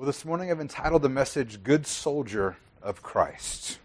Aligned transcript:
Well, 0.00 0.06
this 0.06 0.24
morning 0.24 0.50
I've 0.50 0.62
entitled 0.62 1.02
the 1.02 1.10
message 1.10 1.62
Good 1.62 1.86
Soldier 1.86 2.56
of 2.82 3.02
Christ. 3.02 3.78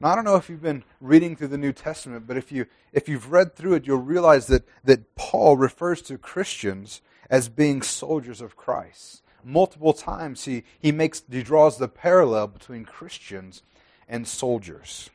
Now, 0.00 0.08
I 0.08 0.16
don't 0.16 0.24
know 0.24 0.34
if 0.34 0.50
you've 0.50 0.60
been 0.60 0.82
reading 1.00 1.36
through 1.36 1.48
the 1.54 1.56
New 1.56 1.72
Testament, 1.72 2.26
but 2.26 2.36
if, 2.36 2.50
you, 2.50 2.66
if 2.92 3.08
you've 3.08 3.30
read 3.30 3.54
through 3.54 3.74
it, 3.74 3.86
you'll 3.86 3.98
realize 3.98 4.48
that, 4.48 4.64
that 4.82 5.14
Paul 5.14 5.56
refers 5.56 6.02
to 6.02 6.18
Christians 6.18 7.00
as 7.30 7.48
being 7.48 7.80
soldiers 7.80 8.40
of 8.40 8.56
Christ. 8.56 9.22
Multiple 9.44 9.92
times 9.92 10.46
he, 10.46 10.64
he, 10.80 10.90
makes, 10.90 11.22
he 11.30 11.44
draws 11.44 11.78
the 11.78 11.86
parallel 11.86 12.48
between 12.48 12.84
Christians 12.84 13.62
and 14.08 14.26
soldiers. 14.26 15.10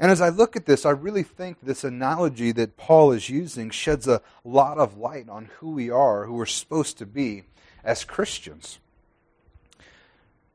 And 0.00 0.10
as 0.10 0.20
I 0.20 0.30
look 0.30 0.56
at 0.56 0.66
this, 0.66 0.84
I 0.84 0.90
really 0.90 1.22
think 1.22 1.58
this 1.62 1.84
analogy 1.84 2.50
that 2.50 2.76
Paul 2.76 3.12
is 3.12 3.30
using 3.30 3.70
sheds 3.70 4.08
a 4.08 4.20
lot 4.44 4.78
of 4.78 4.98
light 4.98 5.28
on 5.28 5.48
who 5.58 5.70
we 5.70 5.90
are, 5.90 6.24
who 6.24 6.34
we're 6.34 6.46
supposed 6.46 6.98
to 6.98 7.06
be 7.06 7.44
as 7.84 8.04
Christians. 8.04 8.78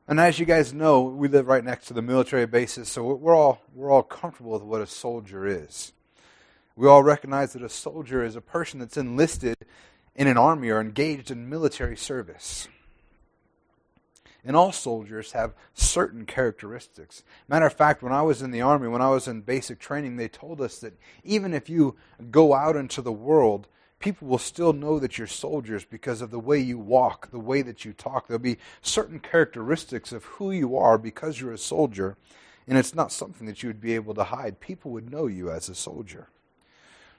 And 0.08 0.20
as 0.20 0.38
you 0.38 0.46
guys 0.46 0.72
know, 0.72 1.02
we 1.02 1.26
live 1.26 1.48
right 1.48 1.64
next 1.64 1.86
to 1.86 1.94
the 1.94 2.02
military 2.02 2.46
bases, 2.46 2.88
so 2.88 3.02
we're 3.14 3.34
all, 3.34 3.60
we're 3.74 3.90
all 3.90 4.04
comfortable 4.04 4.52
with 4.52 4.62
what 4.62 4.80
a 4.80 4.86
soldier 4.86 5.46
is. 5.46 5.92
We 6.76 6.86
all 6.86 7.02
recognize 7.02 7.54
that 7.54 7.62
a 7.62 7.68
soldier 7.68 8.22
is 8.22 8.36
a 8.36 8.40
person 8.40 8.78
that's 8.78 8.96
enlisted 8.96 9.56
in 10.14 10.26
an 10.28 10.36
army 10.36 10.70
or 10.70 10.80
engaged 10.80 11.30
in 11.30 11.48
military 11.48 11.96
service. 11.96 12.68
And 14.44 14.54
all 14.54 14.70
soldiers 14.70 15.32
have 15.32 15.54
certain 15.74 16.24
characteristics. 16.24 17.24
Matter 17.48 17.66
of 17.66 17.72
fact, 17.72 18.00
when 18.00 18.12
I 18.12 18.22
was 18.22 18.42
in 18.42 18.52
the 18.52 18.60
Army, 18.60 18.86
when 18.86 19.02
I 19.02 19.10
was 19.10 19.26
in 19.26 19.40
basic 19.40 19.80
training, 19.80 20.16
they 20.16 20.28
told 20.28 20.60
us 20.60 20.78
that 20.78 20.96
even 21.24 21.52
if 21.52 21.68
you 21.68 21.96
go 22.30 22.54
out 22.54 22.76
into 22.76 23.02
the 23.02 23.10
world 23.10 23.66
people 23.98 24.28
will 24.28 24.38
still 24.38 24.72
know 24.72 24.98
that 24.98 25.18
you're 25.18 25.26
soldiers 25.26 25.84
because 25.84 26.20
of 26.20 26.30
the 26.30 26.38
way 26.38 26.58
you 26.58 26.78
walk, 26.78 27.30
the 27.30 27.38
way 27.38 27.62
that 27.62 27.84
you 27.84 27.92
talk. 27.92 28.26
There'll 28.26 28.38
be 28.38 28.58
certain 28.82 29.18
characteristics 29.18 30.12
of 30.12 30.24
who 30.24 30.50
you 30.50 30.76
are 30.76 30.98
because 30.98 31.40
you're 31.40 31.52
a 31.52 31.58
soldier, 31.58 32.16
and 32.66 32.76
it's 32.76 32.94
not 32.94 33.12
something 33.12 33.46
that 33.46 33.62
you 33.62 33.68
would 33.68 33.80
be 33.80 33.94
able 33.94 34.14
to 34.14 34.24
hide. 34.24 34.60
People 34.60 34.90
would 34.92 35.10
know 35.10 35.26
you 35.26 35.50
as 35.50 35.68
a 35.68 35.74
soldier. 35.74 36.28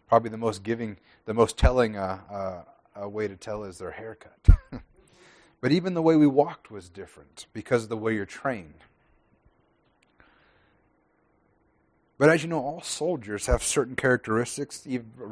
Probably 0.08 0.30
the 0.30 0.38
most 0.38 0.64
giving, 0.64 0.98
the 1.26 1.34
most 1.34 1.58
telling 1.58 1.98
uh, 1.98 2.64
uh, 3.02 3.10
way 3.10 3.28
to 3.28 3.36
tell 3.36 3.64
is 3.64 3.78
their 3.78 3.92
haircut. 3.92 4.48
but 5.62 5.72
even 5.72 5.94
the 5.94 6.02
way 6.02 6.16
we 6.16 6.28
walked 6.28 6.72
was 6.72 6.90
different 6.90 7.48
because 7.54 7.84
of 7.84 7.90
the 7.90 7.98
way 7.98 8.14
you're 8.14 8.26
trained. 8.26 8.84
But 12.18 12.30
as 12.30 12.42
you 12.42 12.50
know, 12.50 12.60
all 12.60 12.82
soldiers 12.82 13.46
have 13.46 13.62
certain 13.62 13.96
characteristics, 13.96 14.88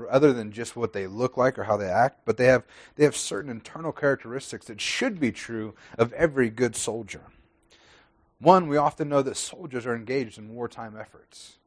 other 0.09 0.33
than 0.33 0.51
just 0.51 0.75
what 0.75 0.93
they 0.93 1.07
look 1.07 1.35
like 1.35 1.57
or 1.57 1.63
how 1.63 1.77
they 1.77 1.89
act, 1.89 2.21
but 2.25 2.37
they 2.37 2.45
have, 2.45 2.63
they 2.95 3.05
have 3.05 3.15
certain 3.15 3.49
internal 3.49 3.91
characteristics 3.91 4.67
that 4.67 4.79
should 4.79 5.19
be 5.19 5.31
true 5.31 5.73
of 5.97 6.13
every 6.13 6.51
good 6.51 6.75
soldier. 6.75 7.21
One, 8.39 8.67
we 8.67 8.77
often 8.77 9.09
know 9.09 9.23
that 9.23 9.37
soldiers 9.37 9.87
are 9.87 9.95
engaged 9.95 10.37
in 10.37 10.53
wartime 10.53 10.95
efforts. 10.99 11.57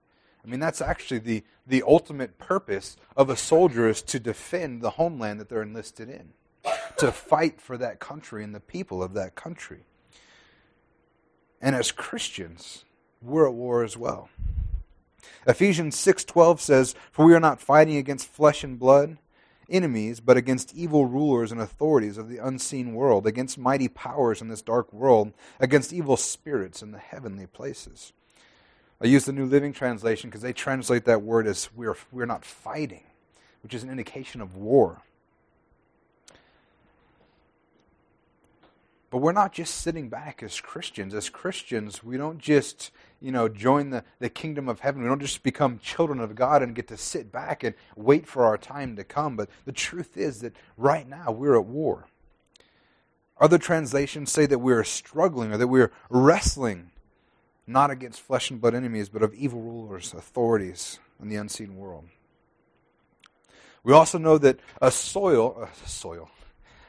I 0.44 0.48
mean, 0.48 0.60
that's 0.60 0.80
actually 0.80 1.19
the, 1.19 1.42
the 1.66 1.82
ultimate 1.82 2.38
purpose 2.38 2.97
of 3.16 3.28
a 3.28 3.36
soldier 3.36 3.88
is 3.88 4.03
to 4.03 4.20
defend 4.20 4.82
the 4.82 4.91
homeland 4.91 5.41
that 5.41 5.48
they're 5.48 5.62
enlisted 5.62 6.08
in, 6.08 6.28
to 6.98 7.10
fight 7.10 7.60
for 7.60 7.77
that 7.77 7.98
country 7.98 8.44
and 8.44 8.55
the 8.55 8.60
people 8.60 9.03
of 9.03 9.14
that 9.14 9.34
country. 9.34 9.80
And 11.60 11.75
as 11.75 11.91
Christians, 11.91 12.84
we're 13.20 13.48
at 13.48 13.55
war 13.55 13.82
as 13.82 13.97
well. 13.97 14.28
Ephesians 15.47 15.97
6:12 15.97 16.61
says, 16.61 16.94
"For 17.12 17.24
we 17.24 17.34
are 17.34 17.41
not 17.41 17.61
fighting 17.61 17.97
against 17.97 18.28
flesh 18.28 18.62
and 18.62 18.78
blood, 18.78 19.19
enemies, 19.70 20.20
but 20.20 20.36
against 20.36 20.75
evil 20.75 21.06
rulers 21.06 21.52
and 21.52 21.60
authorities 21.60 22.19
of 22.19 22.28
the 22.28 22.38
unseen 22.38 22.94
world, 22.94 23.27
against 23.27 23.58
mighty 23.58 23.88
powers 23.88 24.41
in 24.41 24.48
this 24.48 24.62
dark 24.62 24.92
world, 24.92 25.33
against 25.60 25.92
evil 25.92 26.16
spirits 26.16 26.83
in 26.83 26.92
the 26.92 26.98
heavenly 26.98 27.47
places." 27.47 28.12
I 29.00 29.06
use 29.06 29.27
the 29.27 29.33
New 29.33 29.47
Living 29.47 29.72
Translation 29.72 30.28
because 30.28 30.42
they 30.42 30.52
translate 30.52 31.05
that 31.05 31.22
word 31.22 31.47
as 31.47 31.69
we're, 31.75 31.97
we're 32.10 32.26
not 32.26 32.44
fighting, 32.44 33.04
which 33.62 33.72
is 33.72 33.84
an 33.84 33.91
indication 33.91 34.41
of 34.41 34.56
war. 34.56 35.03
But 39.10 39.19
we're 39.19 39.32
not 39.32 39.52
just 39.52 39.76
sitting 39.76 40.08
back 40.08 40.42
as 40.42 40.60
Christians. 40.60 41.14
As 41.14 41.30
Christians, 41.30 42.04
we 42.04 42.19
don't 42.19 42.38
just, 42.38 42.91
you 43.20 43.32
know, 43.32 43.48
join 43.48 43.91
the, 43.91 44.04
the 44.19 44.28
kingdom 44.28 44.69
of 44.69 44.80
heaven. 44.80 45.02
We 45.02 45.08
don't 45.08 45.20
just 45.20 45.42
become 45.42 45.78
children 45.78 46.20
of 46.20 46.34
God 46.34 46.62
and 46.62 46.74
get 46.74 46.88
to 46.88 46.96
sit 46.98 47.32
back 47.32 47.64
and 47.64 47.74
wait 47.97 48.26
for 48.26 48.44
our 48.44 48.58
time 48.58 48.97
to 48.97 49.04
come. 49.04 49.36
But 49.36 49.48
the 49.64 49.72
truth 49.72 50.16
is 50.16 50.41
that 50.41 50.54
right 50.76 51.08
now 51.08 51.32
we're 51.32 51.58
at 51.58 51.64
war. 51.64 52.06
Other 53.41 53.56
translations 53.56 54.30
say 54.30 54.47
that 54.47 54.58
we're 54.58 54.84
struggling 54.84 55.52
or 55.52 55.56
that 55.56 55.68
we're 55.68 55.92
wrestling 56.10 56.91
not 57.66 57.91
against 57.91 58.20
flesh 58.20 58.50
and 58.50 58.60
blood 58.60 58.74
enemies, 58.74 59.08
but 59.08 59.22
of 59.22 59.34
evil 59.34 59.60
rulers, 59.60 60.14
authorities 60.14 60.98
in 61.20 61.28
the 61.28 61.36
unseen 61.36 61.76
world. 61.76 62.08
We 63.84 63.92
also 63.92 64.18
know 64.18 64.38
that 64.38 64.58
a 64.82 64.91
soil, 64.91 65.68
a 65.84 65.88
soil, 65.88 66.30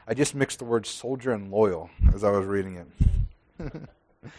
I 0.06 0.14
just 0.14 0.34
mixed 0.34 0.58
the 0.58 0.64
words 0.64 0.88
soldier 0.88 1.32
and 1.32 1.50
loyal 1.50 1.90
as 2.14 2.24
I 2.24 2.30
was 2.30 2.46
reading 2.46 2.76
it. 2.76 3.72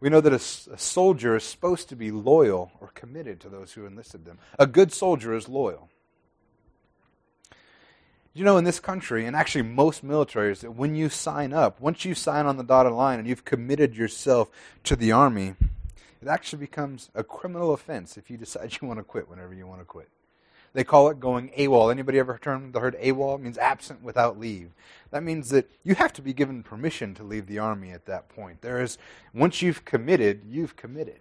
we 0.00 0.10
know 0.10 0.20
that 0.20 0.32
a, 0.32 0.72
a, 0.72 0.78
soldier 0.78 1.36
is 1.36 1.44
supposed 1.44 1.88
to 1.88 1.96
be 1.96 2.10
loyal 2.10 2.72
or 2.80 2.88
committed 2.88 3.40
to 3.40 3.48
those 3.48 3.72
who 3.72 3.86
enlisted 3.86 4.24
them. 4.24 4.38
A 4.58 4.66
good 4.66 4.92
soldier 4.92 5.34
is 5.34 5.48
loyal. 5.48 5.88
You 8.36 8.44
know, 8.44 8.56
in 8.56 8.64
this 8.64 8.80
country, 8.80 9.26
and 9.26 9.36
actually 9.36 9.62
most 9.62 10.04
militaries, 10.04 10.60
that 10.60 10.72
when 10.72 10.96
you 10.96 11.08
sign 11.08 11.52
up, 11.52 11.80
once 11.80 12.04
you 12.04 12.14
sign 12.14 12.46
on 12.46 12.56
the 12.56 12.64
dotted 12.64 12.92
line 12.92 13.20
and 13.20 13.28
you've 13.28 13.44
committed 13.44 13.96
yourself 13.96 14.50
to 14.82 14.96
the 14.96 15.12
army, 15.12 15.54
it 16.20 16.26
actually 16.26 16.58
becomes 16.58 17.10
a 17.14 17.22
criminal 17.22 17.72
offense 17.72 18.16
if 18.16 18.30
you 18.30 18.36
decide 18.36 18.76
you 18.82 18.88
want 18.88 18.98
to 18.98 19.04
quit 19.04 19.28
whenever 19.28 19.54
you 19.54 19.66
want 19.66 19.80
to 19.80 19.84
quit. 19.84 20.08
They 20.74 20.84
call 20.84 21.08
it 21.08 21.20
going 21.20 21.50
AWOL. 21.56 21.90
Anybody 21.90 22.18
ever 22.18 22.38
heard, 22.42 22.74
heard 22.74 23.00
AWOL? 23.00 23.36
It 23.36 23.40
means 23.42 23.58
absent 23.58 24.02
without 24.02 24.38
leave. 24.38 24.70
That 25.12 25.22
means 25.22 25.50
that 25.50 25.70
you 25.84 25.94
have 25.94 26.12
to 26.14 26.22
be 26.22 26.32
given 26.32 26.64
permission 26.64 27.14
to 27.14 27.22
leave 27.22 27.46
the 27.46 27.60
army 27.60 27.92
at 27.92 28.06
that 28.06 28.28
point. 28.28 28.60
There 28.60 28.82
is, 28.82 28.98
once 29.32 29.62
you've 29.62 29.84
committed, 29.84 30.42
you've 30.48 30.74
committed. 30.74 31.20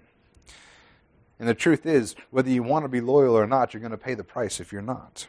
And 1.39 1.47
the 1.47 1.53
truth 1.53 1.85
is, 1.85 2.15
whether 2.31 2.49
you 2.49 2.63
want 2.63 2.85
to 2.85 2.89
be 2.89 2.99
loyal 2.99 3.37
or 3.37 3.45
not, 3.45 3.73
you're 3.73 3.81
going 3.81 3.91
to 3.91 3.97
pay 3.97 4.15
the 4.15 4.23
price 4.23 4.59
if 4.59 4.71
you're 4.71 4.81
not. 4.81 5.27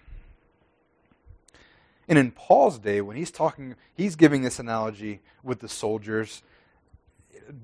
And 2.09 2.19
in 2.19 2.31
Paul's 2.31 2.79
day, 2.79 3.03
when 3.03 3.17
he's 3.17 3.31
talking, 3.31 3.77
he's 3.95 4.17
giving 4.17 4.43
this 4.43 4.59
analogy 4.59 5.21
with 5.43 5.61
the 5.61 5.69
soldiers. 5.69 6.43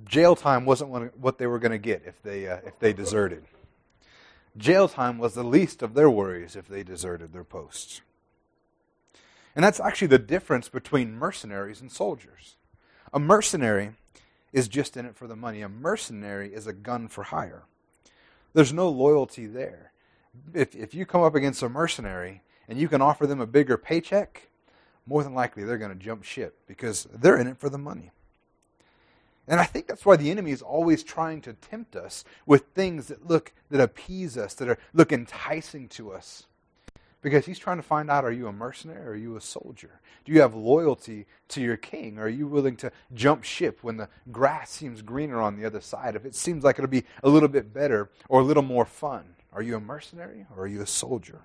Jail 0.04 0.36
time 0.36 0.66
wasn't 0.66 0.90
what 1.18 1.38
they 1.38 1.46
were 1.46 1.58
going 1.58 1.72
to 1.72 1.78
get 1.78 2.02
if 2.06 2.22
they, 2.22 2.48
uh, 2.48 2.58
if 2.66 2.78
they 2.78 2.92
deserted. 2.92 3.44
Jail 4.56 4.88
time 4.88 5.18
was 5.18 5.34
the 5.34 5.44
least 5.44 5.82
of 5.82 5.94
their 5.94 6.10
worries 6.10 6.56
if 6.56 6.66
they 6.66 6.82
deserted 6.82 7.32
their 7.32 7.44
posts. 7.44 8.00
And 9.54 9.64
that's 9.64 9.80
actually 9.80 10.08
the 10.08 10.18
difference 10.18 10.68
between 10.68 11.14
mercenaries 11.14 11.80
and 11.80 11.90
soldiers. 11.90 12.56
A 13.12 13.18
mercenary 13.18 13.92
is 14.52 14.68
just 14.68 14.96
in 14.96 15.06
it 15.06 15.16
for 15.16 15.26
the 15.26 15.36
money, 15.36 15.62
a 15.62 15.68
mercenary 15.68 16.52
is 16.52 16.66
a 16.66 16.72
gun 16.72 17.08
for 17.08 17.24
hire. 17.24 17.64
There's 18.52 18.72
no 18.72 18.88
loyalty 18.88 19.46
there. 19.46 19.92
If, 20.54 20.74
if 20.74 20.94
you 20.94 21.06
come 21.06 21.22
up 21.22 21.34
against 21.34 21.62
a 21.62 21.68
mercenary 21.68 22.42
and 22.68 22.78
you 22.78 22.88
can 22.88 23.02
offer 23.02 23.26
them 23.26 23.40
a 23.40 23.46
bigger 23.46 23.76
paycheck, 23.76 24.48
more 25.06 25.22
than 25.22 25.34
likely 25.34 25.64
they're 25.64 25.78
going 25.78 25.96
to 25.96 26.04
jump 26.04 26.24
ship 26.24 26.58
because 26.66 27.06
they're 27.12 27.36
in 27.36 27.46
it 27.46 27.58
for 27.58 27.68
the 27.68 27.78
money. 27.78 28.10
And 29.50 29.58
I 29.58 29.64
think 29.64 29.88
that's 29.88 30.06
why 30.06 30.14
the 30.14 30.30
enemy 30.30 30.52
is 30.52 30.62
always 30.62 31.02
trying 31.02 31.40
to 31.40 31.54
tempt 31.54 31.96
us 31.96 32.24
with 32.46 32.66
things 32.66 33.08
that 33.08 33.28
look 33.28 33.52
that 33.68 33.80
appease 33.80 34.38
us, 34.38 34.54
that 34.54 34.68
are 34.68 34.78
look 34.94 35.12
enticing 35.12 35.88
to 35.88 36.12
us. 36.12 36.46
Because 37.20 37.46
he's 37.46 37.58
trying 37.58 37.78
to 37.78 37.82
find 37.82 38.08
out 38.08 38.24
are 38.24 38.30
you 38.30 38.46
a 38.46 38.52
mercenary 38.52 39.04
or 39.04 39.10
are 39.10 39.16
you 39.16 39.36
a 39.36 39.40
soldier? 39.40 40.00
Do 40.24 40.30
you 40.30 40.40
have 40.40 40.54
loyalty 40.54 41.26
to 41.48 41.60
your 41.60 41.76
king? 41.76 42.16
Are 42.20 42.28
you 42.28 42.46
willing 42.46 42.76
to 42.76 42.92
jump 43.12 43.42
ship 43.42 43.80
when 43.82 43.96
the 43.96 44.08
grass 44.30 44.70
seems 44.70 45.02
greener 45.02 45.40
on 45.40 45.56
the 45.56 45.66
other 45.66 45.80
side? 45.80 46.14
If 46.14 46.24
it 46.24 46.36
seems 46.36 46.62
like 46.62 46.78
it'll 46.78 46.88
be 46.88 47.04
a 47.24 47.28
little 47.28 47.48
bit 47.48 47.74
better 47.74 48.08
or 48.28 48.40
a 48.40 48.44
little 48.44 48.62
more 48.62 48.86
fun, 48.86 49.34
are 49.52 49.62
you 49.62 49.74
a 49.74 49.80
mercenary 49.80 50.46
or 50.56 50.62
are 50.62 50.68
you 50.68 50.80
a 50.80 50.86
soldier? 50.86 51.40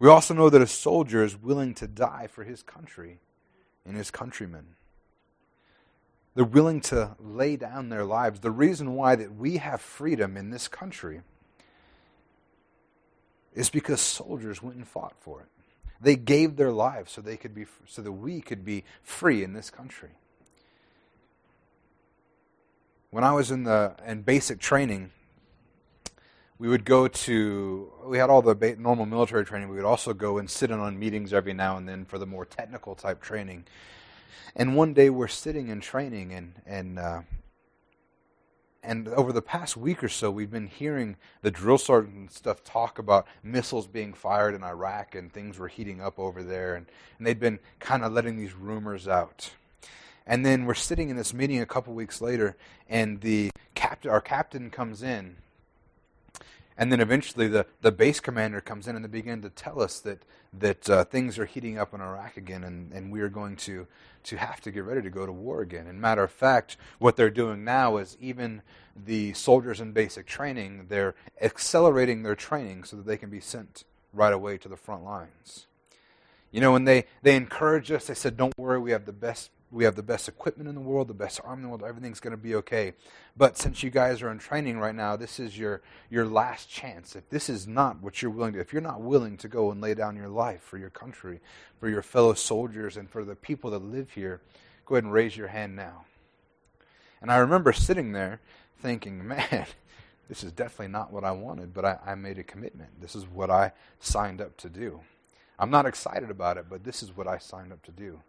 We 0.00 0.08
also 0.08 0.34
know 0.34 0.50
that 0.50 0.60
a 0.60 0.66
soldier 0.66 1.22
is 1.22 1.40
willing 1.40 1.74
to 1.74 1.86
die 1.86 2.26
for 2.26 2.42
his 2.42 2.64
country 2.64 3.20
and 3.86 3.96
his 3.96 4.10
countrymen. 4.10 4.74
They're 6.36 6.44
willing 6.44 6.82
to 6.82 7.16
lay 7.18 7.56
down 7.56 7.88
their 7.88 8.04
lives. 8.04 8.40
The 8.40 8.50
reason 8.50 8.94
why 8.94 9.16
that 9.16 9.34
we 9.34 9.56
have 9.56 9.80
freedom 9.80 10.36
in 10.36 10.50
this 10.50 10.68
country 10.68 11.22
is 13.54 13.70
because 13.70 14.02
soldiers 14.02 14.62
went 14.62 14.76
and 14.76 14.86
fought 14.86 15.14
for 15.18 15.40
it. 15.40 15.46
They 15.98 16.14
gave 16.14 16.56
their 16.56 16.72
lives 16.72 17.12
so 17.12 17.22
they 17.22 17.38
could 17.38 17.54
be 17.54 17.64
so 17.86 18.02
that 18.02 18.12
we 18.12 18.42
could 18.42 18.66
be 18.66 18.84
free 19.02 19.42
in 19.42 19.54
this 19.54 19.70
country. 19.70 20.10
When 23.08 23.24
I 23.24 23.32
was 23.32 23.50
in 23.50 23.64
the 23.64 23.96
in 24.06 24.20
basic 24.20 24.58
training, 24.60 25.12
we 26.58 26.68
would 26.68 26.84
go 26.84 27.08
to 27.08 27.92
we 28.04 28.18
had 28.18 28.28
all 28.28 28.42
the 28.42 28.76
normal 28.78 29.06
military 29.06 29.46
training. 29.46 29.70
We 29.70 29.76
would 29.76 29.86
also 29.86 30.12
go 30.12 30.36
and 30.36 30.50
sit 30.50 30.70
in 30.70 30.78
on 30.78 30.98
meetings 30.98 31.32
every 31.32 31.54
now 31.54 31.78
and 31.78 31.88
then 31.88 32.04
for 32.04 32.18
the 32.18 32.26
more 32.26 32.44
technical 32.44 32.94
type 32.94 33.22
training. 33.22 33.64
And 34.54 34.76
one 34.76 34.94
day 34.94 35.10
we're 35.10 35.28
sitting 35.28 35.68
in 35.68 35.80
training, 35.80 36.32
and 36.32 36.54
and 36.66 36.98
uh, 36.98 37.22
and 38.86 39.08
over 39.08 39.32
the 39.32 39.42
past 39.42 39.76
week 39.76 40.04
or 40.04 40.08
so, 40.08 40.30
we've 40.30 40.50
been 40.50 40.68
hearing 40.68 41.16
the 41.42 41.50
drill 41.50 41.76
sergeant 41.76 42.14
and 42.14 42.30
stuff 42.30 42.62
talk 42.62 42.98
about 42.98 43.26
missiles 43.42 43.88
being 43.88 44.14
fired 44.14 44.54
in 44.54 44.62
Iraq 44.62 45.14
and 45.16 45.32
things 45.32 45.58
were 45.58 45.68
heating 45.68 46.00
up 46.00 46.18
over 46.18 46.42
there, 46.42 46.76
and, 46.76 46.86
and 47.18 47.26
they'd 47.26 47.40
been 47.40 47.58
kind 47.80 48.04
of 48.04 48.12
letting 48.12 48.36
these 48.36 48.54
rumors 48.54 49.08
out. 49.08 49.50
And 50.24 50.46
then 50.46 50.66
we're 50.66 50.74
sitting 50.74 51.10
in 51.10 51.16
this 51.16 51.34
meeting 51.34 51.60
a 51.60 51.66
couple 51.66 51.94
weeks 51.94 52.20
later, 52.20 52.56
and 52.88 53.20
the 53.20 53.50
captain, 53.74 54.10
our 54.10 54.20
captain 54.20 54.70
comes 54.70 55.02
in 55.02 55.36
and 56.78 56.92
then 56.92 57.00
eventually 57.00 57.48
the, 57.48 57.66
the 57.80 57.92
base 57.92 58.20
commander 58.20 58.60
comes 58.60 58.86
in 58.86 58.96
and 58.96 59.04
they 59.04 59.08
begin 59.08 59.42
to 59.42 59.50
tell 59.50 59.80
us 59.80 60.00
that, 60.00 60.22
that 60.52 60.90
uh, 60.90 61.04
things 61.04 61.38
are 61.38 61.46
heating 61.46 61.78
up 61.78 61.94
in 61.94 62.00
Iraq 62.00 62.36
again 62.36 62.64
and, 62.64 62.92
and 62.92 63.10
we 63.10 63.20
are 63.20 63.28
going 63.28 63.56
to, 63.56 63.86
to 64.24 64.36
have 64.36 64.60
to 64.60 64.70
get 64.70 64.84
ready 64.84 65.02
to 65.02 65.10
go 65.10 65.24
to 65.24 65.32
war 65.32 65.62
again. 65.62 65.86
And 65.86 66.00
matter 66.00 66.22
of 66.22 66.30
fact, 66.30 66.76
what 66.98 67.16
they're 67.16 67.30
doing 67.30 67.64
now 67.64 67.96
is 67.96 68.16
even 68.20 68.62
the 68.94 69.32
soldiers 69.32 69.80
in 69.80 69.92
basic 69.92 70.26
training, 70.26 70.86
they're 70.88 71.14
accelerating 71.40 72.22
their 72.22 72.34
training 72.34 72.84
so 72.84 72.96
that 72.96 73.06
they 73.06 73.16
can 73.16 73.30
be 73.30 73.40
sent 73.40 73.84
right 74.12 74.32
away 74.32 74.58
to 74.58 74.68
the 74.68 74.76
front 74.76 75.04
lines. 75.04 75.66
You 76.50 76.60
know, 76.60 76.72
when 76.72 76.84
they, 76.84 77.04
they 77.22 77.36
encouraged 77.36 77.90
us, 77.92 78.06
they 78.06 78.14
said, 78.14 78.36
Don't 78.36 78.56
worry, 78.58 78.78
we 78.78 78.92
have 78.92 79.04
the 79.04 79.12
best 79.12 79.50
we 79.72 79.84
have 79.84 79.96
the 79.96 80.02
best 80.02 80.28
equipment 80.28 80.68
in 80.68 80.74
the 80.74 80.80
world, 80.80 81.08
the 81.08 81.14
best 81.14 81.40
arm 81.44 81.58
in 81.58 81.62
the 81.64 81.68
world, 81.68 81.82
everything's 81.82 82.20
going 82.20 82.32
to 82.32 82.36
be 82.36 82.54
okay. 82.54 82.92
But 83.36 83.58
since 83.58 83.82
you 83.82 83.90
guys 83.90 84.22
are 84.22 84.30
in 84.30 84.38
training 84.38 84.78
right 84.78 84.94
now, 84.94 85.16
this 85.16 85.40
is 85.40 85.58
your, 85.58 85.82
your 86.08 86.24
last 86.24 86.70
chance. 86.70 87.16
If 87.16 87.28
this 87.30 87.48
is 87.48 87.66
not 87.66 88.00
what 88.00 88.22
you're 88.22 88.30
willing 88.30 88.54
to, 88.54 88.60
if 88.60 88.72
you're 88.72 88.80
not 88.80 89.00
willing 89.00 89.36
to 89.38 89.48
go 89.48 89.70
and 89.72 89.80
lay 89.80 89.94
down 89.94 90.16
your 90.16 90.28
life 90.28 90.62
for 90.62 90.78
your 90.78 90.90
country, 90.90 91.40
for 91.80 91.88
your 91.88 92.02
fellow 92.02 92.34
soldiers, 92.34 92.96
and 92.96 93.10
for 93.10 93.24
the 93.24 93.34
people 93.34 93.70
that 93.70 93.82
live 93.82 94.12
here, 94.12 94.40
go 94.84 94.94
ahead 94.94 95.04
and 95.04 95.12
raise 95.12 95.36
your 95.36 95.48
hand 95.48 95.74
now. 95.74 96.04
And 97.20 97.32
I 97.32 97.38
remember 97.38 97.72
sitting 97.72 98.12
there 98.12 98.40
thinking, 98.80 99.26
man, 99.28 99.66
this 100.28 100.44
is 100.44 100.52
definitely 100.52 100.88
not 100.88 101.12
what 101.12 101.24
I 101.24 101.32
wanted, 101.32 101.74
but 101.74 101.84
I, 101.84 101.98
I 102.06 102.14
made 102.14 102.38
a 102.38 102.44
commitment. 102.44 103.00
This 103.00 103.16
is 103.16 103.26
what 103.26 103.50
I 103.50 103.72
signed 103.98 104.40
up 104.40 104.56
to 104.58 104.68
do. 104.68 105.00
I'm 105.58 105.70
not 105.70 105.86
excited 105.86 106.30
about 106.30 106.56
it, 106.56 106.66
but 106.68 106.84
this 106.84 107.02
is 107.02 107.16
what 107.16 107.26
I 107.26 107.38
signed 107.38 107.72
up 107.72 107.82
to 107.84 107.90
do. 107.90 108.20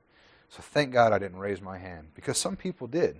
So 0.49 0.61
thank 0.61 0.91
God 0.91 1.13
I 1.13 1.19
didn't 1.19 1.39
raise 1.39 1.61
my 1.61 1.77
hand 1.77 2.07
because 2.15 2.38
some 2.38 2.55
people 2.55 2.88
did. 2.88 3.17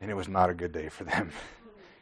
And 0.00 0.10
it 0.10 0.14
was 0.14 0.28
not 0.28 0.50
a 0.50 0.54
good 0.54 0.72
day 0.72 0.88
for 0.88 1.04
them. 1.04 1.30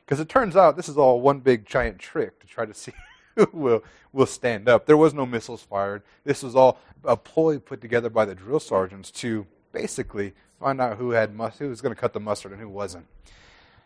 Because 0.05 0.21
it 0.21 0.29
turns 0.29 0.55
out 0.55 0.77
this 0.77 0.89
is 0.89 0.97
all 0.97 1.21
one 1.21 1.41
big 1.41 1.67
giant 1.67 1.99
trick 1.99 2.39
to 2.39 2.47
try 2.47 2.65
to 2.65 2.73
see 2.73 2.93
who 3.35 3.49
will, 3.53 3.83
will 4.13 4.25
stand 4.25 4.69
up. 4.69 4.87
There 4.87 4.97
was 4.97 5.13
no 5.13 5.27
missiles 5.27 5.63
fired. 5.63 6.03
This 6.23 6.45
was 6.45 6.55
all 6.55 6.79
a 7.03 7.17
ploy 7.17 7.59
put 7.59 7.81
together 7.81 8.09
by 8.09 8.25
the 8.25 8.33
drill 8.33 8.61
sergeants 8.61 9.11
to 9.11 9.49
basically 9.73 10.33
find 10.61 10.81
out 10.81 10.99
who 10.99 11.11
had 11.11 11.35
must, 11.35 11.59
who 11.59 11.69
was 11.69 11.81
going 11.81 11.93
to 11.93 12.01
cut 12.01 12.13
the 12.13 12.21
mustard 12.21 12.53
and 12.53 12.61
who 12.61 12.69
wasn't. 12.69 13.07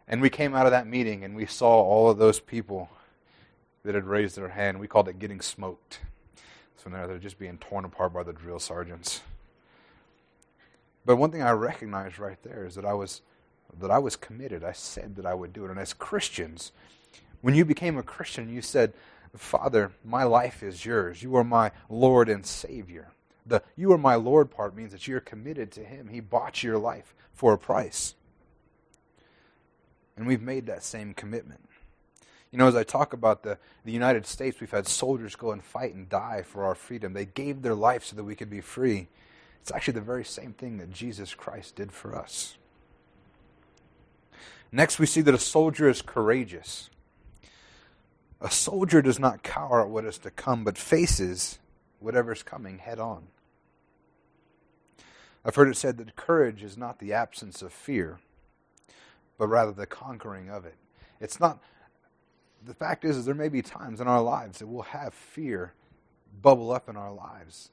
And 0.07 0.21
we 0.21 0.29
came 0.29 0.55
out 0.55 0.67
of 0.67 0.73
that 0.73 0.87
meeting 0.87 1.25
and 1.25 1.35
we 1.35 1.47
saw 1.47 1.81
all 1.83 2.11
of 2.11 2.19
those 2.19 2.39
people 2.39 2.91
that 3.83 3.95
had 3.95 4.05
raised 4.05 4.37
their 4.37 4.49
hand. 4.49 4.79
We 4.79 4.89
called 4.89 5.09
it 5.09 5.19
getting 5.19 5.41
smoked. 5.41 6.01
So 6.77 6.91
now 6.91 7.07
they're 7.07 7.19
just 7.19 7.39
being 7.39 7.59
torn 7.59 7.85
apart 7.85 8.13
by 8.13 8.23
the 8.23 8.33
drill 8.33 8.59
sergeants. 8.59 9.23
But 11.05 11.17
one 11.17 11.31
thing 11.31 11.43
I 11.43 11.53
recognize 11.53 12.19
right 12.19 12.43
there 12.43 12.67
is 12.67 12.75
that 12.75 12.85
I 12.85 12.95
was 12.95 13.23
that 13.79 13.91
I 13.91 13.99
was 13.99 14.17
committed. 14.17 14.65
I 14.65 14.73
said 14.73 15.17
that 15.17 15.27
I 15.27 15.35
would 15.35 15.53
do 15.53 15.65
it. 15.65 15.71
And 15.71 15.79
as 15.79 15.93
Christians, 15.93 16.73
when 17.41 17.55
you 17.55 17.65
became 17.65 17.97
a 17.97 18.03
Christian, 18.03 18.53
you 18.53 18.63
said, 18.63 18.93
Father, 19.37 19.93
my 20.05 20.25
life 20.25 20.63
is 20.63 20.85
yours. 20.85 21.23
You 21.23 21.37
are 21.37 21.45
my 21.45 21.71
Lord 21.89 22.29
and 22.29 22.45
Savior. 22.45 23.13
The 23.47 23.63
you 23.77 23.93
are 23.93 23.99
my 23.99 24.17
Lord 24.17 24.51
part 24.51 24.77
means 24.77 24.93
that 24.93 25.07
you're 25.07 25.21
committed 25.21 25.71
to 25.73 25.85
Him. 25.85 26.09
He 26.09 26.21
bought 26.21 26.63
your 26.63 26.79
life 26.79 27.15
for 27.33 27.53
a 27.53 27.59
price. 27.59 28.15
And 30.17 30.27
we've 30.27 30.43
made 30.43 30.67
that 30.67 30.83
same 30.83 31.15
commitment. 31.15 31.61
You 32.51 32.59
know, 32.59 32.67
as 32.67 32.75
I 32.75 32.83
talk 32.83 33.13
about 33.13 33.45
the, 33.45 33.59
the 33.85 33.93
United 33.93 34.27
States, 34.27 34.61
we've 34.61 34.71
had 34.71 34.87
soldiers 34.87 35.37
go 35.37 35.53
and 35.53 35.63
fight 35.63 35.95
and 35.95 36.09
die 36.09 36.43
for 36.43 36.65
our 36.65 36.75
freedom. 36.75 37.13
They 37.13 37.25
gave 37.25 37.63
their 37.63 37.77
life 37.77 38.05
so 38.05 38.17
that 38.17 38.25
we 38.25 38.35
could 38.35 38.51
be 38.51 38.61
free. 38.61 39.09
It's 39.63 39.73
actually 39.73 39.95
the 39.95 40.01
very 40.01 40.25
same 40.25 40.53
thing 40.53 40.79
that 40.79 40.93
Jesus 40.93 41.35
Christ 41.35 41.77
did 41.77 41.93
for 41.93 42.17
us. 42.17 42.57
Next, 44.73 44.99
we 44.99 45.07
see 45.07 45.21
that 45.23 45.35
a 45.35 45.39
soldier 45.39 45.89
is 45.89 46.01
courageous. 46.01 46.91
A 48.41 48.51
soldier 48.51 49.03
does 49.03 49.19
not 49.19 49.43
cower 49.43 49.83
at 49.83 49.91
what 49.91 50.05
is 50.05 50.19
to 50.19 50.31
come, 50.31 50.65
but 50.65 50.79
faces 50.79 51.59
whatever 51.99 52.33
is 52.33 52.43
coming 52.43 52.79
head 52.79 52.99
on. 52.99 53.27
I've 55.45 55.55
heard 55.55 55.69
it 55.69 55.77
said 55.77 55.99
that 55.99 56.17
courage 56.17 56.63
is 56.63 56.77
not 56.77 56.99
the 56.99 57.13
absence 57.13 57.63
of 57.63 57.73
fear, 57.73 58.19
but 59.39 59.49
rather 59.49 59.73
the 59.73 59.87
conquering 59.87 60.51
of 60.51 60.65
it. 60.65 60.77
It's 61.21 61.41
not, 61.41 61.63
the 62.65 62.75
fact 62.75 63.05
is, 63.05 63.17
is 63.17 63.25
there 63.25 63.35
may 63.35 63.49
be 63.49 63.63
times 63.63 64.01
in 64.01 64.07
our 64.09 64.23
lives 64.23 64.59
that 64.59 64.67
we'll 64.67 64.83
have 64.83 65.15
fear 65.15 65.73
bubble 66.43 66.73
up 66.73 66.89
in 66.89 66.97
our 66.97 67.13
lives. 67.13 67.71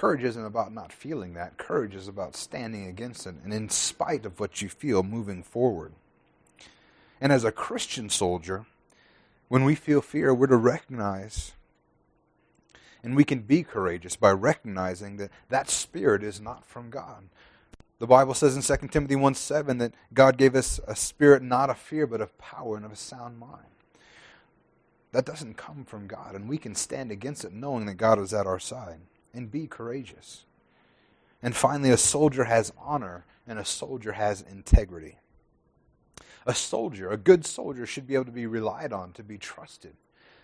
Courage 0.00 0.24
isn't 0.24 0.46
about 0.46 0.72
not 0.72 0.94
feeling 0.94 1.34
that. 1.34 1.58
Courage 1.58 1.94
is 1.94 2.08
about 2.08 2.34
standing 2.34 2.86
against 2.86 3.26
it 3.26 3.34
and, 3.44 3.52
in 3.52 3.68
spite 3.68 4.24
of 4.24 4.40
what 4.40 4.62
you 4.62 4.70
feel, 4.70 5.02
moving 5.02 5.42
forward. 5.42 5.92
And 7.20 7.30
as 7.30 7.44
a 7.44 7.52
Christian 7.52 8.08
soldier, 8.08 8.64
when 9.48 9.62
we 9.62 9.74
feel 9.74 10.00
fear, 10.00 10.32
we're 10.32 10.46
to 10.46 10.56
recognize 10.56 11.52
and 13.02 13.14
we 13.14 13.24
can 13.24 13.40
be 13.40 13.62
courageous 13.62 14.16
by 14.16 14.30
recognizing 14.30 15.18
that 15.18 15.32
that 15.50 15.68
spirit 15.68 16.22
is 16.22 16.40
not 16.40 16.64
from 16.64 16.88
God. 16.88 17.28
The 17.98 18.06
Bible 18.06 18.32
says 18.32 18.56
in 18.56 18.62
2 18.62 18.88
Timothy 18.88 19.16
1 19.16 19.34
7 19.34 19.76
that 19.76 19.92
God 20.14 20.38
gave 20.38 20.54
us 20.54 20.80
a 20.88 20.96
spirit 20.96 21.42
not 21.42 21.68
of 21.68 21.76
fear, 21.76 22.06
but 22.06 22.22
of 22.22 22.38
power 22.38 22.74
and 22.74 22.86
of 22.86 22.92
a 22.92 22.96
sound 22.96 23.38
mind. 23.38 23.66
That 25.12 25.26
doesn't 25.26 25.58
come 25.58 25.84
from 25.84 26.06
God, 26.06 26.34
and 26.34 26.48
we 26.48 26.56
can 26.56 26.74
stand 26.74 27.10
against 27.10 27.44
it 27.44 27.52
knowing 27.52 27.84
that 27.84 27.96
God 27.96 28.18
is 28.18 28.32
at 28.32 28.46
our 28.46 28.58
side 28.58 29.00
and 29.34 29.50
be 29.50 29.66
courageous. 29.66 30.44
And 31.42 31.54
finally, 31.54 31.90
a 31.90 31.96
soldier 31.96 32.44
has 32.44 32.72
honor 32.78 33.24
and 33.46 33.58
a 33.58 33.64
soldier 33.64 34.12
has 34.12 34.42
integrity. 34.42 35.16
A 36.46 36.54
soldier, 36.54 37.10
a 37.10 37.16
good 37.16 37.44
soldier, 37.44 37.86
should 37.86 38.06
be 38.06 38.14
able 38.14 38.26
to 38.26 38.30
be 38.30 38.46
relied 38.46 38.92
on, 38.92 39.12
to 39.12 39.22
be 39.22 39.38
trusted. 39.38 39.94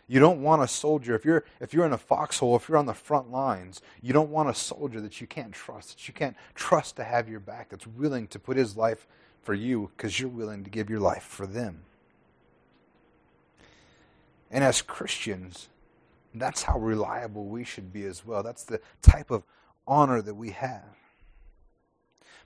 You 0.08 0.20
don't 0.20 0.42
want 0.42 0.62
a 0.62 0.68
soldier, 0.68 1.14
if 1.14 1.24
you're, 1.24 1.44
if 1.60 1.74
you're 1.74 1.86
in 1.86 1.92
a 1.92 1.98
foxhole, 1.98 2.54
if 2.54 2.68
you're 2.68 2.78
on 2.78 2.86
the 2.86 2.94
front 2.94 3.30
lines, 3.30 3.80
you 4.02 4.12
don't 4.12 4.30
want 4.30 4.48
a 4.48 4.54
soldier 4.54 5.00
that 5.00 5.20
you 5.20 5.26
can't 5.26 5.52
trust, 5.52 5.96
that 5.96 6.08
you 6.08 6.14
can't 6.14 6.36
trust 6.54 6.96
to 6.96 7.04
have 7.04 7.28
your 7.28 7.40
back, 7.40 7.70
that's 7.70 7.86
willing 7.86 8.28
to 8.28 8.38
put 8.38 8.56
his 8.56 8.76
life 8.76 9.06
for 9.42 9.54
you 9.54 9.90
because 9.96 10.20
you're 10.20 10.28
willing 10.28 10.62
to 10.64 10.70
give 10.70 10.88
your 10.88 11.00
life 11.00 11.24
for 11.24 11.46
them. 11.46 11.80
And 14.50 14.62
as 14.62 14.80
Christians, 14.80 15.68
that's 16.40 16.62
how 16.62 16.78
reliable 16.78 17.46
we 17.46 17.64
should 17.64 17.92
be 17.92 18.04
as 18.04 18.24
well. 18.24 18.42
That's 18.42 18.64
the 18.64 18.80
type 19.02 19.30
of 19.30 19.44
honor 19.86 20.22
that 20.22 20.34
we 20.34 20.50
have. 20.50 20.84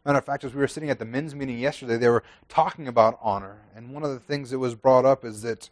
Matter 0.05 0.19
of 0.19 0.25
fact, 0.25 0.45
as 0.45 0.55
we 0.55 0.61
were 0.61 0.69
sitting 0.69 0.91
at 0.91 0.99
the 0.99 1.05
men's 1.05 1.35
meeting 1.35 1.59
yesterday, 1.59 1.99
they 1.99 2.09
were 2.09 2.25
talking 2.49 2.89
about 2.89 3.19
honor, 3.21 3.59
and 3.75 3.93
one 3.93 4.03
of 4.03 4.11
the 4.11 4.19
things 4.19 4.51
that 4.51 4.59
was 4.59 4.75
brought 4.75 5.05
up 5.05 5.25
is 5.25 5.43
that 5.43 5.69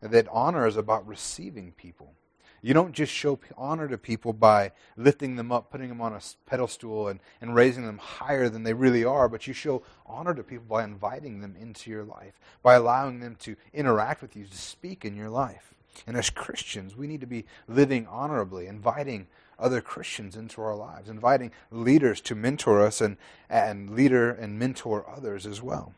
that 0.00 0.26
honor 0.32 0.66
is 0.66 0.76
about 0.76 1.06
receiving 1.06 1.72
people. 1.72 2.14
You 2.62 2.74
don't 2.74 2.92
just 2.92 3.12
show 3.12 3.38
honor 3.56 3.88
to 3.88 3.96
people 3.96 4.32
by 4.32 4.72
lifting 4.96 5.36
them 5.36 5.50
up, 5.50 5.70
putting 5.70 5.88
them 5.88 6.00
on 6.00 6.12
a 6.12 6.20
pedestal, 6.46 7.08
and, 7.08 7.20
and 7.40 7.54
raising 7.54 7.86
them 7.86 7.98
higher 7.98 8.48
than 8.48 8.64
they 8.64 8.74
really 8.74 9.04
are, 9.04 9.28
but 9.28 9.46
you 9.46 9.54
show 9.54 9.82
honor 10.04 10.34
to 10.34 10.42
people 10.42 10.66
by 10.68 10.84
inviting 10.84 11.40
them 11.40 11.56
into 11.58 11.90
your 11.90 12.04
life, 12.04 12.40
by 12.62 12.74
allowing 12.74 13.20
them 13.20 13.36
to 13.36 13.56
interact 13.72 14.20
with 14.20 14.36
you, 14.36 14.44
to 14.44 14.58
speak 14.58 15.04
in 15.04 15.16
your 15.16 15.30
life. 15.30 15.74
And 16.06 16.16
as 16.16 16.30
Christians, 16.30 16.96
we 16.96 17.06
need 17.06 17.20
to 17.20 17.26
be 17.26 17.44
living 17.68 18.06
honorably, 18.06 18.66
inviting 18.66 19.26
other 19.58 19.80
Christians 19.80 20.36
into 20.36 20.62
our 20.62 20.74
lives, 20.74 21.08
inviting 21.08 21.52
leaders 21.70 22.20
to 22.22 22.34
mentor 22.34 22.80
us 22.80 23.00
and, 23.00 23.16
and 23.48 23.90
leader 23.90 24.30
and 24.30 24.58
mentor 24.58 25.04
others 25.08 25.46
as 25.46 25.60
well. 25.60 25.92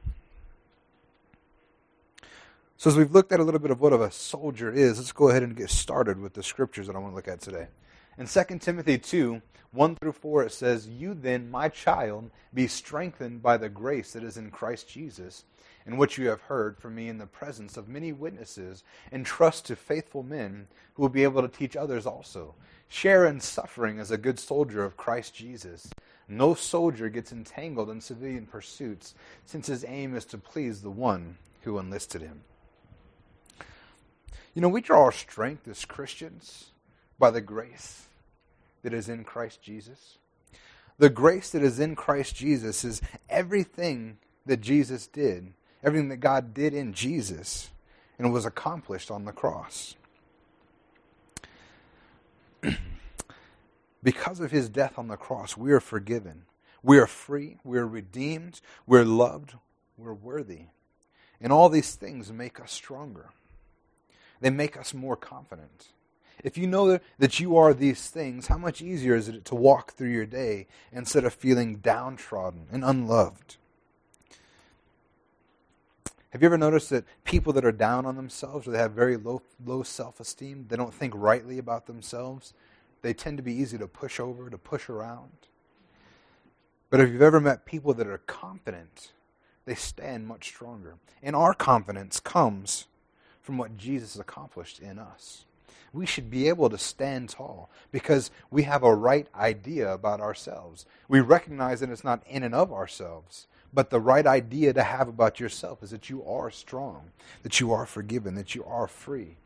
So, 2.77 2.91
as 2.91 2.97
we've 2.97 3.13
looked 3.13 3.31
at 3.31 3.39
a 3.39 3.45
little 3.45 3.61
bit 3.61 3.71
of 3.71 3.81
what 3.81 3.93
a 3.93 4.11
soldier 4.11 4.73
is, 4.73 4.99
let's 4.99 5.13
go 5.13 5.29
ahead 5.29 5.45
and 5.45 5.55
get 5.55 5.71
started 5.71 6.19
with 6.19 6.35
the 6.35 6.43
scriptures 6.43 6.89
that 6.89 6.97
I 6.97 6.99
want 6.99 7.13
to 7.13 7.17
look 7.17 7.29
at 7.29 7.41
today. 7.41 7.69
In 8.19 8.27
2 8.27 8.59
Timothy 8.59 8.99
2, 8.99 9.41
1 9.71 9.97
through 9.97 10.13
4, 10.13 10.45
it 10.45 10.53
says, 10.53 10.89
You 10.89 11.15
then, 11.15 11.49
my 11.49 11.69
child, 11.69 12.31
be 12.53 12.67
strengthened 12.67 13.41
by 13.41 13.57
the 13.57 13.69
grace 13.69 14.13
that 14.15 14.25
is 14.25 14.37
in 14.37 14.51
Christ 14.51 14.89
Jesus 14.89 15.45
and 15.87 15.99
what 15.99 16.17
you 16.17 16.29
have 16.29 16.43
heard 16.43 16.79
from 16.79 16.95
me 16.95 17.09
in 17.09 17.19
the 17.19 17.27
presence 17.27 17.77
of 17.77 17.89
many 17.89 18.13
witnesses, 18.13 18.85
and 19.11 19.27
trust 19.27 19.67
to 19.67 19.77
faithful 19.77 20.23
men 20.23 20.69
who 20.95 21.03
will 21.03 21.09
be 21.09 21.25
able 21.25 21.43
to 21.43 21.49
teach 21.49 21.77
others 21.77 22.07
also. 22.07 22.55
Share 22.89 23.27
in 23.27 23.41
suffering 23.41 23.99
as 23.99 24.11
a 24.11 24.19
good 24.19 24.39
soldier 24.39 24.85
of 24.85 24.97
Christ 24.97 25.35
Jesus. 25.35 25.91
No 26.29 26.55
soldier 26.55 27.09
gets 27.09 27.33
entangled 27.33 27.91
in 27.91 28.01
civilian 28.01 28.47
pursuits, 28.47 29.15
since 29.45 29.67
his 29.67 29.85
aim 29.87 30.15
is 30.15 30.25
to 30.27 30.39
please 30.39 30.83
the 30.83 30.91
one 30.91 31.37
who 31.63 31.79
enlisted 31.79 32.23
him. 32.23 32.43
You 34.55 34.61
know, 34.61 34.69
we 34.69 34.83
draw 34.83 35.05
our 35.05 35.13
strength 35.13 35.67
as 35.67 35.85
Christians 35.85 36.71
by 37.19 37.31
the 37.31 37.41
grace 37.41 38.07
that 38.83 38.93
is 38.93 39.09
in 39.09 39.25
Christ 39.25 39.63
Jesus. 39.63 40.19
The 40.99 41.09
grace 41.09 41.51
that 41.51 41.63
is 41.63 41.81
in 41.81 41.97
Christ 41.97 42.37
Jesus 42.37 42.85
is 42.85 43.01
everything 43.31 44.19
that 44.45 44.61
Jesus 44.61 45.07
did, 45.07 45.55
everything 45.83 46.09
that 46.09 46.19
God 46.19 46.55
did 46.55 46.75
in 46.75 46.93
Jesus, 46.93 47.71
and 48.19 48.33
was 48.33 48.47
accomplished 48.47 49.11
on 49.11 49.25
the 49.25 49.33
cross. 49.33 49.97
because 54.03 54.41
of 54.41 54.51
his 54.51 54.69
death 54.69 54.99
on 54.99 55.09
the 55.09 55.17
cross, 55.17 55.57
we 55.57 55.73
are 55.73 55.81
forgiven. 55.81 56.43
We 56.83 56.99
are 56.99 57.07
free. 57.07 57.59
We 57.65 57.79
are 57.79 57.87
redeemed. 57.87 58.61
We're 58.87 59.05
loved. 59.05 59.55
We're 59.97 60.15
worthy. 60.15 60.67
And 61.41 61.53
all 61.53 61.69
these 61.69 61.95
things 61.95 62.33
make 62.33 62.61
us 62.61 62.73
stronger. 62.73 63.31
They 64.41 64.51
make 64.51 64.77
us 64.77 64.93
more 64.93 65.17
confident. 65.17 65.89
If 66.43 66.59
you 66.59 66.67
know 66.67 66.99
that 67.19 67.41
you 67.41 67.57
are 67.57 67.73
these 67.73 68.09
things, 68.09 68.49
how 68.49 68.59
much 68.59 68.83
easier 68.83 69.15
is 69.15 69.29
it 69.29 69.45
to 69.47 69.55
walk 69.55 69.93
through 69.93 70.11
your 70.11 70.27
day 70.27 70.67
instead 70.93 71.25
of 71.25 71.33
feeling 71.33 71.77
downtrodden 71.77 72.67
and 72.73 72.85
unloved? 72.85 73.57
Have 76.33 76.41
you 76.41 76.47
ever 76.47 76.57
noticed 76.57 76.89
that 76.89 77.05
people 77.25 77.53
that 77.53 77.65
are 77.65 77.73
down 77.73 78.07
on 78.07 78.17
themselves 78.17 78.67
or 78.67 78.71
they 78.71 78.79
have 78.79 78.93
very 78.93 79.19
low, 79.19 79.43
low 79.67 79.83
self 79.83 80.19
esteem, 80.19 80.65
they 80.69 80.77
don't 80.77 80.95
think 80.95 81.13
rightly 81.15 81.59
about 81.59 81.85
themselves, 81.87 82.55
they 83.03 83.13
tend 83.13 83.37
to 83.37 83.43
be 83.43 83.53
easy 83.53 83.77
to 83.77 83.87
push 83.87 84.19
over, 84.19 84.49
to 84.49 84.57
push 84.57 84.89
around? 84.89 85.31
But 86.89 87.01
if 87.01 87.11
you've 87.11 87.21
ever 87.21 87.39
met 87.39 87.67
people 87.67 87.93
that 87.95 88.07
are 88.07 88.19
confident, 88.19 89.13
they 89.67 89.75
stand 89.75 90.27
much 90.27 90.47
stronger. 90.47 90.95
And 91.23 91.37
our 91.37 91.53
confidence 91.53 92.19
comes 92.19 92.87
from 93.43 93.59
what 93.59 93.77
Jesus 93.77 94.19
accomplished 94.19 94.81
in 94.81 94.99
us. 94.99 95.45
We 95.93 96.07
should 96.07 96.31
be 96.31 96.49
able 96.49 96.71
to 96.71 96.79
stand 96.79 97.29
tall 97.29 97.69
because 97.91 98.31
we 98.51 98.63
have 98.63 98.83
a 98.83 98.95
right 98.95 99.27
idea 99.35 99.93
about 99.93 100.23
ourselves. 100.23 100.87
We 101.09 101.21
recognize 101.21 101.81
that 101.81 101.91
it's 101.91 102.05
not 102.05 102.23
in 102.27 102.43
and 102.43 102.55
of 102.55 102.73
ourselves, 102.73 103.47
but 103.73 103.91
the 103.91 104.01
right 104.01 104.27
idea 104.27 104.73
to 104.73 104.83
have 104.83 105.09
about 105.09 105.41
yourself 105.41 105.83
is 105.83 105.91
that 105.91 106.11
you 106.11 106.25
are 106.25 106.51
strong, 106.51 107.11
that 107.43 107.59
you 107.61 107.73
are 107.73 107.87
forgiven, 107.87 108.35
that 108.35 108.55
you 108.55 108.65
are 108.65 108.87
free. 108.87 109.37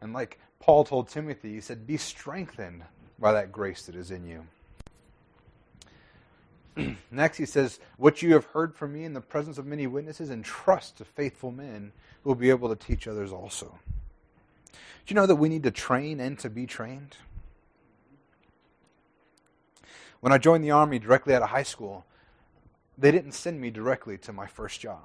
And 0.00 0.12
like 0.12 0.38
Paul 0.60 0.84
told 0.84 1.08
Timothy, 1.08 1.54
he 1.54 1.60
said, 1.60 1.86
Be 1.86 1.96
strengthened 1.96 2.82
by 3.18 3.32
that 3.32 3.52
grace 3.52 3.86
that 3.86 3.94
is 3.94 4.10
in 4.10 4.26
you. 4.26 4.46
Next, 7.10 7.38
he 7.38 7.46
says, 7.46 7.78
What 7.96 8.20
you 8.20 8.34
have 8.34 8.46
heard 8.46 8.74
from 8.74 8.92
me 8.92 9.04
in 9.04 9.14
the 9.14 9.20
presence 9.20 9.58
of 9.58 9.66
many 9.66 9.86
witnesses, 9.86 10.30
and 10.30 10.44
trust 10.44 10.98
to 10.98 11.04
faithful 11.04 11.52
men 11.52 11.92
who 12.22 12.30
will 12.30 12.34
be 12.34 12.50
able 12.50 12.68
to 12.68 12.76
teach 12.76 13.06
others 13.06 13.32
also. 13.32 13.78
Do 14.72 15.14
you 15.14 15.14
know 15.14 15.26
that 15.26 15.36
we 15.36 15.48
need 15.48 15.62
to 15.62 15.70
train 15.70 16.18
and 16.18 16.36
to 16.40 16.50
be 16.50 16.66
trained? 16.66 17.16
When 20.20 20.32
I 20.32 20.38
joined 20.38 20.64
the 20.64 20.72
Army 20.72 20.98
directly 20.98 21.34
out 21.34 21.42
of 21.42 21.50
high 21.50 21.62
school, 21.62 22.04
they 22.98 23.10
didn't 23.10 23.32
send 23.32 23.60
me 23.60 23.70
directly 23.70 24.18
to 24.18 24.32
my 24.32 24.46
first 24.46 24.80
job. 24.80 25.04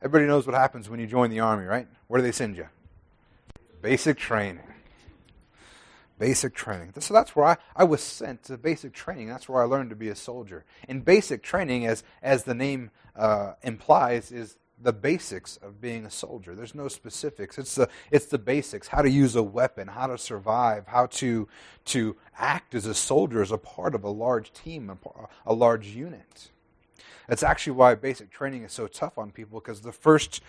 Everybody 0.00 0.26
knows 0.26 0.46
what 0.46 0.54
happens 0.54 0.88
when 0.90 1.00
you 1.00 1.06
join 1.06 1.30
the 1.30 1.40
Army, 1.40 1.64
right? 1.64 1.86
Where 2.08 2.18
do 2.20 2.26
they 2.26 2.32
send 2.32 2.56
you? 2.56 2.66
Basic 3.80 4.18
training 4.18 4.72
basic 6.22 6.54
training. 6.54 6.92
So 7.00 7.12
that's 7.12 7.34
where 7.34 7.46
I, 7.46 7.56
I 7.74 7.82
was 7.82 8.00
sent 8.00 8.44
to 8.44 8.56
basic 8.56 8.92
training. 8.92 9.26
That's 9.26 9.48
where 9.48 9.60
I 9.60 9.64
learned 9.64 9.90
to 9.90 9.96
be 9.96 10.08
a 10.08 10.14
soldier. 10.14 10.64
And 10.88 11.04
basic 11.04 11.42
training, 11.42 11.84
as, 11.84 12.04
as 12.22 12.44
the 12.44 12.54
name 12.54 12.92
uh, 13.16 13.54
implies, 13.62 14.30
is 14.30 14.56
the 14.80 14.92
basics 14.92 15.56
of 15.56 15.80
being 15.80 16.06
a 16.06 16.10
soldier. 16.10 16.54
There's 16.54 16.76
no 16.76 16.86
specifics. 16.86 17.58
It's 17.58 17.74
the, 17.74 17.88
it's 18.12 18.26
the 18.26 18.38
basics 18.38 18.86
how 18.86 19.02
to 19.02 19.10
use 19.10 19.34
a 19.34 19.42
weapon, 19.42 19.88
how 19.88 20.06
to 20.06 20.16
survive, 20.16 20.86
how 20.86 21.06
to, 21.06 21.48
to 21.86 22.16
act 22.38 22.76
as 22.76 22.86
a 22.86 22.94
soldier 22.94 23.42
as 23.42 23.50
a 23.50 23.58
part 23.58 23.96
of 23.96 24.04
a 24.04 24.10
large 24.10 24.52
team, 24.52 24.90
a, 24.90 24.98
a 25.44 25.52
large 25.52 25.88
unit. 25.88 26.50
That's 27.28 27.42
actually 27.42 27.74
why 27.74 27.94
basic 27.94 28.30
training 28.30 28.64
is 28.64 28.72
so 28.72 28.86
tough 28.86 29.18
on 29.18 29.30
people 29.30 29.60
because 29.60 29.80
the 29.80 29.92
first 29.92 30.42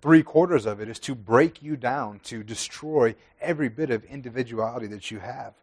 three 0.00 0.22
quarters 0.22 0.66
of 0.66 0.80
it 0.80 0.88
is 0.88 0.98
to 1.00 1.14
break 1.14 1.62
you 1.62 1.76
down, 1.76 2.20
to 2.24 2.42
destroy 2.42 3.14
every 3.40 3.68
bit 3.68 3.90
of 3.90 4.04
individuality 4.04 4.86
that 4.86 5.10
you 5.10 5.18
have. 5.18 5.54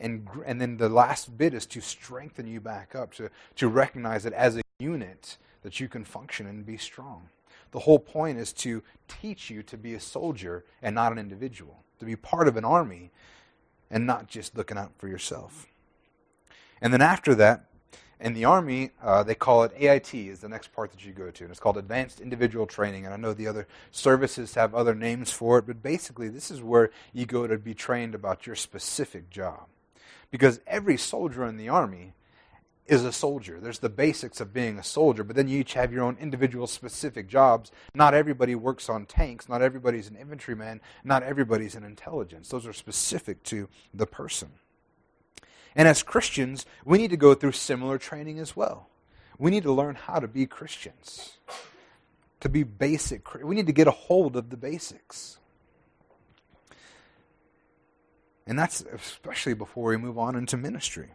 And, 0.00 0.26
and 0.46 0.60
then 0.60 0.78
the 0.78 0.88
last 0.88 1.36
bit 1.36 1.52
is 1.52 1.66
to 1.66 1.80
strengthen 1.80 2.46
you 2.46 2.60
back 2.60 2.94
up, 2.94 3.12
to, 3.14 3.30
to 3.56 3.68
recognize 3.68 4.24
that 4.24 4.32
as 4.32 4.56
a 4.56 4.62
unit 4.78 5.36
that 5.62 5.78
you 5.80 5.88
can 5.88 6.04
function 6.04 6.46
and 6.46 6.64
be 6.64 6.78
strong. 6.78 7.28
The 7.72 7.80
whole 7.80 7.98
point 7.98 8.38
is 8.38 8.52
to 8.54 8.82
teach 9.06 9.50
you 9.50 9.62
to 9.64 9.76
be 9.76 9.94
a 9.94 10.00
soldier 10.00 10.64
and 10.82 10.94
not 10.94 11.12
an 11.12 11.18
individual, 11.18 11.84
to 11.98 12.04
be 12.04 12.16
part 12.16 12.48
of 12.48 12.56
an 12.56 12.64
army 12.64 13.10
and 13.90 14.06
not 14.06 14.26
just 14.26 14.56
looking 14.56 14.78
out 14.78 14.92
for 14.96 15.08
yourself. 15.08 15.66
And 16.80 16.92
then 16.92 17.02
after 17.02 17.34
that, 17.34 17.66
in 18.20 18.34
the 18.34 18.44
Army, 18.44 18.90
uh, 19.02 19.22
they 19.22 19.34
call 19.34 19.64
it 19.64 19.72
AIT, 19.76 20.14
is 20.14 20.40
the 20.40 20.48
next 20.48 20.72
part 20.72 20.92
that 20.92 21.04
you 21.04 21.12
go 21.12 21.30
to. 21.30 21.44
And 21.44 21.50
it's 21.50 21.60
called 21.60 21.78
Advanced 21.78 22.20
Individual 22.20 22.66
Training. 22.66 23.04
And 23.04 23.14
I 23.14 23.16
know 23.16 23.32
the 23.32 23.46
other 23.46 23.66
services 23.90 24.54
have 24.54 24.74
other 24.74 24.94
names 24.94 25.32
for 25.32 25.58
it, 25.58 25.66
but 25.66 25.82
basically, 25.82 26.28
this 26.28 26.50
is 26.50 26.62
where 26.62 26.90
you 27.12 27.26
go 27.26 27.46
to 27.46 27.58
be 27.58 27.74
trained 27.74 28.14
about 28.14 28.46
your 28.46 28.56
specific 28.56 29.30
job. 29.30 29.66
Because 30.30 30.60
every 30.66 30.96
soldier 30.96 31.44
in 31.44 31.56
the 31.56 31.68
Army 31.68 32.14
is 32.86 33.04
a 33.04 33.12
soldier. 33.12 33.58
There's 33.60 33.78
the 33.78 33.88
basics 33.88 34.40
of 34.40 34.52
being 34.52 34.78
a 34.78 34.84
soldier, 34.84 35.22
but 35.22 35.36
then 35.36 35.48
you 35.48 35.60
each 35.60 35.74
have 35.74 35.92
your 35.92 36.02
own 36.02 36.16
individual 36.20 36.66
specific 36.66 37.28
jobs. 37.28 37.70
Not 37.94 38.14
everybody 38.14 38.54
works 38.54 38.88
on 38.88 39.06
tanks. 39.06 39.48
Not 39.48 39.62
everybody's 39.62 40.08
an 40.08 40.16
infantryman. 40.16 40.80
Not 41.04 41.22
everybody's 41.22 41.76
an 41.76 41.84
intelligence. 41.84 42.48
Those 42.48 42.66
are 42.66 42.72
specific 42.72 43.42
to 43.44 43.68
the 43.94 44.06
person. 44.06 44.50
And 45.74 45.86
as 45.86 46.02
Christians, 46.02 46.66
we 46.84 46.98
need 46.98 47.10
to 47.10 47.16
go 47.16 47.34
through 47.34 47.52
similar 47.52 47.98
training 47.98 48.38
as 48.38 48.56
well. 48.56 48.88
We 49.38 49.50
need 49.50 49.62
to 49.62 49.72
learn 49.72 49.94
how 49.94 50.18
to 50.18 50.28
be 50.28 50.46
Christians, 50.46 51.38
to 52.40 52.48
be 52.48 52.62
basic. 52.62 53.42
We 53.42 53.54
need 53.54 53.66
to 53.66 53.72
get 53.72 53.86
a 53.86 53.92
hold 53.92 54.36
of 54.36 54.50
the 54.50 54.56
basics. 54.56 55.38
And 58.46 58.58
that's 58.58 58.80
especially 58.80 59.54
before 59.54 59.90
we 59.90 59.96
move 59.96 60.18
on 60.18 60.34
into 60.34 60.56
ministry. 60.56 61.10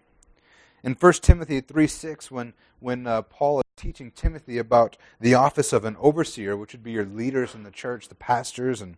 In 0.83 0.93
1 0.93 1.13
Timothy 1.13 1.62
3 1.62 1.88
6, 1.88 2.31
when, 2.31 2.53
when 2.79 3.07
uh, 3.07 3.24
Paul 3.24 3.59
is 3.59 3.65
teaching 3.75 4.12
Timothy 4.12 4.57
about 4.57 4.97
the 5.19 5.33
office 5.33 5.74
of 5.74 5.83
an 5.83 5.97
overseer, 6.00 6.55
which 6.55 6.74
would 6.74 6.83
be 6.83 6.91
your 6.91 7.05
leaders 7.05 7.53
in 7.53 7.63
the 7.63 7.71
church, 7.71 8.07
the 8.07 8.15
pastors, 8.15 8.81
and, 8.81 8.97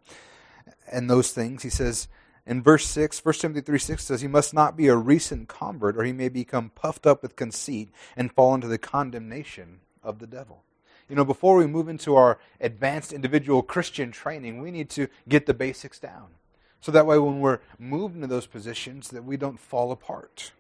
and 0.92 1.10
those 1.10 1.32
things, 1.32 1.64
he 1.64 1.70
says, 1.70 2.08
in 2.48 2.64
verse 2.64 2.88
6, 2.88 3.24
1 3.26 3.34
Timothy 3.36 3.62
3 3.62 3.78
6 3.78 4.04
says, 4.06 4.22
He 4.22 4.28
must 4.28 4.54
not 4.54 4.78
be 4.78 4.88
a 4.88 4.96
recent 4.96 5.50
convert, 5.50 5.98
or 5.98 6.04
he 6.04 6.14
may 6.14 6.30
become 6.30 6.70
puffed 6.70 7.06
up 7.06 7.22
with 7.22 7.36
conceit 7.36 7.90
and 8.16 8.32
fall 8.32 8.56
into 8.56 8.68
the 8.68 8.78
condemnation 8.78 9.82
of 10.02 10.20
the 10.20 10.28
devil. 10.28 10.64
You 11.10 11.16
know, 11.16 11.26
before 11.26 11.58
we 11.58 11.68
move 11.68 11.90
into 11.90 12.16
our 12.16 12.40
advanced 12.62 13.12
individual 13.12 13.62
Christian 13.62 14.12
training, 14.12 14.62
we 14.62 14.72
need 14.72 14.90
to 14.92 15.08
get 15.28 15.46
the 15.46 15.54
basics 15.54 16.00
down. 16.00 16.28
So 16.80 16.92
that 16.94 17.06
way, 17.06 17.20
when 17.20 17.42
we're 17.42 17.60
moved 17.78 18.16
into 18.16 18.28
those 18.28 18.46
positions, 18.46 19.10
that 19.10 19.26
we 19.26 19.36
don't 19.36 19.60
fall 19.60 19.92
apart. 19.92 20.52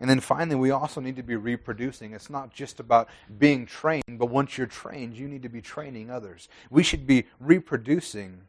And 0.00 0.08
then 0.08 0.20
finally, 0.20 0.56
we 0.56 0.70
also 0.70 1.00
need 1.00 1.16
to 1.16 1.22
be 1.22 1.34
reproducing. 1.34 2.12
It's 2.12 2.30
not 2.30 2.52
just 2.52 2.78
about 2.78 3.08
being 3.38 3.66
trained, 3.66 4.04
but 4.10 4.26
once 4.26 4.56
you're 4.56 4.68
trained, 4.68 5.16
you 5.16 5.26
need 5.26 5.42
to 5.42 5.48
be 5.48 5.60
training 5.60 6.10
others. 6.10 6.48
We 6.70 6.84
should 6.84 7.06
be 7.06 7.24
reproducing 7.40 8.42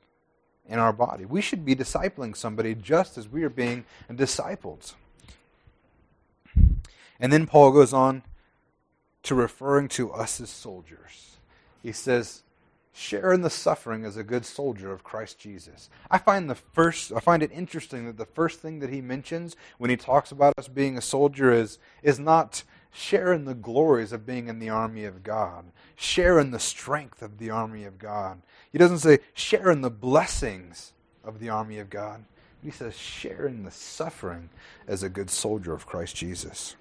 in 0.67 0.77
our 0.77 0.93
body. 0.93 1.25
We 1.25 1.41
should 1.41 1.65
be 1.65 1.75
discipling 1.75 2.37
somebody 2.37 2.75
just 2.75 3.17
as 3.17 3.27
we 3.27 3.43
are 3.43 3.49
being 3.49 3.85
discipled. 4.11 4.93
And 7.19 7.33
then 7.33 7.47
Paul 7.47 7.71
goes 7.71 7.93
on 7.93 8.23
to 9.23 9.35
referring 9.35 9.87
to 9.89 10.11
us 10.13 10.39
as 10.39 10.49
soldiers. 10.49 11.37
He 11.81 11.91
says, 11.91 12.43
share 12.93 13.31
in 13.31 13.41
the 13.41 13.49
suffering 13.49 14.03
as 14.03 14.17
a 14.17 14.23
good 14.23 14.45
soldier 14.45 14.91
of 14.91 15.03
Christ 15.03 15.39
Jesus. 15.39 15.89
I 16.09 16.17
find 16.17 16.49
the 16.49 16.55
first 16.55 17.11
I 17.11 17.19
find 17.19 17.43
it 17.43 17.51
interesting 17.51 18.05
that 18.05 18.17
the 18.17 18.25
first 18.25 18.59
thing 18.59 18.79
that 18.79 18.89
he 18.89 19.01
mentions 19.01 19.55
when 19.77 19.89
he 19.89 19.97
talks 19.97 20.31
about 20.31 20.53
us 20.57 20.67
being 20.67 20.97
a 20.97 21.01
soldier 21.01 21.51
is 21.51 21.77
is 22.03 22.19
not 22.19 22.63
share 22.91 23.31
in 23.31 23.45
the 23.45 23.53
glories 23.53 24.11
of 24.11 24.25
being 24.25 24.47
in 24.47 24.59
the 24.59 24.69
army 24.69 25.05
of 25.05 25.23
God. 25.23 25.65
Share 25.95 26.39
in 26.39 26.51
the 26.51 26.59
strength 26.59 27.21
of 27.21 27.37
the 27.37 27.49
army 27.49 27.83
of 27.83 27.99
God. 27.99 28.41
He 28.71 28.77
doesn't 28.77 28.99
say 28.99 29.19
share 29.33 29.69
in 29.69 29.81
the 29.81 29.89
blessings 29.89 30.93
of 31.23 31.39
the 31.39 31.49
army 31.49 31.79
of 31.79 31.89
God. 31.89 32.23
He 32.63 32.71
says 32.71 32.97
share 32.97 33.45
in 33.47 33.63
the 33.63 33.71
suffering 33.71 34.49
as 34.87 35.03
a 35.03 35.09
good 35.09 35.29
soldier 35.29 35.73
of 35.73 35.85
Christ 35.85 36.15
Jesus. 36.15 36.75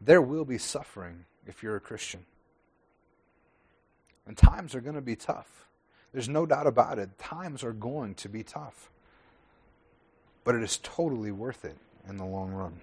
There 0.00 0.22
will 0.22 0.44
be 0.44 0.58
suffering 0.58 1.26
if 1.46 1.62
you're 1.62 1.76
a 1.76 1.80
Christian. 1.80 2.24
And 4.30 4.36
times 4.36 4.76
are 4.76 4.80
going 4.80 4.94
to 4.94 5.00
be 5.00 5.16
tough. 5.16 5.66
There's 6.12 6.28
no 6.28 6.46
doubt 6.46 6.68
about 6.68 7.00
it. 7.00 7.18
Times 7.18 7.64
are 7.64 7.72
going 7.72 8.14
to 8.14 8.28
be 8.28 8.44
tough. 8.44 8.88
But 10.44 10.54
it 10.54 10.62
is 10.62 10.78
totally 10.84 11.32
worth 11.32 11.64
it 11.64 11.76
in 12.08 12.16
the 12.16 12.24
long 12.24 12.52
run. 12.52 12.80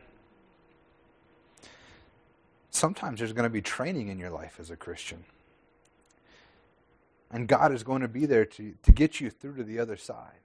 Sometimes 2.70 3.20
there's 3.20 3.32
going 3.32 3.46
to 3.46 3.50
be 3.50 3.62
training 3.62 4.10
in 4.10 4.20
your 4.20 4.30
life 4.30 4.58
as 4.60 4.70
a 4.70 4.76
Christian. 4.76 5.24
And 7.32 7.48
God 7.48 7.72
is 7.72 7.82
going 7.82 8.02
to 8.02 8.10
be 8.10 8.26
there 8.26 8.44
to, 8.44 8.74
to 8.84 8.92
get 8.92 9.22
you 9.22 9.30
through 9.30 9.56
to 9.56 9.64
the 9.64 9.80
other 9.80 9.96
side. 9.96 10.42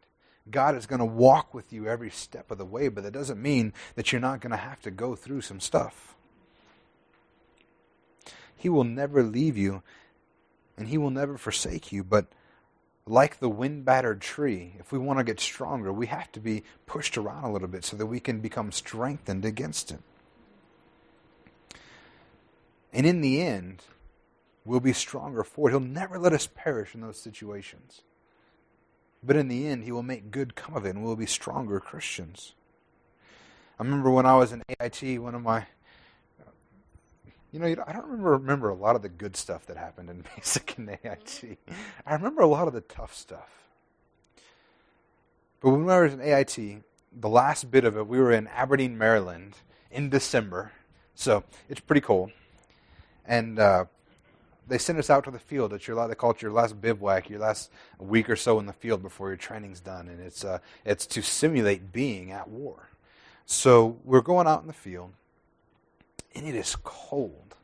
God 0.52 0.76
is 0.76 0.86
going 0.86 1.00
to 1.00 1.04
walk 1.04 1.52
with 1.52 1.72
you 1.72 1.88
every 1.88 2.10
step 2.10 2.48
of 2.52 2.58
the 2.58 2.64
way, 2.64 2.86
but 2.86 3.02
that 3.02 3.12
doesn't 3.12 3.42
mean 3.42 3.72
that 3.96 4.12
you're 4.12 4.20
not 4.20 4.40
going 4.40 4.52
to 4.52 4.56
have 4.56 4.80
to 4.82 4.92
go 4.92 5.16
through 5.16 5.40
some 5.40 5.58
stuff. 5.58 6.14
He 8.56 8.68
will 8.68 8.84
never 8.84 9.24
leave 9.24 9.58
you, 9.58 9.82
and 10.82 10.88
He 10.88 10.98
will 10.98 11.10
never 11.10 11.38
forsake 11.38 11.92
you, 11.92 12.02
but 12.02 12.26
like 13.06 13.38
the 13.38 13.48
wind 13.48 13.84
battered 13.84 14.20
tree, 14.20 14.74
if 14.80 14.90
we 14.90 14.98
want 14.98 15.20
to 15.20 15.24
get 15.24 15.38
stronger, 15.38 15.92
we 15.92 16.08
have 16.08 16.32
to 16.32 16.40
be 16.40 16.64
pushed 16.86 17.16
around 17.16 17.44
a 17.44 17.52
little 17.52 17.68
bit 17.68 17.84
so 17.84 17.96
that 17.96 18.06
we 18.06 18.18
can 18.18 18.40
become 18.40 18.72
strengthened 18.72 19.44
against 19.44 19.92
it. 19.92 20.00
And 22.92 23.06
in 23.06 23.20
the 23.20 23.40
end, 23.40 23.82
we'll 24.64 24.80
be 24.80 24.92
stronger 24.92 25.44
for 25.44 25.68
it. 25.68 25.70
He'll 25.70 25.78
never 25.78 26.18
let 26.18 26.32
us 26.32 26.48
perish 26.52 26.96
in 26.96 27.00
those 27.00 27.16
situations. 27.16 28.00
But 29.22 29.36
in 29.36 29.46
the 29.46 29.68
end, 29.68 29.84
He 29.84 29.92
will 29.92 30.02
make 30.02 30.32
good 30.32 30.56
come 30.56 30.74
of 30.74 30.84
it, 30.84 30.96
and 30.96 31.04
we'll 31.04 31.14
be 31.14 31.26
stronger 31.26 31.78
Christians. 31.78 32.54
I 33.78 33.84
remember 33.84 34.10
when 34.10 34.26
I 34.26 34.34
was 34.34 34.50
in 34.50 34.64
AIT, 34.80 35.20
one 35.20 35.36
of 35.36 35.42
my 35.42 35.66
you 37.52 37.58
know, 37.58 37.66
I 37.66 37.92
don't 37.92 38.06
remember 38.06 38.30
remember 38.32 38.68
a 38.70 38.74
lot 38.74 38.96
of 38.96 39.02
the 39.02 39.08
good 39.08 39.36
stuff 39.36 39.66
that 39.66 39.76
happened 39.76 40.08
in 40.10 40.24
basic 40.36 40.76
and 40.78 40.90
AIT. 40.90 41.58
I 42.06 42.14
remember 42.14 42.42
a 42.42 42.46
lot 42.46 42.66
of 42.66 42.74
the 42.74 42.80
tough 42.80 43.14
stuff. 43.14 43.50
But 45.60 45.70
when 45.70 45.88
I 45.88 46.00
was 46.00 46.14
in 46.14 46.20
AIT, 46.20 46.82
the 47.12 47.28
last 47.28 47.70
bit 47.70 47.84
of 47.84 47.96
it, 47.96 48.06
we 48.06 48.18
were 48.18 48.32
in 48.32 48.48
Aberdeen, 48.48 48.98
Maryland, 48.98 49.54
in 49.92 50.08
December, 50.08 50.72
so 51.14 51.44
it's 51.68 51.78
pretty 51.78 52.00
cold. 52.00 52.32
And 53.26 53.58
uh, 53.58 53.84
they 54.66 54.78
sent 54.78 54.98
us 54.98 55.10
out 55.10 55.24
to 55.24 55.30
the 55.30 55.38
field. 55.38 55.72
It's 55.72 55.86
your 55.86 56.08
they 56.08 56.14
call 56.14 56.32
it 56.32 56.42
your 56.42 56.50
last 56.50 56.80
bivouac, 56.80 57.28
your 57.28 57.38
last 57.38 57.70
week 57.98 58.30
or 58.30 58.36
so 58.36 58.58
in 58.58 58.66
the 58.66 58.72
field 58.72 59.02
before 59.02 59.28
your 59.28 59.36
training's 59.36 59.80
done, 59.80 60.08
and 60.08 60.20
it's 60.20 60.44
uh, 60.44 60.58
it's 60.84 61.06
to 61.06 61.22
simulate 61.22 61.92
being 61.92 62.32
at 62.32 62.48
war. 62.48 62.88
So 63.44 63.98
we're 64.04 64.22
going 64.22 64.46
out 64.46 64.62
in 64.62 64.66
the 64.66 64.72
field, 64.72 65.12
and 66.34 66.46
it 66.46 66.54
is 66.54 66.76
cold. 66.82 67.56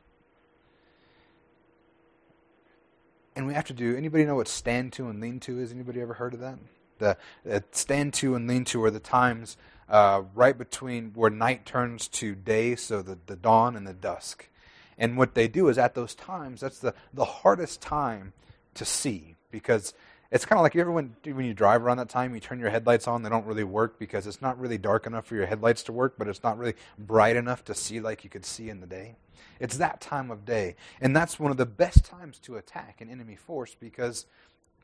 And 3.35 3.47
we 3.47 3.53
have 3.53 3.65
to 3.67 3.73
do. 3.73 3.95
Anybody 3.95 4.25
know 4.25 4.35
what 4.35 4.47
stand 4.47 4.93
to 4.93 5.07
and 5.07 5.21
lean 5.21 5.39
to 5.41 5.59
is? 5.59 5.71
Anybody 5.71 6.01
ever 6.01 6.15
heard 6.15 6.33
of 6.33 6.41
that? 6.41 6.59
The, 6.97 7.17
the 7.45 7.63
stand 7.71 8.13
to 8.15 8.35
and 8.35 8.47
lean 8.47 8.65
to 8.65 8.83
are 8.83 8.91
the 8.91 8.99
times 8.99 9.55
uh, 9.87 10.23
right 10.35 10.57
between 10.57 11.11
where 11.13 11.29
night 11.29 11.65
turns 11.65 12.07
to 12.09 12.35
day, 12.35 12.75
so 12.75 13.01
the, 13.01 13.17
the 13.25 13.35
dawn 13.35 13.75
and 13.75 13.87
the 13.87 13.93
dusk. 13.93 14.49
And 14.97 15.17
what 15.17 15.33
they 15.33 15.47
do 15.47 15.69
is 15.69 15.77
at 15.77 15.95
those 15.95 16.13
times, 16.13 16.59
that's 16.59 16.79
the, 16.79 16.93
the 17.13 17.25
hardest 17.25 17.81
time 17.81 18.33
to 18.73 18.85
see 18.85 19.35
because 19.51 19.93
it's 20.31 20.45
kind 20.45 20.59
of 20.59 20.63
like 20.63 20.75
you 20.75 20.81
ever 20.81 20.91
when, 20.91 21.15
when 21.23 21.45
you 21.45 21.53
drive 21.53 21.83
around 21.83 21.97
that 21.97 22.09
time, 22.09 22.35
you 22.35 22.39
turn 22.39 22.59
your 22.59 22.69
headlights 22.69 23.07
on, 23.07 23.23
they 23.23 23.29
don't 23.29 23.45
really 23.45 23.63
work 23.63 23.97
because 23.97 24.27
it's 24.27 24.41
not 24.41 24.59
really 24.59 24.77
dark 24.77 25.07
enough 25.07 25.25
for 25.25 25.35
your 25.35 25.47
headlights 25.47 25.83
to 25.83 25.91
work, 25.91 26.15
but 26.17 26.27
it's 26.27 26.43
not 26.43 26.57
really 26.57 26.75
bright 26.99 27.35
enough 27.35 27.63
to 27.65 27.73
see 27.73 27.99
like 27.99 28.23
you 28.23 28.29
could 28.29 28.45
see 28.45 28.69
in 28.69 28.79
the 28.79 28.87
day. 28.87 29.15
It's 29.59 29.77
that 29.77 30.01
time 30.01 30.29
of 30.29 30.45
day. 30.45 30.75
And 31.01 31.15
that's 31.15 31.39
one 31.39 31.51
of 31.51 31.57
the 31.57 31.65
best 31.65 32.05
times 32.05 32.37
to 32.39 32.57
attack 32.57 33.01
an 33.01 33.09
enemy 33.09 33.35
force 33.35 33.75
because 33.79 34.27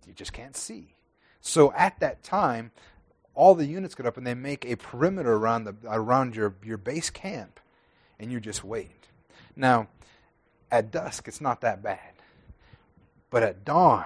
you 0.07 0.13
just 0.13 0.33
can't 0.33 0.55
see. 0.55 0.95
So 1.41 1.71
at 1.73 1.99
that 1.99 2.23
time, 2.23 2.71
all 3.35 3.53
the 3.53 3.65
units 3.65 3.93
get 3.93 4.07
up 4.07 4.17
and 4.17 4.25
they 4.25 4.33
make 4.33 4.65
a 4.65 4.75
perimeter 4.75 5.33
around, 5.33 5.65
the, 5.65 5.75
around 5.87 6.35
your, 6.35 6.55
your 6.63 6.77
base 6.77 7.11
camp, 7.11 7.59
and 8.19 8.31
you 8.31 8.39
just 8.39 8.63
wait. 8.63 9.07
Now, 9.55 9.89
at 10.71 10.89
dusk, 10.89 11.27
it's 11.27 11.41
not 11.41 11.61
that 11.61 11.83
bad. 11.83 12.13
But 13.29 13.43
at 13.43 13.63
dawn, 13.63 14.05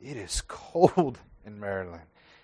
it 0.00 0.16
is 0.16 0.42
cold 0.48 1.18
in 1.44 1.58
Maryland. 1.58 2.02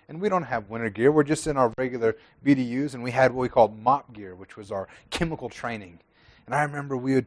And 0.09 0.21
we 0.21 0.29
don't 0.29 0.43
have 0.43 0.69
winter 0.69 0.89
gear. 0.89 1.11
We're 1.11 1.23
just 1.23 1.47
in 1.47 1.57
our 1.57 1.73
regular 1.77 2.15
BDUs, 2.45 2.93
and 2.93 3.03
we 3.03 3.11
had 3.11 3.33
what 3.33 3.41
we 3.41 3.49
called 3.49 3.83
MOPP 3.83 4.13
gear, 4.13 4.35
which 4.35 4.55
was 4.55 4.71
our 4.71 4.87
chemical 5.09 5.49
training. 5.49 5.99
And 6.45 6.55
I 6.55 6.63
remember 6.63 6.95
we 6.95 7.15
would, 7.15 7.25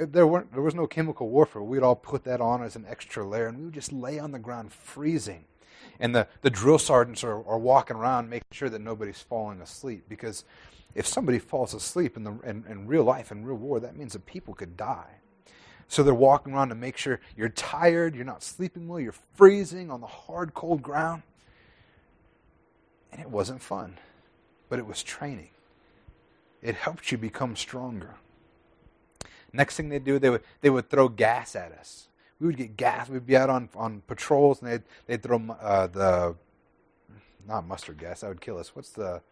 there, 0.00 0.26
weren't, 0.26 0.50
there 0.52 0.62
was 0.62 0.74
no 0.74 0.86
chemical 0.86 1.28
warfare. 1.28 1.62
We'd 1.62 1.82
all 1.82 1.94
put 1.94 2.24
that 2.24 2.40
on 2.40 2.62
as 2.62 2.74
an 2.74 2.86
extra 2.88 3.26
layer, 3.26 3.48
and 3.48 3.58
we 3.58 3.64
would 3.66 3.74
just 3.74 3.92
lay 3.92 4.18
on 4.18 4.32
the 4.32 4.38
ground 4.38 4.72
freezing. 4.72 5.44
And 6.00 6.14
the, 6.14 6.26
the 6.40 6.50
drill 6.50 6.78
sergeants 6.78 7.22
are, 7.22 7.46
are 7.46 7.58
walking 7.58 7.96
around 7.96 8.30
making 8.30 8.48
sure 8.50 8.70
that 8.70 8.80
nobody's 8.80 9.20
falling 9.20 9.60
asleep. 9.60 10.04
Because 10.08 10.44
if 10.94 11.06
somebody 11.06 11.38
falls 11.38 11.74
asleep 11.74 12.16
in, 12.16 12.24
the, 12.24 12.32
in, 12.44 12.64
in 12.68 12.86
real 12.86 13.04
life, 13.04 13.30
in 13.30 13.44
real 13.44 13.56
war, 13.56 13.78
that 13.80 13.96
means 13.96 14.14
that 14.14 14.24
people 14.24 14.54
could 14.54 14.76
die. 14.76 15.20
So 15.88 16.02
they're 16.02 16.14
walking 16.14 16.52
around 16.52 16.70
to 16.70 16.74
make 16.74 16.96
sure 16.96 17.20
you're 17.36 17.48
tired, 17.48 18.14
you're 18.14 18.24
not 18.24 18.42
sleeping 18.42 18.88
well, 18.88 18.98
you're 18.98 19.14
freezing 19.34 19.90
on 19.90 20.00
the 20.00 20.06
hard, 20.06 20.54
cold 20.54 20.82
ground. 20.82 21.22
And 23.12 23.20
it 23.20 23.30
wasn't 23.30 23.62
fun, 23.62 23.98
but 24.68 24.78
it 24.78 24.86
was 24.86 25.02
training. 25.02 25.50
It 26.60 26.74
helped 26.74 27.12
you 27.12 27.18
become 27.18 27.54
stronger. 27.54 28.16
Next 29.52 29.76
thing 29.76 29.88
they 29.88 30.00
do, 30.00 30.18
they 30.18 30.30
would, 30.30 30.42
they 30.60 30.70
would 30.70 30.90
throw 30.90 31.08
gas 31.08 31.54
at 31.54 31.72
us. 31.72 32.08
We 32.40 32.48
would 32.48 32.56
get 32.56 32.76
gas. 32.76 33.08
We'd 33.08 33.24
be 33.24 33.36
out 33.36 33.48
on, 33.48 33.68
on 33.74 34.02
patrols, 34.06 34.60
and 34.60 34.70
they'd, 34.70 34.82
they'd 35.06 35.22
throw 35.22 35.40
uh, 35.60 35.86
the, 35.86 36.34
not 37.46 37.66
mustard 37.66 37.98
gas, 37.98 38.20
that 38.20 38.28
would 38.28 38.40
kill 38.40 38.58
us. 38.58 38.74
What's 38.74 38.90
the, 38.90 39.22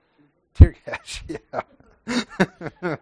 tear 0.55 0.77
gas? 0.87 1.23
yeah. 1.29 1.61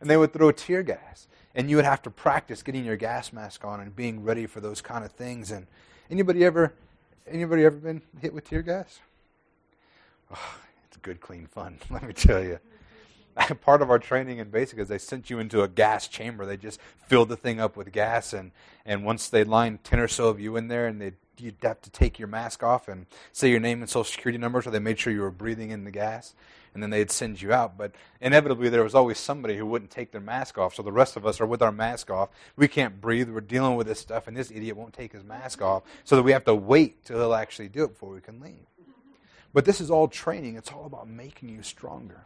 and 0.00 0.08
they 0.08 0.16
would 0.16 0.32
throw 0.32 0.52
tear 0.52 0.82
gas 0.82 1.26
and 1.54 1.68
you 1.68 1.76
would 1.76 1.84
have 1.84 2.02
to 2.02 2.10
practice 2.10 2.62
getting 2.62 2.84
your 2.84 2.96
gas 2.96 3.32
mask 3.32 3.64
on 3.64 3.80
and 3.80 3.94
being 3.94 4.22
ready 4.22 4.46
for 4.46 4.60
those 4.60 4.80
kind 4.80 5.04
of 5.04 5.12
things. 5.12 5.50
And 5.50 5.66
anybody 6.10 6.44
ever, 6.44 6.74
anybody 7.26 7.64
ever 7.64 7.76
been 7.76 8.02
hit 8.20 8.32
with 8.32 8.48
tear 8.48 8.62
gas? 8.62 9.00
Oh, 10.32 10.56
it's 10.86 10.96
good, 10.98 11.20
clean 11.20 11.46
fun. 11.46 11.78
Let 11.90 12.02
me 12.02 12.12
tell 12.12 12.42
you. 12.42 12.58
Part 13.62 13.82
of 13.82 13.90
our 13.90 13.98
training 13.98 14.38
in 14.38 14.50
basic 14.50 14.78
is 14.78 14.88
they 14.88 14.98
sent 14.98 15.30
you 15.30 15.38
into 15.38 15.62
a 15.62 15.68
gas 15.68 16.08
chamber. 16.08 16.44
They 16.44 16.56
just 16.56 16.80
filled 17.06 17.28
the 17.28 17.36
thing 17.36 17.60
up 17.60 17.76
with 17.76 17.92
gas, 17.92 18.32
and 18.32 18.50
and 18.84 19.04
once 19.04 19.28
they 19.28 19.44
lined 19.44 19.84
ten 19.84 20.00
or 20.00 20.08
so 20.08 20.28
of 20.28 20.40
you 20.40 20.56
in 20.56 20.68
there, 20.68 20.86
and 20.86 21.00
they 21.00 21.12
you'd 21.40 21.56
have 21.62 21.80
to 21.82 21.90
take 21.90 22.18
your 22.18 22.28
mask 22.28 22.62
off 22.62 22.88
and 22.88 23.06
say 23.32 23.50
your 23.50 23.60
name 23.60 23.80
and 23.80 23.90
social 23.90 24.04
security 24.04 24.38
number, 24.38 24.62
so 24.62 24.70
they 24.70 24.78
made 24.78 24.98
sure 24.98 25.12
you 25.12 25.22
were 25.22 25.30
breathing 25.30 25.70
in 25.70 25.84
the 25.84 25.90
gas 25.90 26.34
and 26.74 26.82
then 26.82 26.90
they'd 26.90 27.10
send 27.10 27.42
you 27.42 27.52
out. 27.52 27.76
But 27.76 27.92
inevitably, 28.20 28.68
there 28.68 28.82
was 28.82 28.94
always 28.94 29.18
somebody 29.18 29.56
who 29.56 29.66
wouldn't 29.66 29.90
take 29.90 30.12
their 30.12 30.20
mask 30.20 30.58
off. 30.58 30.74
So 30.74 30.82
the 30.82 30.92
rest 30.92 31.16
of 31.16 31.26
us 31.26 31.40
are 31.40 31.46
with 31.46 31.62
our 31.62 31.72
mask 31.72 32.10
off. 32.10 32.30
We 32.56 32.68
can't 32.68 33.00
breathe. 33.00 33.28
We're 33.28 33.40
dealing 33.40 33.76
with 33.76 33.86
this 33.86 34.00
stuff, 34.00 34.28
and 34.28 34.36
this 34.36 34.50
idiot 34.50 34.76
won't 34.76 34.94
take 34.94 35.12
his 35.12 35.24
mask 35.24 35.58
mm-hmm. 35.58 35.68
off. 35.68 35.82
So 36.04 36.16
that 36.16 36.22
we 36.22 36.32
have 36.32 36.44
to 36.44 36.54
wait 36.54 37.04
till 37.04 37.18
he'll 37.18 37.34
actually 37.34 37.68
do 37.68 37.84
it 37.84 37.88
before 37.88 38.10
we 38.10 38.20
can 38.20 38.40
leave. 38.40 38.66
But 39.52 39.64
this 39.64 39.80
is 39.80 39.90
all 39.90 40.06
training. 40.06 40.56
It's 40.56 40.70
all 40.70 40.86
about 40.86 41.08
making 41.08 41.48
you 41.48 41.62
stronger. 41.62 42.22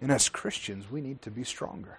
And 0.00 0.10
as 0.10 0.28
Christians, 0.28 0.90
we 0.90 1.00
need 1.02 1.20
to 1.22 1.30
be 1.30 1.44
stronger. 1.44 1.98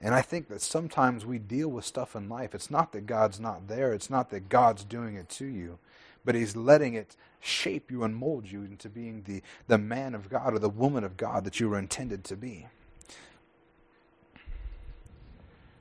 And 0.00 0.14
I 0.14 0.22
think 0.22 0.48
that 0.48 0.62
sometimes 0.62 1.26
we 1.26 1.38
deal 1.38 1.68
with 1.68 1.84
stuff 1.84 2.16
in 2.16 2.28
life. 2.28 2.54
It's 2.54 2.70
not 2.70 2.92
that 2.92 3.06
God's 3.06 3.38
not 3.38 3.68
there, 3.68 3.92
it's 3.92 4.10
not 4.10 4.30
that 4.30 4.48
God's 4.48 4.84
doing 4.84 5.16
it 5.16 5.28
to 5.30 5.44
you, 5.44 5.78
but 6.24 6.34
He's 6.34 6.56
letting 6.56 6.94
it 6.94 7.16
shape 7.40 7.90
you 7.90 8.02
and 8.04 8.16
mold 8.16 8.50
you 8.50 8.62
into 8.62 8.88
being 8.88 9.22
the, 9.22 9.42
the 9.66 9.78
man 9.78 10.14
of 10.14 10.30
God 10.30 10.54
or 10.54 10.58
the 10.58 10.68
woman 10.70 11.04
of 11.04 11.16
God 11.16 11.44
that 11.44 11.60
you 11.60 11.68
were 11.68 11.78
intended 11.78 12.24
to 12.24 12.36
be. 12.36 12.66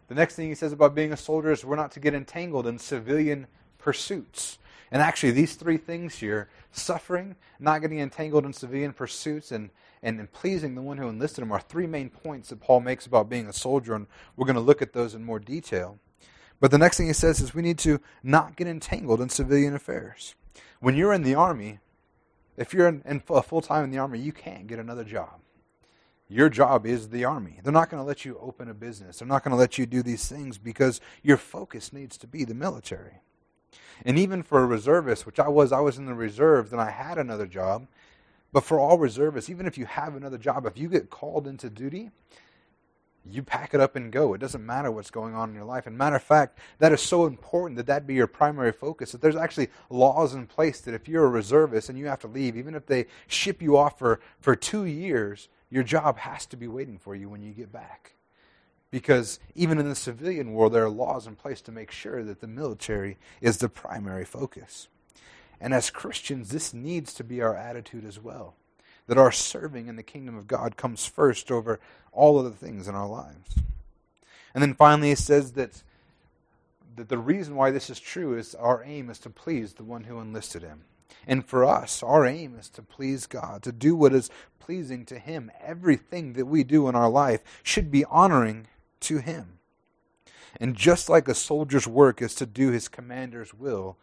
The 0.10 0.16
next 0.16 0.36
thing 0.36 0.50
he 0.50 0.56
says 0.56 0.74
about 0.74 0.96
being 0.96 1.14
a 1.14 1.18
soldier 1.18 1.52
is 1.52 1.64
we're 1.64 1.76
not 1.76 1.92
to 1.92 2.00
get 2.00 2.16
entangled 2.16 2.66
in 2.66 2.80
civilian 2.80 3.46
pursuits. 3.78 4.58
And 4.92 5.04
actually, 5.04 5.32
these 5.32 5.54
three 5.54 5.78
things 5.78 6.16
here 6.16 6.50
suffering, 6.72 7.36
not 7.60 7.82
getting 7.82 8.00
entangled 8.00 8.44
in 8.46 8.54
civilian 8.54 8.92
pursuits, 8.92 9.52
and, 9.52 9.70
and, 10.02 10.32
pleasing 10.32 10.76
the 10.76 10.82
one 10.82 10.98
who 10.98 11.10
enlisted 11.10 11.42
him 11.42 11.52
are 11.52 11.60
three 11.60 11.88
main 11.88 12.10
points 12.10 12.50
that 12.50 12.62
Paul 12.62 12.80
makes 12.80 13.06
about 13.06 13.30
being 13.30 13.48
a 13.48 13.54
soldier, 13.54 13.96
and 13.96 14.08
we're 14.36 14.46
going 14.46 14.56
to 14.56 14.62
look 14.62 14.82
at 14.82 14.94
those 14.94 15.14
in 15.14 15.24
more 15.24 15.40
detail. 15.40 16.00
But 16.60 16.72
the 16.72 16.78
next 16.78 16.98
thing 16.98 17.08
he 17.08 17.14
says 17.14 17.40
is 17.40 17.54
we 17.54 17.62
need 17.62 17.80
to 17.80 18.00
not 18.24 18.56
get 18.56 18.68
entangled 18.68 19.22
in 19.22 19.30
civilian 19.30 19.76
affairs. 19.76 20.36
When 20.80 20.96
you're 20.96 21.14
in 21.14 21.24
the 21.24 21.36
army, 21.36 21.80
if 22.58 22.74
you're 22.74 22.88
in, 22.88 23.02
in 23.06 23.20
full 23.20 23.62
time 23.62 23.86
in 23.86 23.92
the 23.92 23.98
army, 23.98 24.20
you 24.20 24.32
can't 24.32 24.68
get 24.68 24.80
another 24.80 25.04
job. 25.04 25.40
Your 26.28 26.50
job 26.50 26.86
is 26.86 27.10
the 27.10 27.26
army. 27.26 27.60
They're 27.64 27.74
not 27.74 27.90
going 27.90 28.02
to 28.02 28.08
let 28.08 28.24
you 28.24 28.38
open 28.40 28.70
a 28.70 28.74
business. 28.74 29.18
They're 29.18 29.28
not 29.28 29.44
going 29.44 29.52
to 29.52 29.58
let 29.58 29.78
you 29.78 29.86
do 29.86 30.04
these 30.04 30.28
things 30.28 30.58
because 30.60 31.02
your 31.24 31.38
focus 31.38 31.92
needs 31.92 32.18
to 32.20 32.28
be 32.28 32.44
the 32.44 32.54
military. 32.54 33.22
And 34.06 34.18
even 34.20 34.44
for 34.44 34.60
a 34.60 34.66
reservist, 34.66 35.26
which 35.26 35.40
I 35.40 35.48
was, 35.48 35.72
I 35.72 35.80
was 35.80 35.98
in 35.98 36.06
the 36.06 36.14
reserves 36.14 36.72
and 36.72 36.80
I 36.80 36.92
had 36.92 37.18
another 37.18 37.48
job. 37.48 37.88
But 38.52 38.64
for 38.64 38.80
all 38.80 38.98
reservists, 38.98 39.50
even 39.50 39.68
if 39.68 39.78
you 39.78 39.86
have 39.86 40.16
another 40.16 40.38
job, 40.38 40.66
if 40.66 40.78
you 40.78 40.90
get 40.90 41.10
called 41.10 41.48
into 41.48 41.70
duty, 41.70 42.10
you 43.26 43.44
pack 43.44 43.74
it 43.74 43.80
up 43.80 43.96
and 43.96 44.12
go. 44.12 44.34
It 44.34 44.40
doesn't 44.40 44.66
matter 44.66 44.92
what's 44.92 45.12
going 45.12 45.36
on 45.36 45.50
in 45.50 45.56
your 45.56 45.66
life. 45.66 45.86
And 45.86 45.98
matter 45.98 46.16
of 46.16 46.24
fact, 46.24 46.58
that 46.80 46.92
is 46.92 47.02
so 47.02 47.26
important 47.26 47.78
that 47.78 47.86
that 47.86 48.08
be 48.08 48.16
your 48.16 48.28
primary 48.28 48.72
focus. 48.72 49.12
That 49.12 49.22
there's 49.22 49.36
actually 49.36 49.70
laws 49.90 50.34
in 50.34 50.48
place 50.48 50.82
that 50.82 50.94
if 50.94 51.08
you're 51.08 51.26
a 51.26 51.30
reservist 51.30 51.90
and 51.90 51.98
you 51.98 52.08
have 52.08 52.20
to 52.20 52.28
leave, 52.28 52.58
even 52.58 52.76
if 52.76 52.86
they 52.86 53.06
ship 53.28 53.62
you 53.62 53.78
off 53.78 54.00
for, 54.00 54.20
for 54.40 54.56
two 54.56 54.86
years, 54.86 55.50
your 55.70 55.84
job 55.84 56.18
has 56.18 56.46
to 56.48 56.58
be 56.58 56.68
waiting 56.68 56.98
for 56.98 57.16
you 57.16 57.30
when 57.30 57.44
you 57.44 57.52
get 57.52 57.72
back. 57.72 58.14
Because 58.92 59.40
even 59.54 59.78
in 59.78 59.88
the 59.88 59.96
civilian 59.96 60.54
world, 60.54 60.74
there 60.74 60.86
are 60.86 60.90
laws 60.90 61.28
in 61.28 61.36
place 61.36 61.62
to 61.62 61.72
make 61.72 61.92
sure 61.92 62.24
that 62.24 62.42
the 62.42 62.48
military 62.48 63.18
is 63.42 63.58
the 63.58 63.70
primary 63.70 64.26
focus. 64.26 64.88
And 65.62 65.74
as 65.74 65.90
Christians, 65.90 66.50
this 66.50 66.74
needs 66.74 67.14
to 67.16 67.24
be 67.24 67.42
our 67.42 67.56
attitude 67.56 68.06
as 68.06 68.20
well. 68.20 68.56
That 69.08 69.18
our 69.18 69.32
serving 69.32 69.88
in 69.88 69.96
the 69.96 70.04
kingdom 70.04 70.38
of 70.38 70.48
God 70.48 70.78
comes 70.78 71.06
first 71.06 71.52
over 71.52 71.80
all 72.12 72.38
other 72.38 72.52
things 72.52 72.88
in 72.88 72.96
our 72.96 73.08
lives. 73.08 73.56
And 74.54 74.62
then 74.62 74.74
finally, 74.74 75.12
it 75.12 75.18
says 75.18 75.54
that, 75.54 75.84
that 76.96 77.10
the 77.10 77.18
reason 77.18 77.56
why 77.56 77.72
this 77.72 77.90
is 77.90 78.00
true 78.00 78.38
is 78.38 78.56
our 78.56 78.84
aim 78.84 79.10
is 79.10 79.20
to 79.20 79.30
please 79.30 79.74
the 79.74 79.84
one 79.84 80.06
who 80.06 80.20
enlisted 80.20 80.62
him. 80.62 80.82
And 81.28 81.46
for 81.46 81.66
us, 81.66 82.02
our 82.02 82.26
aim 82.26 82.56
is 82.58 82.70
to 82.70 82.82
please 82.82 83.28
God, 83.28 83.62
to 83.64 83.72
do 83.72 83.96
what 83.96 84.14
is 84.14 84.30
pleasing 84.60 85.06
to 85.06 85.20
Him. 85.20 85.52
Everything 85.62 86.34
that 86.34 86.46
we 86.46 86.64
do 86.64 86.88
in 86.88 86.96
our 86.96 87.10
life 87.10 87.42
should 87.64 87.92
be 87.92 88.06
honoring 88.06 88.68
to 89.02 89.18
Him. 89.18 89.60
And 90.60 90.76
just 90.76 91.10
like 91.10 91.28
a 91.28 91.36
soldier's 91.36 91.88
work 91.88 92.22
is 92.22 92.36
to 92.36 92.46
do 92.46 92.72
his 92.72 92.88
commander's 92.88 93.54
will, 93.54 93.98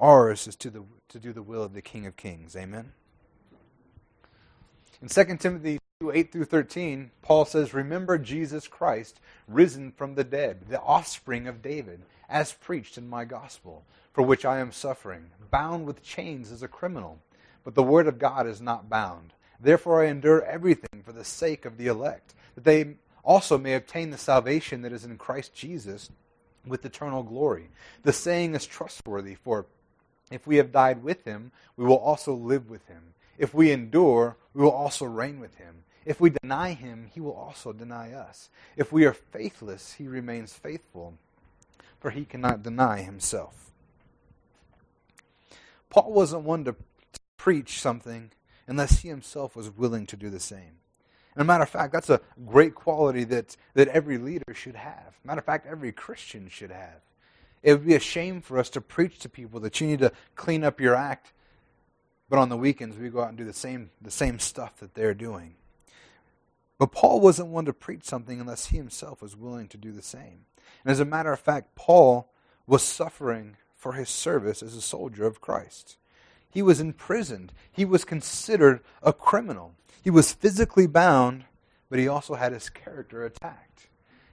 ours 0.00 0.46
is 0.46 0.56
to, 0.56 0.70
the, 0.70 0.82
to 1.08 1.18
do 1.18 1.32
the 1.32 1.42
will 1.42 1.62
of 1.62 1.74
the 1.74 1.82
King 1.82 2.06
of 2.06 2.16
Kings. 2.16 2.56
Amen? 2.56 2.92
In 5.02 5.08
2 5.08 5.36
Timothy 5.36 5.78
2 6.00 6.10
8 6.12 6.32
through 6.32 6.44
13, 6.46 7.10
Paul 7.22 7.44
says, 7.44 7.74
Remember 7.74 8.18
Jesus 8.18 8.66
Christ, 8.66 9.20
risen 9.46 9.92
from 9.92 10.14
the 10.14 10.24
dead, 10.24 10.68
the 10.68 10.80
offspring 10.80 11.46
of 11.46 11.62
David, 11.62 12.02
as 12.28 12.52
preached 12.52 12.96
in 12.96 13.08
my 13.08 13.24
gospel, 13.24 13.84
for 14.12 14.22
which 14.22 14.44
I 14.44 14.58
am 14.58 14.72
suffering, 14.72 15.30
bound 15.50 15.86
with 15.86 16.02
chains 16.02 16.50
as 16.50 16.62
a 16.62 16.68
criminal. 16.68 17.18
But 17.64 17.74
the 17.74 17.82
word 17.82 18.06
of 18.06 18.18
God 18.18 18.46
is 18.46 18.60
not 18.60 18.88
bound. 18.88 19.32
Therefore 19.60 20.02
I 20.02 20.08
endure 20.08 20.42
everything 20.42 21.02
for 21.04 21.12
the 21.12 21.24
sake 21.24 21.64
of 21.64 21.76
the 21.76 21.86
elect, 21.86 22.34
that 22.54 22.64
they 22.64 22.94
also 23.22 23.58
may 23.58 23.74
obtain 23.74 24.10
the 24.10 24.18
salvation 24.18 24.82
that 24.82 24.92
is 24.92 25.04
in 25.04 25.18
Christ 25.18 25.54
Jesus 25.54 26.10
with 26.66 26.84
eternal 26.84 27.22
glory. 27.22 27.68
The 28.02 28.12
saying 28.12 28.54
is 28.54 28.66
trustworthy, 28.66 29.34
for 29.34 29.66
if 30.30 30.46
we 30.46 30.56
have 30.56 30.72
died 30.72 31.02
with 31.02 31.24
him, 31.24 31.52
we 31.76 31.84
will 31.84 31.98
also 31.98 32.34
live 32.34 32.70
with 32.70 32.86
him. 32.86 33.14
If 33.36 33.52
we 33.54 33.72
endure, 33.72 34.36
we 34.54 34.62
will 34.62 34.70
also 34.70 35.04
reign 35.06 35.40
with 35.40 35.56
him. 35.56 35.84
If 36.04 36.20
we 36.20 36.30
deny 36.30 36.72
him, 36.72 37.10
he 37.12 37.20
will 37.20 37.34
also 37.34 37.72
deny 37.72 38.12
us. 38.12 38.48
If 38.76 38.92
we 38.92 39.04
are 39.04 39.12
faithless, 39.12 39.94
he 39.94 40.06
remains 40.06 40.52
faithful, 40.52 41.14
for 41.98 42.10
he 42.10 42.24
cannot 42.24 42.62
deny 42.62 43.02
himself. 43.02 43.70
Paul 45.90 46.12
wasn't 46.12 46.44
one 46.44 46.64
to 46.64 46.76
preach 47.36 47.80
something 47.80 48.30
unless 48.66 49.00
he 49.00 49.08
himself 49.08 49.56
was 49.56 49.70
willing 49.70 50.06
to 50.06 50.16
do 50.16 50.30
the 50.30 50.40
same. 50.40 50.78
And 51.34 51.42
a 51.42 51.44
matter 51.44 51.62
of 51.62 51.68
fact, 51.68 51.92
that's 51.92 52.10
a 52.10 52.20
great 52.46 52.74
quality 52.74 53.24
that, 53.24 53.56
that 53.74 53.88
every 53.88 54.18
leader 54.18 54.54
should 54.54 54.76
have. 54.76 55.18
Matter 55.24 55.40
of 55.40 55.44
fact, 55.44 55.66
every 55.66 55.92
Christian 55.92 56.48
should 56.48 56.70
have. 56.70 57.00
It 57.62 57.72
would 57.72 57.86
be 57.86 57.94
a 57.94 58.00
shame 58.00 58.40
for 58.40 58.58
us 58.58 58.70
to 58.70 58.80
preach 58.80 59.18
to 59.20 59.28
people 59.28 59.60
that 59.60 59.80
you 59.80 59.86
need 59.86 59.98
to 60.00 60.12
clean 60.34 60.64
up 60.64 60.80
your 60.80 60.94
act, 60.94 61.32
but 62.28 62.38
on 62.38 62.48
the 62.48 62.56
weekends 62.56 62.96
we 62.96 63.10
go 63.10 63.20
out 63.20 63.28
and 63.28 63.38
do 63.38 63.44
the 63.44 63.52
same, 63.52 63.90
the 64.00 64.10
same 64.10 64.38
stuff 64.38 64.78
that 64.78 64.94
they're 64.94 65.14
doing. 65.14 65.54
But 66.78 66.92
Paul 66.92 67.20
wasn't 67.20 67.48
one 67.48 67.66
to 67.66 67.74
preach 67.74 68.04
something 68.04 68.40
unless 68.40 68.66
he 68.66 68.78
himself 68.78 69.20
was 69.20 69.36
willing 69.36 69.68
to 69.68 69.76
do 69.76 69.92
the 69.92 70.00
same. 70.00 70.46
And 70.82 70.90
as 70.90 71.00
a 71.00 71.04
matter 71.04 71.32
of 71.32 71.40
fact, 71.40 71.74
Paul 71.74 72.32
was 72.66 72.82
suffering 72.82 73.56
for 73.76 73.92
his 73.92 74.08
service 74.08 74.62
as 74.62 74.74
a 74.74 74.80
soldier 74.80 75.26
of 75.26 75.42
Christ. 75.42 75.98
He 76.48 76.62
was 76.62 76.80
imprisoned. 76.80 77.52
He 77.70 77.84
was 77.84 78.04
considered 78.04 78.80
a 79.02 79.12
criminal. 79.12 79.74
He 80.02 80.10
was 80.10 80.32
physically 80.32 80.86
bound, 80.86 81.44
but 81.90 81.98
he 81.98 82.08
also 82.08 82.34
had 82.34 82.52
his 82.52 82.70
character 82.70 83.24
attacked. 83.24 83.88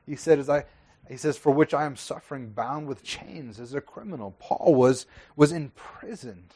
He 0.05 0.15
said, 0.15 0.39
as 0.39 0.49
I, 0.49 0.63
he 1.09 1.17
says, 1.17 1.37
for 1.37 1.51
which 1.51 1.73
I 1.73 1.85
am 1.85 1.95
suffering, 1.95 2.49
bound 2.49 2.87
with 2.87 3.03
chains 3.03 3.59
as 3.59 3.73
a 3.73 3.81
criminal. 3.81 4.35
Paul 4.39 4.75
was, 4.75 5.05
was 5.35 5.51
imprisoned, 5.51 6.53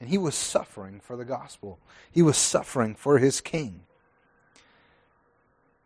and 0.00 0.08
he 0.08 0.18
was 0.18 0.34
suffering 0.34 1.00
for 1.00 1.16
the 1.16 1.24
gospel. 1.24 1.78
He 2.10 2.22
was 2.22 2.36
suffering 2.36 2.94
for 2.94 3.18
his 3.18 3.40
king. 3.40 3.82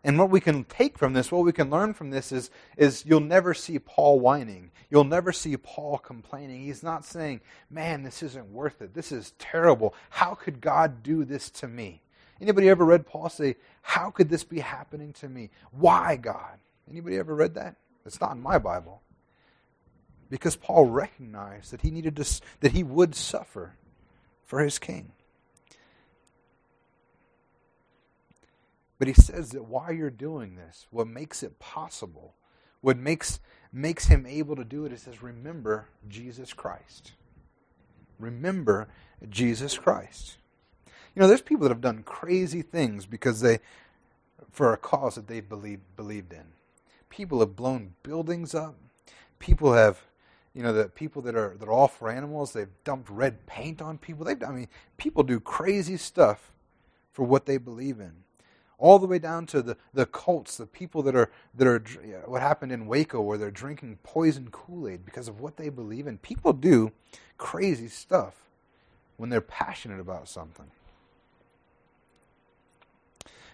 And 0.05 0.19
what 0.19 0.31
we 0.31 0.41
can 0.41 0.65
take 0.65 0.99
from 0.99 1.13
this, 1.13 1.31
what 1.31 1.45
we 1.45 1.53
can 1.53 1.71
learn 1.71 1.95
from 1.95 2.11
this 2.11 2.33
is, 2.33 2.51
is 2.77 3.05
you'll 3.07 3.21
never 3.21 3.55
see 3.55 3.79
Paul 3.79 4.19
whining. 4.19 4.73
You'll 4.91 5.05
never 5.05 5.33
see 5.33 5.57
Paul 5.57 5.99
complaining. 5.99 6.63
He's 6.63 6.83
not 6.83 7.05
saying, 7.05 7.41
man, 7.71 8.03
this 8.03 8.23
isn't 8.23 8.53
worth 8.53 8.83
it. 8.83 8.95
This 8.95 9.13
is 9.13 9.33
terrible. 9.39 9.95
How 10.11 10.35
could 10.35 10.61
God 10.61 11.05
do 11.05 11.25
this 11.25 11.51
to 11.51 11.69
me? 11.69 12.03
Anybody 12.41 12.69
ever 12.69 12.85
read 12.85 13.07
Paul 13.07 13.29
say, 13.29 13.55
How 13.83 14.11
could 14.11 14.29
this 14.29 14.43
be 14.43 14.59
happening 14.59 15.13
to 15.15 15.29
me? 15.29 15.51
Why, 15.71 16.17
God? 16.17 16.59
Anybody 16.91 17.17
ever 17.17 17.37
read 17.37 17.55
that? 17.55 17.77
It's 18.05 18.21
not 18.21 18.33
in 18.33 18.43
my 18.43 18.59
Bible. 18.59 19.03
Because 20.31 20.57
Paul 20.57 20.87
recognized 20.87 21.73
that 21.73 21.83
he 21.83 21.91
needed 21.91 22.17
to, 22.17 22.41
that 22.61 22.73
he 22.73 22.83
would 22.83 23.15
suffer 23.15 23.75
for 24.45 24.61
his 24.61 24.79
king. 24.79 25.13
But 28.99 29.09
he 29.09 29.15
says 29.15 29.51
that 29.51 29.65
while 29.65 29.93
you're 29.93 30.11
doing 30.11 30.55
this, 30.55 30.87
what 30.91 31.09
makes 31.09 31.43
it 31.43 31.59
possible, 31.59 32.35
what 32.81 32.97
makes 32.97 33.41
makes 33.73 34.07
him 34.07 34.27
able 34.27 34.55
to 34.55 34.65
do 34.65 34.85
it, 34.85 34.99
says, 34.99 35.23
remember 35.23 35.89
Jesus 36.09 36.53
Christ. 36.53 37.13
Remember 38.19 38.89
Jesus 39.29 39.77
Christ. 39.79 40.37
You 41.15 41.21
know, 41.21 41.29
there's 41.29 41.43
people 41.43 41.65
that 41.65 41.75
have 41.75 41.81
done 41.81 42.03
crazy 42.05 42.63
things 42.63 43.07
because 43.07 43.41
they, 43.41 43.61
for 44.51 44.73
a 44.73 44.77
cause 44.77 45.17
that 45.17 45.27
they 45.27 45.41
believed 45.41 45.83
believed 45.97 46.33
in. 46.33 46.45
People 47.13 47.41
have 47.41 47.55
blown 47.55 47.93
buildings 48.03 48.55
up. 48.55 48.75
People 49.39 49.75
have, 49.75 50.01
you 50.55 50.63
know, 50.63 50.73
the 50.73 50.87
people 50.87 51.21
that 51.21 51.37
are 51.37 51.55
that 51.59 51.69
are 51.69 51.73
all 51.73 51.87
for 51.87 52.09
animals. 52.09 52.55
They've 52.55 52.71
dumped 52.85 53.11
red 53.11 53.45
paint 53.45 53.83
on 53.83 53.99
people. 53.99 54.25
They've, 54.25 54.43
I 54.43 54.51
mean, 54.51 54.69
people 54.97 55.23
do 55.23 55.39
crazy 55.39 55.99
stuff 55.99 56.53
for 57.13 57.25
what 57.25 57.45
they 57.45 57.59
believe 57.59 58.01
in. 58.01 58.13
All 58.79 58.99
the 58.99 59.07
way 59.07 59.19
down 59.19 59.45
to 59.49 59.61
the, 59.61 59.77
the 59.93 60.07
cults, 60.07 60.57
the 60.57 60.65
people 60.65 61.03
that 61.03 61.15
are 61.15 61.31
that 61.55 61.69
are 61.69 61.81
what 62.25 62.41
happened 62.41 62.73
in 62.73 62.87
Waco, 62.87 63.21
where 63.21 63.37
they're 63.37 63.51
drinking 63.51 63.99
poison 64.03 64.49
Kool 64.51 64.89
Aid 64.89 65.05
because 65.05 65.29
of 65.29 65.39
what 65.39 65.59
they 65.59 65.69
believe 65.69 66.07
in. 66.07 66.17
People 66.17 66.55
do 66.55 66.93
crazy 67.37 67.89
stuff 67.89 68.37
when 69.19 69.29
they're 69.29 69.43
passionate 69.43 70.01
about 70.01 70.29
something. 70.29 70.71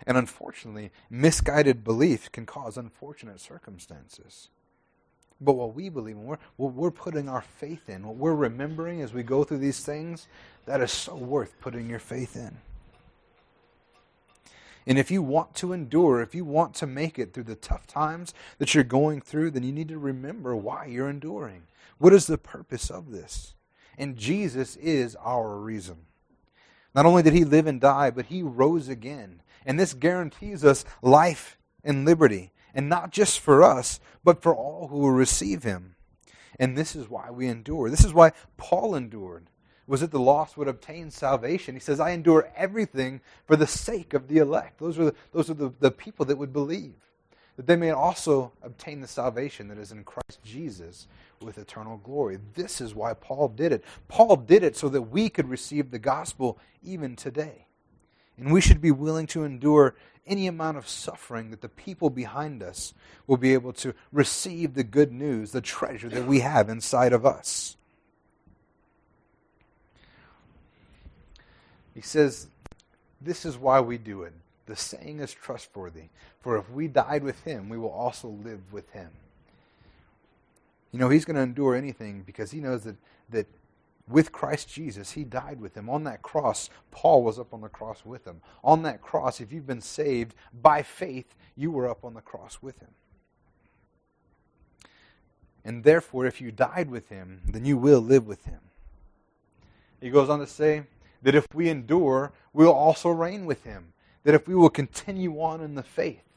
And 0.07 0.17
unfortunately, 0.17 0.91
misguided 1.11 1.85
belief 1.85 2.31
can 2.33 2.47
cause 2.47 2.77
unfortunate 2.77 3.41
circumstances. 3.41 4.49
But 5.41 5.55
what 5.55 5.75
we 5.75 5.89
believe 5.89 6.17
in, 6.17 6.27
what 6.27 6.41
we're 6.57 6.91
putting 6.91 7.29
our 7.29 7.43
faith 7.43 7.89
in, 7.89 8.07
what 8.07 8.17
we're 8.17 8.35
remembering 8.35 9.03
as 9.03 9.13
we 9.13 9.23
go 9.23 9.45
through 9.45 9.59
these 9.59 9.81
things, 9.81 10.27
that 10.67 10.81
is 10.81 10.91
so 10.91 11.15
worth 11.15 11.55
putting 11.61 11.89
your 11.89 12.01
faith 12.01 12.37
in. 12.37 12.57
And 14.87 14.99
if 14.99 15.11
you 15.11 15.23
want 15.23 15.55
to 15.57 15.75
endure, 15.75 16.23
if 16.23 16.35
you 16.35 16.45
want 16.45 16.75
to 16.77 16.87
make 16.87 17.19
it 17.19 17.35
through 17.35 17.45
the 17.45 17.55
tough 17.55 17.87
times 17.87 18.33
that 18.59 18.75
you're 18.75 18.85
going 18.85 19.21
through, 19.21 19.51
then 19.51 19.63
you 19.63 19.73
need 19.73 19.89
to 19.89 19.99
remember 19.99 20.57
why 20.57 20.87
you're 20.87 21.11
enduring. 21.11 21.65
What 21.99 22.15
is 22.15 22.27
the 22.27 22.39
purpose 22.39 22.91
of 22.91 23.11
this? 23.11 23.55
And 23.99 24.17
Jesus 24.17 24.77
is 24.77 25.15
our 25.17 25.57
reason. 25.57 25.99
Not 26.95 27.05
only 27.05 27.23
did 27.23 27.35
he 27.35 27.45
live 27.45 27.67
and 27.67 27.81
die, 27.81 28.11
but 28.11 28.27
he 28.27 28.43
rose 28.43 28.89
again. 28.89 29.43
And 29.69 29.79
this 29.79 29.93
guarantees 29.93 30.65
us 30.65 30.87
life 31.03 31.59
and 31.85 32.07
liberty. 32.07 32.53
And 32.75 32.89
not 32.89 33.13
just 33.13 33.39
for 33.39 33.63
us, 33.63 34.01
but 34.25 34.43
for 34.43 34.55
all 34.55 34.89
who 34.89 34.99
will 34.99 35.11
receive 35.11 35.63
him. 35.63 35.95
And 36.59 36.77
this 36.77 36.97
is 36.97 37.09
why 37.09 37.31
we 37.31 37.47
endure. 37.47 37.91
This 37.91 38.05
is 38.05 38.15
why 38.15 38.33
Paul 38.57 38.95
endured. 38.95 39.51
Was 39.87 40.01
that 40.01 40.11
the 40.11 40.19
lost 40.19 40.57
would 40.57 40.69
obtain 40.69 41.11
salvation? 41.11 41.75
He 41.75 41.81
says, 41.81 42.01
I 42.01 42.11
endure 42.11 42.51
everything 42.57 43.21
for 43.47 43.57
the 43.57 43.67
sake 43.67 44.15
of 44.15 44.29
the 44.29 44.39
elect. 44.39 44.79
Those 44.79 44.99
are 44.99 45.07
the, 45.07 45.15
those 45.33 45.51
are 45.51 45.55
the, 45.55 45.73
the 45.81 45.91
people 45.91 46.25
that 46.27 46.39
would 46.39 46.53
believe. 46.53 46.95
That 47.57 47.67
they 47.67 47.77
may 47.77 47.91
also 47.91 48.53
obtain 48.63 49.01
the 49.01 49.09
salvation 49.09 49.69
that 49.69 49.79
is 49.79 49.93
in 49.93 50.05
Christ 50.05 50.39
Jesus 50.45 51.09
with 51.41 51.59
eternal 51.59 51.99
glory. 51.99 52.39
This 52.55 52.81
is 52.81 52.95
why 52.95 53.15
Paul 53.15 53.49
did 53.49 53.73
it. 53.73 53.85
Paul 54.09 54.37
did 54.37 54.63
it 54.63 54.77
so 54.77 54.89
that 54.89 55.03
we 55.03 55.29
could 55.29 55.49
receive 55.49 55.91
the 55.91 55.99
gospel 55.99 56.59
even 56.83 57.17
today. 57.17 57.68
And 58.39 58.53
we 58.53 58.61
should 58.61 58.81
be 58.81 58.91
willing 58.91 59.27
to 59.29 59.45
endure 59.45 59.95
any 60.27 60.47
amount 60.47 60.77
of 60.77 60.89
suffering 60.89 61.51
that 61.51 61.61
the 61.61 61.69
people 61.69 62.11
behind 62.11 62.63
us 62.63 62.95
will 63.27 63.37
be 63.37 63.55
able 63.55 63.73
to 63.73 63.95
receive 64.13 64.75
the 64.75 64.85
good 64.85 65.11
news, 65.11 65.53
the 65.53 65.61
treasure 65.61 66.09
that 66.09 66.27
we 66.27 66.41
have 66.41 66.69
inside 66.69 67.13
of 67.13 67.27
us. 67.27 67.77
He 71.95 72.03
says, 72.03 72.47
This 73.21 73.45
is 73.45 73.57
why 73.57 73.81
we 73.81 73.99
do 73.99 74.23
it. 74.23 74.35
The 74.67 74.77
saying 74.77 75.21
is 75.21 75.33
trustworthy. 75.33 76.11
For 76.41 76.59
if 76.59 76.71
we 76.71 76.87
died 76.87 77.25
with 77.25 77.43
him, 77.43 77.69
we 77.69 77.79
will 77.79 77.91
also 77.91 78.29
live 78.29 78.73
with 78.73 78.89
him. 78.91 79.09
You 80.93 80.99
know, 80.99 81.09
he's 81.09 81.25
going 81.25 81.37
to 81.37 81.43
endure 81.43 81.75
anything 81.75 82.23
because 82.25 82.51
he 82.51 82.61
knows 82.61 82.85
that, 82.85 82.97
that 83.31 83.47
with 84.09 84.33
Christ 84.33 84.69
Jesus. 84.69 85.13
He 85.13 85.25
died 85.25 85.61
with 85.61 85.77
him. 85.77 85.89
On 85.91 86.05
that 86.05 86.23
cross, 86.23 86.71
Paul 86.91 87.23
was 87.23 87.39
up 87.39 87.53
on 87.53 87.61
the 87.61 87.69
cross 87.69 88.05
with 88.05 88.25
him. 88.25 88.41
On 88.65 88.83
that 88.83 89.03
cross, 89.03 89.41
if 89.41 89.53
you've 89.53 89.67
been 89.67 89.81
saved 89.81 90.35
by 90.63 90.83
faith, 90.83 91.35
you 91.57 91.71
were 91.71 91.89
up 91.89 92.05
on 92.05 92.15
the 92.15 92.21
cross 92.21 92.59
with 92.63 92.79
him. 92.81 92.91
And 95.65 95.85
therefore, 95.85 96.25
if 96.25 96.41
you 96.41 96.51
died 96.51 96.91
with 96.91 97.09
him, 97.09 97.43
then 97.47 97.65
you 97.65 97.77
will 97.77 98.01
live 98.01 98.27
with 98.27 98.45
him. 98.45 98.61
He 100.01 100.11
goes 100.11 100.29
on 100.29 100.39
to 100.39 100.47
say 100.47 100.85
that 101.23 101.35
if 101.35 101.47
we 101.53 101.69
endure, 101.69 102.33
we'll 102.53 102.73
also 102.73 103.11
reign 103.11 103.45
with 103.45 103.65
him. 103.65 103.93
That 104.25 104.35
if 104.35 104.47
we 104.47 104.55
will 104.55 104.71
continue 104.71 105.41
on 105.41 105.61
in 105.61 105.75
the 105.75 105.83
faith, 105.83 106.28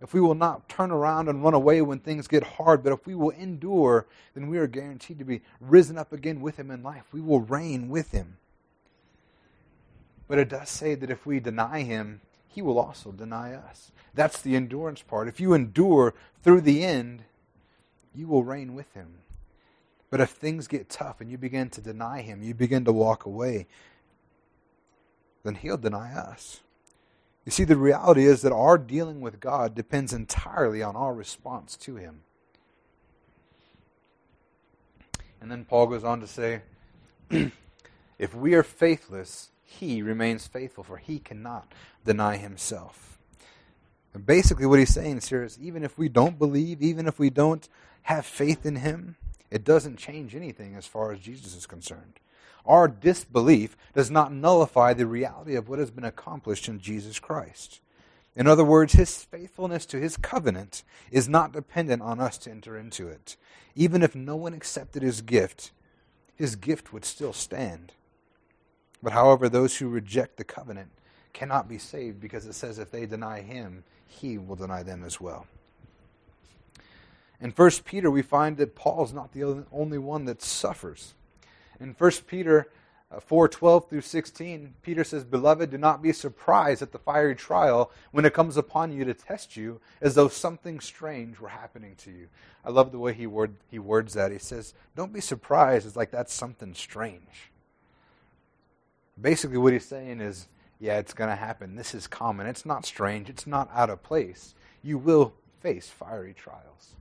if 0.00 0.14
we 0.14 0.20
will 0.20 0.34
not 0.34 0.68
turn 0.68 0.90
around 0.90 1.28
and 1.28 1.42
run 1.42 1.54
away 1.54 1.82
when 1.82 1.98
things 1.98 2.26
get 2.26 2.42
hard, 2.42 2.82
but 2.82 2.92
if 2.92 3.06
we 3.06 3.14
will 3.14 3.30
endure, 3.30 4.06
then 4.34 4.48
we 4.48 4.58
are 4.58 4.66
guaranteed 4.66 5.18
to 5.18 5.24
be 5.24 5.42
risen 5.60 5.98
up 5.98 6.12
again 6.12 6.40
with 6.40 6.58
him 6.58 6.70
in 6.70 6.82
life. 6.82 7.04
We 7.12 7.20
will 7.20 7.40
reign 7.40 7.90
with 7.90 8.10
him. 8.12 8.38
But 10.26 10.38
it 10.38 10.48
does 10.48 10.70
say 10.70 10.94
that 10.94 11.10
if 11.10 11.26
we 11.26 11.40
deny 11.40 11.82
him, 11.82 12.22
he 12.46 12.62
will 12.62 12.78
also 12.78 13.12
deny 13.12 13.52
us. 13.52 13.92
That's 14.14 14.40
the 14.40 14.56
endurance 14.56 15.02
part. 15.02 15.28
If 15.28 15.38
you 15.38 15.52
endure 15.52 16.14
through 16.42 16.62
the 16.62 16.82
end, 16.84 17.24
you 18.14 18.26
will 18.26 18.42
reign 18.42 18.74
with 18.74 18.92
him. 18.94 19.18
But 20.08 20.20
if 20.20 20.30
things 20.30 20.66
get 20.66 20.88
tough 20.88 21.20
and 21.20 21.30
you 21.30 21.38
begin 21.38 21.70
to 21.70 21.80
deny 21.80 22.22
him, 22.22 22.42
you 22.42 22.54
begin 22.54 22.84
to 22.86 22.92
walk 22.92 23.26
away, 23.26 23.66
then 25.44 25.54
he'll 25.56 25.76
deny 25.76 26.12
us. 26.12 26.60
You 27.44 27.52
see, 27.52 27.64
the 27.64 27.76
reality 27.76 28.26
is 28.26 28.42
that 28.42 28.52
our 28.52 28.76
dealing 28.76 29.20
with 29.20 29.40
God 29.40 29.74
depends 29.74 30.12
entirely 30.12 30.82
on 30.82 30.94
our 30.94 31.14
response 31.14 31.76
to 31.78 31.96
him. 31.96 32.20
And 35.40 35.50
then 35.50 35.64
Paul 35.64 35.86
goes 35.86 36.04
on 36.04 36.20
to 36.20 36.26
say, 36.26 36.62
if 38.18 38.34
we 38.34 38.54
are 38.54 38.62
faithless, 38.62 39.50
he 39.64 40.02
remains 40.02 40.46
faithful, 40.46 40.84
for 40.84 40.98
he 40.98 41.18
cannot 41.18 41.72
deny 42.04 42.36
himself. 42.36 43.18
And 44.12 44.26
basically, 44.26 44.66
what 44.66 44.78
he's 44.78 44.92
saying 44.92 45.20
here 45.20 45.44
is 45.44 45.58
even 45.58 45.84
if 45.84 45.96
we 45.96 46.08
don't 46.08 46.38
believe, 46.38 46.82
even 46.82 47.06
if 47.06 47.18
we 47.18 47.30
don't 47.30 47.68
have 48.02 48.26
faith 48.26 48.66
in 48.66 48.76
him, 48.76 49.16
it 49.50 49.64
doesn't 49.64 49.96
change 49.96 50.34
anything 50.34 50.74
as 50.74 50.86
far 50.86 51.12
as 51.12 51.20
Jesus 51.20 51.54
is 51.56 51.66
concerned. 51.66 52.20
Our 52.66 52.88
disbelief 52.88 53.76
does 53.94 54.10
not 54.10 54.32
nullify 54.32 54.94
the 54.94 55.06
reality 55.06 55.54
of 55.54 55.68
what 55.68 55.78
has 55.78 55.90
been 55.90 56.04
accomplished 56.04 56.68
in 56.68 56.78
Jesus 56.78 57.18
Christ. 57.18 57.80
In 58.36 58.46
other 58.46 58.64
words, 58.64 58.92
his 58.92 59.24
faithfulness 59.24 59.86
to 59.86 59.98
his 59.98 60.16
covenant 60.16 60.84
is 61.10 61.28
not 61.28 61.52
dependent 61.52 62.02
on 62.02 62.20
us 62.20 62.38
to 62.38 62.50
enter 62.50 62.76
into 62.76 63.08
it. 63.08 63.36
Even 63.74 64.02
if 64.02 64.14
no 64.14 64.36
one 64.36 64.54
accepted 64.54 65.02
his 65.02 65.20
gift, 65.20 65.72
his 66.36 66.56
gift 66.56 66.92
would 66.92 67.04
still 67.04 67.32
stand. 67.32 67.92
But 69.02 69.12
however, 69.12 69.48
those 69.48 69.76
who 69.78 69.88
reject 69.88 70.36
the 70.36 70.44
covenant 70.44 70.90
cannot 71.32 71.68
be 71.68 71.78
saved 71.78 72.20
because 72.20 72.46
it 72.46 72.54
says 72.54 72.78
if 72.78 72.90
they 72.90 73.06
deny 73.06 73.40
him, 73.40 73.84
he 74.06 74.38
will 74.38 74.56
deny 74.56 74.82
them 74.82 75.04
as 75.04 75.20
well. 75.20 75.46
In 77.40 77.50
1 77.50 77.70
Peter, 77.84 78.10
we 78.10 78.22
find 78.22 78.56
that 78.58 78.74
Paul 78.74 79.04
is 79.04 79.12
not 79.12 79.32
the 79.32 79.64
only 79.72 79.98
one 79.98 80.26
that 80.26 80.42
suffers. 80.42 81.14
In 81.80 81.94
1 81.96 82.10
Peter 82.26 82.70
uh, 83.10 83.18
4:12 83.18 83.88
through 83.88 84.00
16, 84.02 84.74
Peter 84.82 85.02
says, 85.02 85.24
Beloved, 85.24 85.70
do 85.70 85.78
not 85.78 86.02
be 86.02 86.12
surprised 86.12 86.82
at 86.82 86.92
the 86.92 86.98
fiery 86.98 87.34
trial 87.34 87.90
when 88.12 88.24
it 88.24 88.34
comes 88.34 88.56
upon 88.56 88.92
you 88.92 89.04
to 89.04 89.14
test 89.14 89.56
you, 89.56 89.80
as 90.00 90.14
though 90.14 90.28
something 90.28 90.78
strange 90.78 91.40
were 91.40 91.48
happening 91.48 91.96
to 91.96 92.10
you. 92.10 92.28
I 92.64 92.70
love 92.70 92.92
the 92.92 92.98
way 92.98 93.14
he, 93.14 93.26
word, 93.26 93.56
he 93.70 93.78
words 93.78 94.14
that. 94.14 94.30
He 94.30 94.38
says, 94.38 94.74
Don't 94.94 95.12
be 95.12 95.20
surprised. 95.20 95.86
It's 95.86 95.96
like 95.96 96.10
that's 96.10 96.32
something 96.34 96.74
strange 96.74 97.50
basically 99.20 99.58
what 99.58 99.72
he's 99.72 99.84
saying 99.84 100.20
is, 100.20 100.48
yeah, 100.78 100.98
it's 100.98 101.12
going 101.12 101.30
to 101.30 101.36
happen. 101.36 101.76
This 101.76 101.94
is 101.94 102.06
common. 102.06 102.46
It's 102.46 102.64
not 102.64 102.86
strange. 102.86 103.28
It's 103.28 103.46
not 103.46 103.70
out 103.72 103.90
of 103.90 104.02
place. 104.02 104.54
You 104.82 104.98
will 104.98 105.34
face 105.60 105.88
fiery 105.88 106.34
trials. 106.34 106.94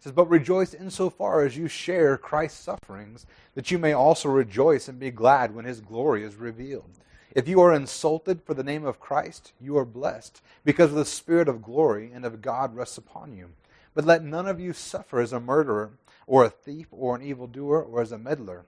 Says, 0.00 0.12
But 0.12 0.30
rejoice 0.30 0.72
insofar 0.72 1.42
as 1.42 1.56
you 1.56 1.68
share 1.68 2.16
Christ's 2.16 2.60
sufferings, 2.60 3.26
that 3.54 3.70
you 3.70 3.78
may 3.78 3.92
also 3.92 4.28
rejoice 4.30 4.88
and 4.88 4.98
be 4.98 5.10
glad 5.10 5.54
when 5.54 5.66
his 5.66 5.80
glory 5.80 6.24
is 6.24 6.36
revealed. 6.36 6.90
If 7.32 7.46
you 7.46 7.60
are 7.60 7.72
insulted 7.72 8.42
for 8.42 8.54
the 8.54 8.64
name 8.64 8.84
of 8.84 8.98
Christ, 8.98 9.52
you 9.60 9.76
are 9.76 9.84
blessed, 9.84 10.42
because 10.64 10.92
the 10.92 11.04
Spirit 11.04 11.48
of 11.48 11.62
glory 11.62 12.10
and 12.12 12.24
of 12.24 12.42
God 12.42 12.74
rests 12.74 12.98
upon 12.98 13.36
you. 13.36 13.50
But 13.94 14.04
let 14.04 14.24
none 14.24 14.48
of 14.48 14.58
you 14.58 14.72
suffer 14.72 15.20
as 15.20 15.32
a 15.32 15.38
murderer, 15.38 15.90
or 16.26 16.44
a 16.44 16.50
thief, 16.50 16.86
or 16.90 17.14
an 17.14 17.22
evildoer, 17.22 17.82
or 17.82 18.00
as 18.00 18.10
a 18.10 18.18
meddler. 18.18 18.64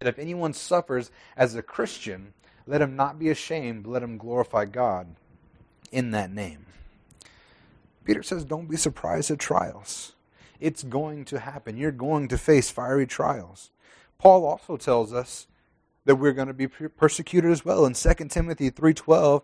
Yet 0.00 0.08
if 0.08 0.18
anyone 0.18 0.52
suffers 0.52 1.10
as 1.36 1.54
a 1.54 1.62
Christian, 1.62 2.34
let 2.66 2.80
him 2.80 2.96
not 2.96 3.18
be 3.18 3.28
ashamed, 3.28 3.82
but 3.82 3.90
let 3.90 4.02
him 4.02 4.16
glorify 4.16 4.64
God 4.64 5.08
in 5.90 6.12
that 6.12 6.30
name. 6.32 6.66
Peter 8.04 8.22
says, 8.22 8.44
Don't 8.44 8.70
be 8.70 8.76
surprised 8.76 9.30
at 9.30 9.38
trials. 9.38 10.12
It's 10.62 10.84
going 10.84 11.24
to 11.26 11.40
happen. 11.40 11.76
You're 11.76 11.90
going 11.90 12.28
to 12.28 12.38
face 12.38 12.70
fiery 12.70 13.06
trials. 13.06 13.70
Paul 14.18 14.46
also 14.46 14.76
tells 14.76 15.12
us 15.12 15.48
that 16.04 16.16
we're 16.16 16.32
going 16.32 16.48
to 16.48 16.54
be 16.54 16.68
persecuted 16.68 17.50
as 17.50 17.64
well. 17.64 17.84
In 17.84 17.94
2 17.94 18.30
Timothy 18.30 18.70
3:12, 18.70 19.42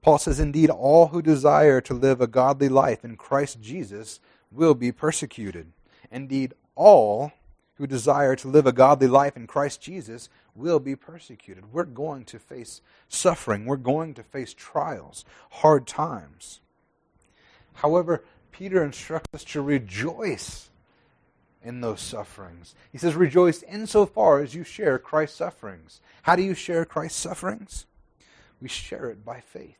Paul 0.00 0.18
says, 0.18 0.40
"Indeed, 0.40 0.70
all 0.70 1.08
who 1.08 1.20
desire 1.20 1.80
to 1.82 1.94
live 1.94 2.20
a 2.20 2.26
godly 2.26 2.68
life 2.68 3.04
in 3.04 3.16
Christ 3.16 3.60
Jesus 3.60 4.20
will 4.50 4.74
be 4.74 4.92
persecuted. 4.92 5.72
Indeed, 6.10 6.54
all 6.74 7.32
who 7.74 7.86
desire 7.86 8.34
to 8.36 8.48
live 8.48 8.66
a 8.66 8.72
godly 8.72 9.08
life 9.08 9.36
in 9.36 9.46
Christ 9.46 9.82
Jesus 9.82 10.30
will 10.54 10.80
be 10.80 10.96
persecuted. 10.96 11.72
We're 11.72 11.84
going 11.84 12.24
to 12.26 12.38
face 12.38 12.80
suffering. 13.08 13.66
We're 13.66 13.76
going 13.76 14.14
to 14.14 14.22
face 14.22 14.54
trials, 14.54 15.24
hard 15.50 15.86
times. 15.86 16.60
However, 17.74 18.24
Peter 18.56 18.82
instructs 18.82 19.34
us 19.34 19.44
to 19.44 19.60
rejoice 19.60 20.70
in 21.62 21.82
those 21.82 22.00
sufferings. 22.00 22.74
He 22.90 22.96
says, 22.96 23.14
Rejoice 23.14 23.62
insofar 23.64 24.40
as 24.40 24.54
you 24.54 24.64
share 24.64 24.98
Christ's 24.98 25.36
sufferings. 25.36 26.00
How 26.22 26.36
do 26.36 26.42
you 26.42 26.54
share 26.54 26.86
Christ's 26.86 27.20
sufferings? 27.20 27.84
We 28.62 28.68
share 28.68 29.10
it 29.10 29.24
by 29.24 29.40
faith. 29.40 29.76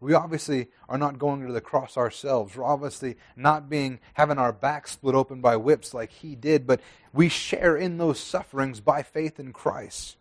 We 0.00 0.14
obviously 0.14 0.68
are 0.88 0.98
not 0.98 1.18
going 1.18 1.46
to 1.46 1.52
the 1.52 1.60
cross 1.60 1.96
ourselves. 1.96 2.56
We're 2.56 2.64
obviously 2.64 3.16
not 3.36 3.70
being 3.70 4.00
having 4.14 4.38
our 4.38 4.52
back 4.52 4.88
split 4.88 5.14
open 5.14 5.40
by 5.40 5.56
whips 5.56 5.94
like 5.94 6.10
he 6.10 6.34
did, 6.34 6.66
but 6.66 6.80
we 7.12 7.28
share 7.28 7.76
in 7.76 7.98
those 7.98 8.18
sufferings 8.18 8.80
by 8.80 9.02
faith 9.02 9.38
in 9.38 9.52
Christ 9.52 10.16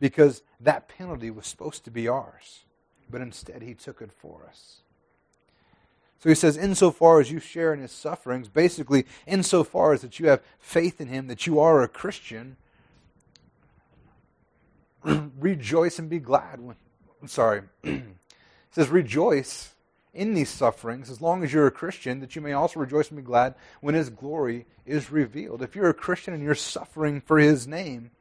because 0.00 0.42
that 0.60 0.88
penalty 0.88 1.30
was 1.30 1.46
supposed 1.46 1.84
to 1.84 1.90
be 1.90 2.08
ours, 2.08 2.64
but 3.08 3.20
instead 3.20 3.62
he 3.62 3.74
took 3.74 4.00
it 4.00 4.12
for 4.12 4.46
us. 4.48 4.81
So 6.22 6.28
he 6.28 6.36
says, 6.36 6.56
insofar 6.56 7.18
as 7.18 7.32
you 7.32 7.40
share 7.40 7.74
in 7.74 7.80
his 7.80 7.90
sufferings, 7.90 8.48
basically, 8.48 9.06
insofar 9.26 9.92
as 9.92 10.02
that 10.02 10.20
you 10.20 10.28
have 10.28 10.40
faith 10.60 11.00
in 11.00 11.08
him, 11.08 11.26
that 11.26 11.48
you 11.48 11.58
are 11.58 11.82
a 11.82 11.88
Christian, 11.88 12.56
rejoice 15.04 15.98
and 15.98 16.08
be 16.08 16.20
glad 16.20 16.60
when. 16.60 16.76
I'm 17.20 17.26
sorry. 17.28 17.62
He 17.82 18.00
says, 18.70 18.88
Rejoice 18.88 19.74
in 20.14 20.32
these 20.32 20.48
sufferings 20.48 21.10
as 21.10 21.20
long 21.20 21.42
as 21.42 21.52
you're 21.52 21.66
a 21.66 21.72
Christian, 21.72 22.20
that 22.20 22.36
you 22.36 22.40
may 22.40 22.52
also 22.52 22.78
rejoice 22.78 23.08
and 23.08 23.16
be 23.16 23.22
glad 23.22 23.54
when 23.80 23.94
his 23.94 24.08
glory 24.08 24.64
is 24.86 25.10
revealed. 25.10 25.60
If 25.60 25.74
you're 25.74 25.90
a 25.90 25.94
Christian 25.94 26.32
and 26.32 26.42
you're 26.42 26.54
suffering 26.54 27.20
for 27.20 27.38
his 27.38 27.66
name, 27.66 28.12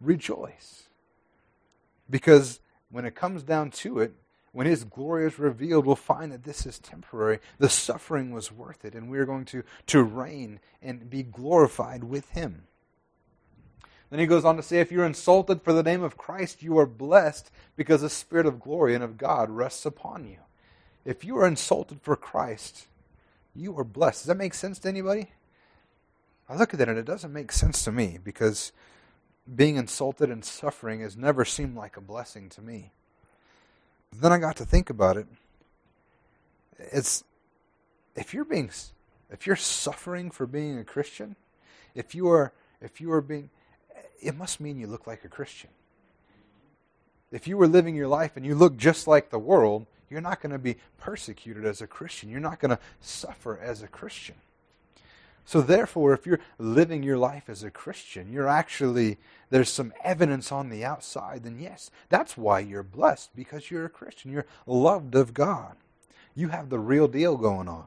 rejoice. 0.00 0.88
Because 2.08 2.60
when 2.90 3.04
it 3.04 3.14
comes 3.14 3.44
down 3.44 3.70
to 3.72 4.00
it, 4.00 4.14
when 4.52 4.66
his 4.66 4.84
glory 4.84 5.26
is 5.26 5.38
revealed, 5.38 5.86
we'll 5.86 5.96
find 5.96 6.32
that 6.32 6.44
this 6.44 6.66
is 6.66 6.78
temporary. 6.78 7.38
The 7.58 7.68
suffering 7.68 8.32
was 8.32 8.50
worth 8.50 8.84
it, 8.84 8.94
and 8.94 9.08
we 9.08 9.18
are 9.18 9.26
going 9.26 9.44
to, 9.46 9.62
to 9.86 10.02
reign 10.02 10.60
and 10.82 11.08
be 11.08 11.22
glorified 11.22 12.04
with 12.04 12.30
him. 12.30 12.64
Then 14.10 14.18
he 14.18 14.26
goes 14.26 14.44
on 14.44 14.56
to 14.56 14.62
say, 14.62 14.80
If 14.80 14.90
you're 14.90 15.04
insulted 15.04 15.62
for 15.62 15.72
the 15.72 15.84
name 15.84 16.02
of 16.02 16.16
Christ, 16.16 16.64
you 16.64 16.78
are 16.78 16.86
blessed 16.86 17.50
because 17.76 18.00
the 18.00 18.10
Spirit 18.10 18.44
of 18.44 18.60
glory 18.60 18.94
and 18.94 19.04
of 19.04 19.16
God 19.16 19.50
rests 19.50 19.86
upon 19.86 20.24
you. 20.24 20.38
If 21.04 21.24
you 21.24 21.38
are 21.38 21.46
insulted 21.46 22.02
for 22.02 22.16
Christ, 22.16 22.86
you 23.54 23.78
are 23.78 23.84
blessed. 23.84 24.22
Does 24.22 24.26
that 24.26 24.36
make 24.36 24.54
sense 24.54 24.80
to 24.80 24.88
anybody? 24.88 25.30
I 26.48 26.56
look 26.56 26.74
at 26.74 26.78
that 26.78 26.88
and 26.88 26.98
it 26.98 27.04
doesn't 27.04 27.32
make 27.32 27.52
sense 27.52 27.84
to 27.84 27.92
me 27.92 28.18
because 28.22 28.72
being 29.54 29.76
insulted 29.76 30.28
and 30.28 30.44
suffering 30.44 31.00
has 31.00 31.16
never 31.16 31.44
seemed 31.44 31.76
like 31.76 31.96
a 31.96 32.00
blessing 32.00 32.48
to 32.50 32.60
me. 32.60 32.92
Then 34.16 34.32
I 34.32 34.38
got 34.38 34.56
to 34.56 34.64
think 34.64 34.90
about 34.90 35.16
it. 35.16 35.26
It's 36.78 37.24
if 38.16 38.34
you're 38.34 38.44
being 38.44 38.70
if 39.30 39.46
you're 39.46 39.56
suffering 39.56 40.30
for 40.30 40.46
being 40.46 40.78
a 40.78 40.84
Christian, 40.84 41.36
if 41.94 42.14
you 42.14 42.28
are 42.28 42.52
if 42.80 43.00
you 43.00 43.12
are 43.12 43.20
being 43.20 43.50
it 44.20 44.36
must 44.36 44.60
mean 44.60 44.78
you 44.78 44.86
look 44.86 45.06
like 45.06 45.24
a 45.24 45.28
Christian. 45.28 45.70
If 47.32 47.46
you 47.46 47.56
were 47.56 47.68
living 47.68 47.94
your 47.94 48.08
life 48.08 48.36
and 48.36 48.44
you 48.44 48.54
look 48.54 48.76
just 48.76 49.06
like 49.06 49.30
the 49.30 49.38
world, 49.38 49.86
you're 50.10 50.20
not 50.20 50.42
going 50.42 50.52
to 50.52 50.58
be 50.58 50.76
persecuted 50.98 51.64
as 51.64 51.80
a 51.80 51.86
Christian. 51.86 52.28
You're 52.28 52.40
not 52.40 52.58
going 52.58 52.70
to 52.70 52.78
suffer 53.00 53.58
as 53.58 53.82
a 53.82 53.88
Christian. 53.88 54.34
So, 55.50 55.60
therefore, 55.60 56.12
if 56.12 56.26
you're 56.26 56.38
living 56.60 57.02
your 57.02 57.18
life 57.18 57.48
as 57.48 57.64
a 57.64 57.72
Christian, 57.72 58.32
you're 58.32 58.46
actually, 58.46 59.18
there's 59.50 59.68
some 59.68 59.92
evidence 60.04 60.52
on 60.52 60.68
the 60.68 60.84
outside, 60.84 61.42
then 61.42 61.58
yes, 61.58 61.90
that's 62.08 62.36
why 62.36 62.60
you're 62.60 62.84
blessed, 62.84 63.34
because 63.34 63.68
you're 63.68 63.84
a 63.84 63.90
Christian. 63.90 64.30
You're 64.30 64.46
loved 64.64 65.16
of 65.16 65.34
God. 65.34 65.74
You 66.36 66.50
have 66.50 66.70
the 66.70 66.78
real 66.78 67.08
deal 67.08 67.36
going 67.36 67.66
on. 67.66 67.86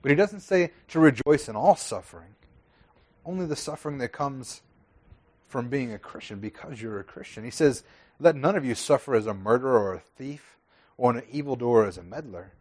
But 0.00 0.08
he 0.08 0.14
doesn't 0.14 0.40
say 0.40 0.70
to 0.88 1.00
rejoice 1.00 1.50
in 1.50 1.54
all 1.54 1.76
suffering 1.76 2.34
only 3.26 3.44
the 3.44 3.54
suffering 3.54 3.98
that 3.98 4.08
comes 4.08 4.62
from 5.48 5.68
being 5.68 5.92
a 5.92 5.98
Christian 5.98 6.40
because 6.40 6.80
you're 6.80 7.00
a 7.00 7.04
Christian. 7.04 7.44
He 7.44 7.50
says, 7.50 7.84
Let 8.18 8.36
none 8.36 8.56
of 8.56 8.64
you 8.64 8.74
suffer 8.74 9.14
as 9.14 9.26
a 9.26 9.34
murderer 9.34 9.78
or 9.78 9.92
a 9.92 10.00
thief 10.00 10.56
or 10.96 11.10
an 11.10 11.24
evildoer 11.30 11.84
as 11.84 11.98
a 11.98 12.02
meddler. 12.02 12.54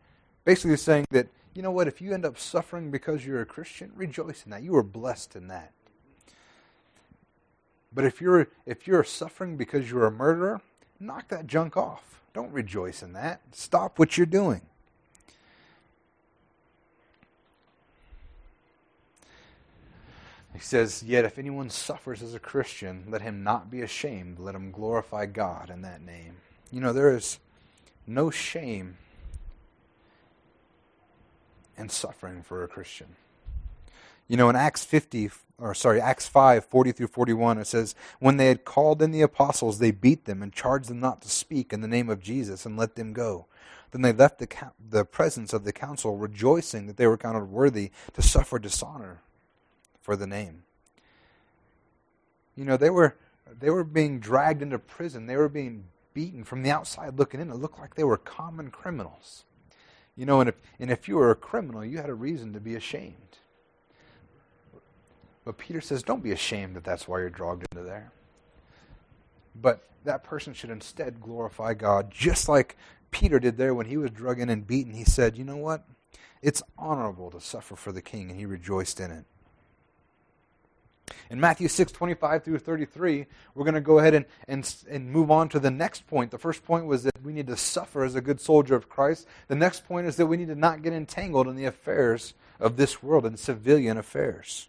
Basically, 0.44 0.76
saying 0.76 1.06
that, 1.12 1.28
you 1.54 1.62
know 1.62 1.72
what, 1.72 1.88
if 1.88 2.02
you 2.02 2.14
end 2.14 2.26
up 2.26 2.38
suffering 2.38 2.90
because 2.90 3.26
you're 3.26 3.42
a 3.42 3.46
Christian, 3.46 3.92
rejoice 3.96 4.44
in 4.46 4.52
that. 4.52 4.64
You 4.64 4.76
are 4.76 4.84
blessed 4.84 5.36
in 5.36 5.48
that. 5.48 5.72
But 7.94 8.06
if 8.06 8.20
you're 8.20 8.48
if 8.66 8.88
you're 8.88 9.04
suffering 9.04 9.56
because 9.56 9.92
you're 9.92 10.08
a 10.08 10.12
murderer, 10.12 10.62
knock 11.00 11.28
that 11.28 11.46
junk 11.46 11.78
off. 11.78 12.22
Don't 12.34 12.52
rejoice 12.52 13.04
in 13.04 13.14
that. 13.14 13.42
Stop 13.52 14.00
what 14.00 14.18
you're 14.18 14.26
doing. 14.26 14.62
He 20.54 20.60
says, 20.60 21.04
Yet 21.04 21.26
if 21.26 21.38
anyone 21.38 21.70
suffers 21.70 22.24
as 22.24 22.34
a 22.34 22.40
Christian, 22.40 23.06
let 23.10 23.22
him 23.22 23.44
not 23.44 23.70
be 23.70 23.82
ashamed. 23.82 24.40
Let 24.40 24.56
him 24.56 24.72
glorify 24.72 25.26
God 25.28 25.70
in 25.70 25.82
that 25.84 26.02
name. 26.02 26.38
You 26.72 26.80
know, 26.80 26.94
there 26.94 27.16
is 27.16 27.40
no 28.08 28.30
shame 28.30 28.98
in 31.78 31.90
suffering 31.90 32.42
for 32.42 32.64
a 32.64 32.68
Christian. 32.68 33.16
You 34.28 34.38
know, 34.38 34.50
in 34.50 34.56
Acts 34.56 34.84
50, 34.86 35.32
or 35.58 35.74
sorry, 35.74 36.00
Acts 36.00 36.28
5, 36.28 36.66
40 36.66 36.92
through 36.92 37.08
41, 37.08 37.58
it 37.58 37.68
says, 37.68 37.96
When 38.20 38.38
they 38.38 38.48
had 38.48 38.66
called 38.66 39.02
in 39.02 39.12
the 39.12 39.22
apostles, 39.22 39.80
they 39.80 39.92
beat 39.92 40.26
them 40.26 40.42
and 40.42 40.54
charged 40.54 40.90
them 40.90 41.00
not 41.00 41.22
to 41.22 41.30
speak 41.30 41.74
in 41.74 41.82
the 41.82 41.88
name 41.88 42.10
of 42.10 42.22
Jesus 42.22 42.66
and 42.66 42.78
let 42.78 42.96
them 42.96 43.14
go. 43.14 43.48
Then 43.92 44.02
they 44.02 44.14
left 44.14 44.40
the, 44.40 44.48
the 44.90 45.06
presence 45.06 45.54
of 45.54 45.66
the 45.66 45.74
council, 45.74 46.18
rejoicing 46.18 46.88
that 46.88 46.98
they 46.98 47.06
were 47.06 47.18
counted 47.18 47.46
worthy 47.46 47.92
to 48.14 48.22
suffer 48.22 48.58
dishonor 48.58 49.22
for 50.02 50.16
the 50.16 50.26
name. 50.26 50.64
You 52.56 52.66
know, 52.66 52.78
they 52.78 52.90
were 52.90 53.16
they 53.60 53.70
were 53.70 53.84
being 53.84 54.20
dragged 54.20 54.62
into 54.62 54.80
prison. 54.80 55.28
They 55.28 55.38
were 55.38 55.50
being 55.50 55.86
beaten 56.14 56.44
from 56.44 56.64
the 56.64 56.72
outside 56.72 57.20
looking 57.20 57.40
in. 57.40 57.50
It 57.50 57.56
looked 57.56 57.80
like 57.80 57.96
they 57.96 58.04
were 58.04 58.18
common 58.18 58.72
criminals. 58.72 59.46
You 60.16 60.26
know, 60.26 60.40
and 60.40 60.50
if 60.50 60.56
and 60.80 60.92
if 60.92 61.08
you 61.08 61.16
were 61.16 61.32
a 61.32 61.36
criminal, 61.36 61.84
you 61.84 61.98
had 61.98 62.10
a 62.10 62.14
reason 62.14 62.54
to 62.54 62.60
be 62.60 62.76
ashamed. 62.76 63.16
But 65.46 65.58
Peter 65.58 65.82
says, 65.82 66.04
don't 66.04 66.24
be 66.24 66.32
ashamed 66.32 66.76
that 66.76 66.84
that's 66.84 67.08
why 67.08 67.20
you're 67.20 67.30
dragged 67.30 67.66
into 67.72 67.84
there. 67.84 68.12
But 69.56 69.84
that 70.06 70.24
person 70.24 70.54
should 70.54 70.70
instead 70.70 71.22
glorify 71.22 71.74
God, 71.74 72.12
just 72.12 72.48
like 72.48 72.78
Peter 73.12 73.40
did 73.40 73.58
there 73.58 73.74
when 73.74 73.88
he 73.88 73.98
was 73.98 74.12
drugged 74.12 74.40
in 74.40 74.50
and 74.50 74.66
beaten. 74.66 74.94
He 74.94 75.04
said, 75.04 75.38
you 75.38 75.44
know 75.44 75.58
what? 75.58 75.86
It's 76.42 76.64
honorable 76.78 77.30
to 77.32 77.42
suffer 77.42 77.76
for 77.76 77.92
the 77.92 78.02
king, 78.02 78.30
and 78.30 78.40
he 78.40 78.46
rejoiced 78.46 79.00
in 79.00 79.12
it. 79.12 79.26
In 81.30 81.40
Matthew 81.40 81.68
6, 81.68 81.92
25 81.92 82.44
through 82.44 82.60
33, 82.60 83.26
we're 83.56 83.64
going 83.64 83.74
to 83.76 83.82
go 83.82 84.00
ahead 84.00 84.14
and, 84.14 84.26
and, 84.48 84.76
and 84.90 85.12
move 85.12 85.32
on 85.32 85.50
to 85.50 85.60
the 85.60 85.72
next 85.72 86.08
point. 86.08 86.32
The 86.32 86.38
first 86.38 86.64
point 86.66 86.86
was 86.86 87.04
that 87.04 87.22
we 87.24 87.34
need 87.34 87.48
to 87.48 87.58
suffer 87.58 88.04
as 88.04 88.16
a 88.16 88.22
good 88.22 88.42
soldier 88.42 88.76
of 88.76 88.90
Christ. 88.90 89.28
The 89.48 89.56
next 89.56 89.86
point 89.86 90.08
is 90.08 90.16
that 90.18 90.28
we 90.28 90.38
need 90.38 90.48
to 90.48 90.56
not 90.56 90.82
get 90.82 90.94
entangled 90.94 91.48
in 91.48 91.56
the 91.56 91.66
affairs 91.66 92.34
of 92.60 92.78
this 92.78 93.02
world, 93.02 93.26
in 93.26 93.38
civilian 93.38 93.98
affairs. 93.98 94.68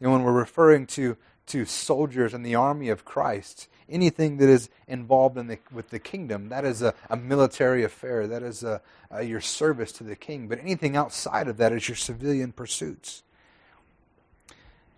Know, 0.00 0.12
when 0.12 0.22
we're 0.22 0.32
referring 0.32 0.86
to, 0.88 1.16
to 1.48 1.66
soldiers 1.66 2.32
in 2.32 2.42
the 2.42 2.54
army 2.54 2.88
of 2.88 3.04
Christ, 3.04 3.68
anything 3.88 4.38
that 4.38 4.48
is 4.48 4.70
involved 4.88 5.36
in 5.36 5.46
the, 5.46 5.58
with 5.70 5.90
the 5.90 5.98
kingdom, 5.98 6.48
that 6.48 6.64
is 6.64 6.80
a, 6.80 6.94
a 7.10 7.16
military 7.16 7.84
affair. 7.84 8.26
That 8.26 8.42
is 8.42 8.62
a, 8.62 8.80
a, 9.10 9.22
your 9.22 9.42
service 9.42 9.92
to 9.92 10.04
the 10.04 10.16
king. 10.16 10.48
But 10.48 10.60
anything 10.60 10.96
outside 10.96 11.48
of 11.48 11.58
that 11.58 11.72
is 11.72 11.88
your 11.88 11.96
civilian 11.96 12.52
pursuits. 12.52 13.22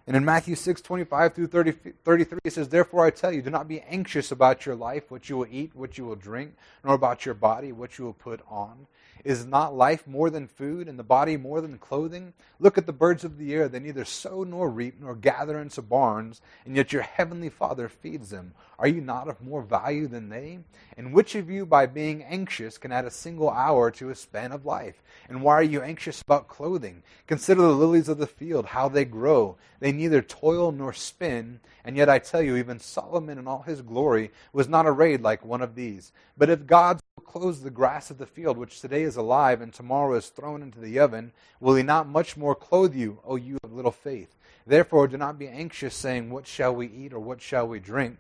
And 0.07 0.17
in 0.17 0.25
Matthew 0.25 0.57
6, 0.57 0.81
25 0.81 1.35
through 1.35 1.47
30, 1.47 1.73
33, 2.05 2.39
it 2.45 2.53
says, 2.53 2.69
Therefore 2.69 3.07
I 3.07 3.11
tell 3.11 3.33
you, 3.33 3.41
do 3.41 3.51
not 3.51 3.69
be 3.69 3.81
anxious 3.83 4.33
about 4.33 4.67
your 4.67 4.75
life, 4.75 5.11
what 5.11 5.29
you 5.29 5.37
will 5.37 5.47
eat, 5.51 5.71
what 5.75 5.97
you 5.97 6.05
will 6.05 6.17
drink, 6.17 6.55
nor 6.85 6.95
about 6.95 7.25
your 7.25 7.35
body, 7.35 7.71
what 7.71 7.99
you 7.99 8.05
will 8.05 8.13
put 8.13 8.41
on. 8.49 8.87
Is 9.25 9.47
not 9.47 9.77
life 9.77 10.07
more 10.07 10.31
than 10.31 10.49
food, 10.49 10.89
and 10.89 10.99
the 10.99 11.05
body 11.05 11.37
more 11.37 11.61
than 11.61 11.79
clothing? 11.79 12.33
Look 12.59 12.77
at 12.77 12.87
the 12.87 12.93
birds 12.93 13.23
of 13.23 13.39
the 13.39 13.55
air. 13.55 13.69
They 13.69 13.79
neither 13.79 14.05
sow 14.05 14.43
nor 14.43 14.69
reap, 14.69 15.01
nor 15.01 15.15
gather 15.15 15.61
into 15.61 15.81
barns, 15.81 16.41
and 16.67 16.75
yet 16.75 16.93
your 16.93 17.03
heavenly 17.03 17.49
Father 17.49 17.89
feeds 17.89 18.31
them. 18.31 18.55
Are 18.81 18.89
you 18.89 19.01
not 19.01 19.29
of 19.29 19.41
more 19.41 19.63
value 19.63 20.09
than 20.09 20.29
they? 20.29 20.59
And 20.97 21.13
which 21.13 21.37
of 21.37 21.49
you, 21.49 21.65
by 21.65 21.87
being 21.87 22.25
anxious, 22.25 22.79
can 22.79 22.91
add 22.91 23.05
a 23.05 23.13
single 23.13 23.49
hour 23.49 23.93
to 23.93 24.11
a 24.11 24.15
span 24.17 24.51
of 24.51 24.67
life? 24.67 25.03
And 25.29 25.43
why 25.43 25.55
are 25.55 25.63
you 25.63 25.83
anxious 25.83 26.21
about 26.21 26.49
clothing? 26.49 27.05
Consider 27.29 27.63
the 27.63 27.69
lilies 27.69 28.09
of 28.09 28.19
the 28.19 28.27
field, 28.27 28.67
how 28.67 28.89
they 28.89 29.05
grow. 29.05 29.57
They 29.79 29.93
neither 29.93 30.21
toil 30.21 30.73
nor 30.73 30.93
spin. 30.93 31.61
And 31.85 31.97
yet 31.97 32.09
I 32.09 32.19
tell 32.19 32.43
you, 32.43 32.57
even 32.57 32.81
Solomon 32.81 33.39
in 33.39 33.47
all 33.47 33.63
his 33.63 33.83
glory 33.83 34.33
was 34.53 34.69
not 34.69 34.87
arrayed 34.87 35.21
like 35.21 35.45
one 35.45 35.63
of 35.63 35.77
these. 35.77 36.13
But 36.37 36.51
if 36.51 36.67
God 36.67 37.02
clothes 37.33 37.63
the 37.63 37.71
grass 37.71 38.11
of 38.11 38.19
the 38.19 38.27
field, 38.27 38.59
which 38.59 38.83
today 38.83 39.03
is 39.03 39.17
alive 39.17 39.63
and 39.63 39.73
tomorrow 39.73 40.15
is 40.17 40.29
thrown 40.29 40.61
into 40.61 40.79
the 40.79 40.99
oven, 40.99 41.33
will 41.61 41.75
he 41.75 41.83
not 41.83 42.07
much 42.07 42.37
more 42.37 42.55
clothe 42.55 42.95
you, 42.95 43.21
O 43.25 43.37
you 43.37 43.57
of 43.63 43.73
little 43.73 43.91
faith? 43.91 44.37
Therefore 44.67 45.09
do 45.09 45.17
not 45.17 45.39
be 45.39 45.49
anxious, 45.49 45.95
saying, 45.95 46.29
What 46.29 46.47
shall 46.47 46.75
we 46.75 46.89
eat, 46.89 47.15
or 47.15 47.21
what 47.21 47.41
shall 47.41 47.67
we 47.67 47.81
drink? 47.81 48.19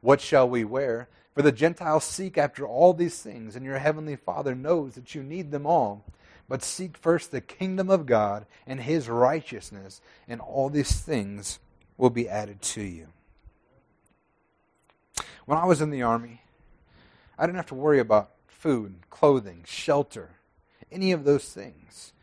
What 0.00 0.22
shall 0.22 0.48
we 0.48 0.64
wear? 0.64 1.08
For 1.34 1.42
the 1.42 1.52
Gentiles 1.52 2.04
seek 2.04 2.38
after 2.38 2.66
all 2.66 2.94
these 2.94 3.20
things, 3.20 3.54
and 3.54 3.66
your 3.66 3.78
heavenly 3.78 4.16
Father 4.16 4.54
knows 4.54 4.94
that 4.94 5.14
you 5.14 5.22
need 5.22 5.50
them 5.50 5.66
all. 5.66 6.02
But 6.48 6.62
seek 6.62 6.96
first 6.96 7.32
the 7.32 7.42
kingdom 7.42 7.90
of 7.90 8.06
God 8.06 8.46
and 8.66 8.80
his 8.80 9.10
righteousness, 9.10 10.00
and 10.26 10.40
all 10.40 10.70
these 10.70 11.00
things 11.00 11.58
will 11.98 12.10
be 12.10 12.30
added 12.30 12.62
to 12.62 12.82
you. 12.82 13.08
When 15.44 15.58
I 15.58 15.66
was 15.66 15.82
in 15.82 15.90
the 15.90 16.02
army, 16.02 16.40
I 17.38 17.44
didn't 17.44 17.56
have 17.56 17.66
to 17.66 17.74
worry 17.74 17.98
about 17.98 18.30
food, 18.64 18.94
clothing, 19.10 19.62
shelter, 19.66 20.30
any 20.90 21.12
of 21.12 21.24
those 21.24 21.44
things. 21.52 22.14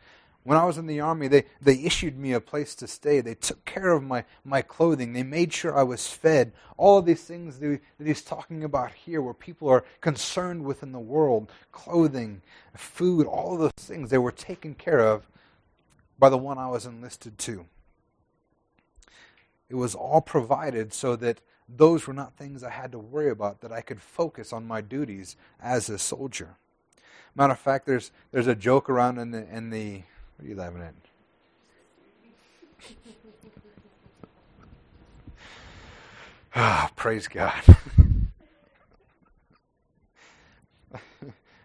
When 0.42 0.58
I 0.58 0.64
was 0.64 0.76
in 0.76 0.88
the 0.88 0.98
army, 0.98 1.28
they, 1.28 1.44
they 1.60 1.78
issued 1.84 2.18
me 2.18 2.32
a 2.32 2.40
place 2.40 2.74
to 2.74 2.88
stay. 2.88 3.20
They 3.20 3.36
took 3.36 3.64
care 3.64 3.92
of 3.92 4.02
my, 4.02 4.24
my 4.44 4.60
clothing. 4.60 5.12
They 5.12 5.22
made 5.22 5.52
sure 5.52 5.78
I 5.78 5.84
was 5.84 6.08
fed. 6.08 6.50
All 6.76 6.98
of 6.98 7.06
these 7.06 7.22
things 7.22 7.60
that 7.60 7.80
he's 8.04 8.22
talking 8.22 8.64
about 8.64 8.92
here, 8.92 9.22
where 9.22 9.34
people 9.34 9.68
are 9.68 9.84
concerned 10.00 10.64
with 10.64 10.82
in 10.82 10.90
the 10.90 10.98
world 10.98 11.52
clothing, 11.70 12.42
food, 12.76 13.28
all 13.28 13.54
of 13.54 13.60
those 13.60 13.86
things, 13.86 14.10
they 14.10 14.18
were 14.18 14.32
taken 14.32 14.74
care 14.74 14.98
of 14.98 15.28
by 16.18 16.28
the 16.28 16.36
one 16.36 16.58
I 16.58 16.68
was 16.68 16.86
enlisted 16.86 17.38
to. 17.38 17.66
It 19.70 19.76
was 19.76 19.94
all 19.94 20.20
provided 20.20 20.92
so 20.92 21.14
that 21.14 21.40
those 21.76 22.06
were 22.06 22.12
not 22.12 22.36
things 22.36 22.62
I 22.62 22.70
had 22.70 22.92
to 22.92 22.98
worry 22.98 23.30
about, 23.30 23.60
that 23.62 23.72
I 23.72 23.80
could 23.80 24.00
focus 24.00 24.52
on 24.52 24.66
my 24.66 24.80
duties 24.80 25.36
as 25.60 25.88
a 25.88 25.98
soldier. 25.98 26.56
Matter 27.34 27.54
of 27.54 27.58
fact, 27.58 27.86
there's, 27.86 28.10
there's 28.30 28.46
a 28.46 28.54
joke 28.54 28.90
around 28.90 29.18
in 29.18 29.30
the, 29.30 29.46
in 29.54 29.70
the 29.70 30.02
what 30.36 30.46
are 30.46 30.48
you 30.48 30.56
laughing 30.56 30.82
at? 30.82 30.94
Ah, 36.54 36.90
praise 36.96 37.28
God. 37.28 37.62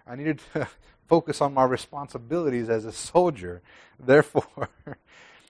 I 0.07 0.15
needed 0.15 0.39
to 0.53 0.69
focus 1.07 1.41
on 1.41 1.53
my 1.53 1.65
responsibilities 1.65 2.69
as 2.69 2.85
a 2.85 2.93
soldier. 2.93 3.61
Therefore, 3.99 4.69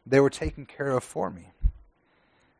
they 0.08 0.20
were 0.20 0.32
taken 0.32 0.66
care 0.66 0.90
of 0.90 1.04
for 1.04 1.30
me. 1.30 1.52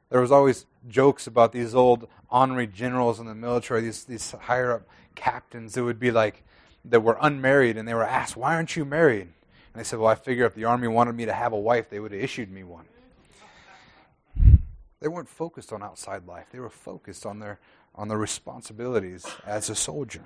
There 0.10 0.22
was 0.22 0.32
always 0.32 0.68
jokes 0.88 1.28
about 1.28 1.52
these 1.52 1.76
old 1.76 2.08
honorary 2.30 2.68
generals 2.68 3.20
in 3.20 3.26
the 3.26 3.36
military, 3.36 3.82
these, 3.82 4.04
these 4.04 4.32
higher 4.32 4.74
up 4.74 4.88
captains 5.16 5.74
that 5.74 5.84
would 5.84 6.00
be 6.00 6.12
like, 6.12 6.44
that 6.86 7.02
were 7.02 7.18
unmarried, 7.22 7.78
and 7.78 7.88
they 7.88 7.94
were 7.94 8.04
asked, 8.04 8.38
Why 8.38 8.56
aren't 8.56 8.76
you 8.76 8.86
married? 8.86 9.22
And 9.22 9.76
they 9.76 9.84
said, 9.84 10.00
Well, 10.00 10.10
I 10.10 10.16
figure 10.16 10.46
if 10.46 10.56
the 10.56 10.66
army 10.66 10.88
wanted 10.88 11.16
me 11.16 11.26
to 11.26 11.34
have 11.34 11.54
a 11.54 11.60
wife, 11.60 11.90
they 11.90 12.00
would 12.00 12.12
have 12.12 12.22
issued 12.22 12.52
me 12.52 12.64
one. 12.64 12.86
They 15.00 15.08
weren't 15.08 15.30
focused 15.30 15.72
on 15.72 15.84
outside 15.84 16.26
life. 16.26 16.48
They 16.52 16.60
were 16.60 16.70
focused 16.70 17.26
on 17.26 17.40
their 17.40 17.60
on 17.94 18.08
their 18.08 18.18
responsibilities 18.18 19.26
as 19.46 19.70
a 19.70 19.76
soldier. 19.76 20.24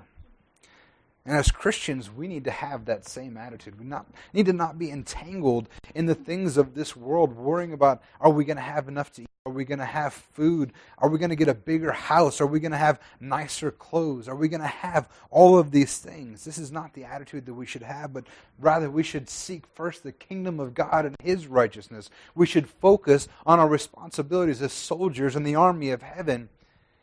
And 1.24 1.36
as 1.36 1.52
Christians, 1.52 2.10
we 2.10 2.26
need 2.26 2.44
to 2.44 2.50
have 2.50 2.86
that 2.86 3.06
same 3.06 3.36
attitude. 3.36 3.78
We 3.78 3.86
not, 3.86 4.06
need 4.32 4.46
to 4.46 4.52
not 4.52 4.78
be 4.78 4.90
entangled 4.90 5.68
in 5.94 6.06
the 6.06 6.16
things 6.16 6.56
of 6.56 6.74
this 6.74 6.96
world, 6.96 7.36
worrying 7.36 7.72
about 7.72 8.02
are 8.20 8.30
we 8.30 8.44
going 8.44 8.56
to 8.56 8.62
have 8.62 8.88
enough 8.88 9.12
to 9.12 9.22
eat? 9.22 9.28
Are 9.44 9.52
we 9.52 9.64
going 9.64 9.80
to 9.80 9.84
have 9.84 10.14
food? 10.14 10.72
Are 10.98 11.08
we 11.08 11.18
going 11.18 11.30
to 11.30 11.36
get 11.36 11.48
a 11.48 11.54
bigger 11.54 11.90
house? 11.90 12.40
Are 12.40 12.46
we 12.46 12.60
going 12.60 12.72
to 12.72 12.78
have 12.78 13.00
nicer 13.20 13.72
clothes? 13.72 14.28
Are 14.28 14.36
we 14.36 14.48
going 14.48 14.60
to 14.60 14.66
have 14.68 15.08
all 15.30 15.58
of 15.58 15.72
these 15.72 15.98
things? 15.98 16.44
This 16.44 16.58
is 16.58 16.70
not 16.70 16.94
the 16.94 17.04
attitude 17.04 17.46
that 17.46 17.54
we 17.54 17.66
should 17.66 17.82
have, 17.82 18.12
but 18.12 18.28
rather 18.60 18.88
we 18.88 19.02
should 19.02 19.28
seek 19.28 19.66
first 19.66 20.04
the 20.04 20.12
kingdom 20.12 20.60
of 20.60 20.74
God 20.74 21.06
and 21.06 21.16
His 21.20 21.48
righteousness. 21.48 22.08
We 22.36 22.46
should 22.46 22.68
focus 22.68 23.26
on 23.44 23.58
our 23.58 23.68
responsibilities 23.68 24.62
as 24.62 24.72
soldiers 24.72 25.34
in 25.34 25.42
the 25.42 25.56
army 25.56 25.90
of 25.90 26.02
heaven 26.02 26.48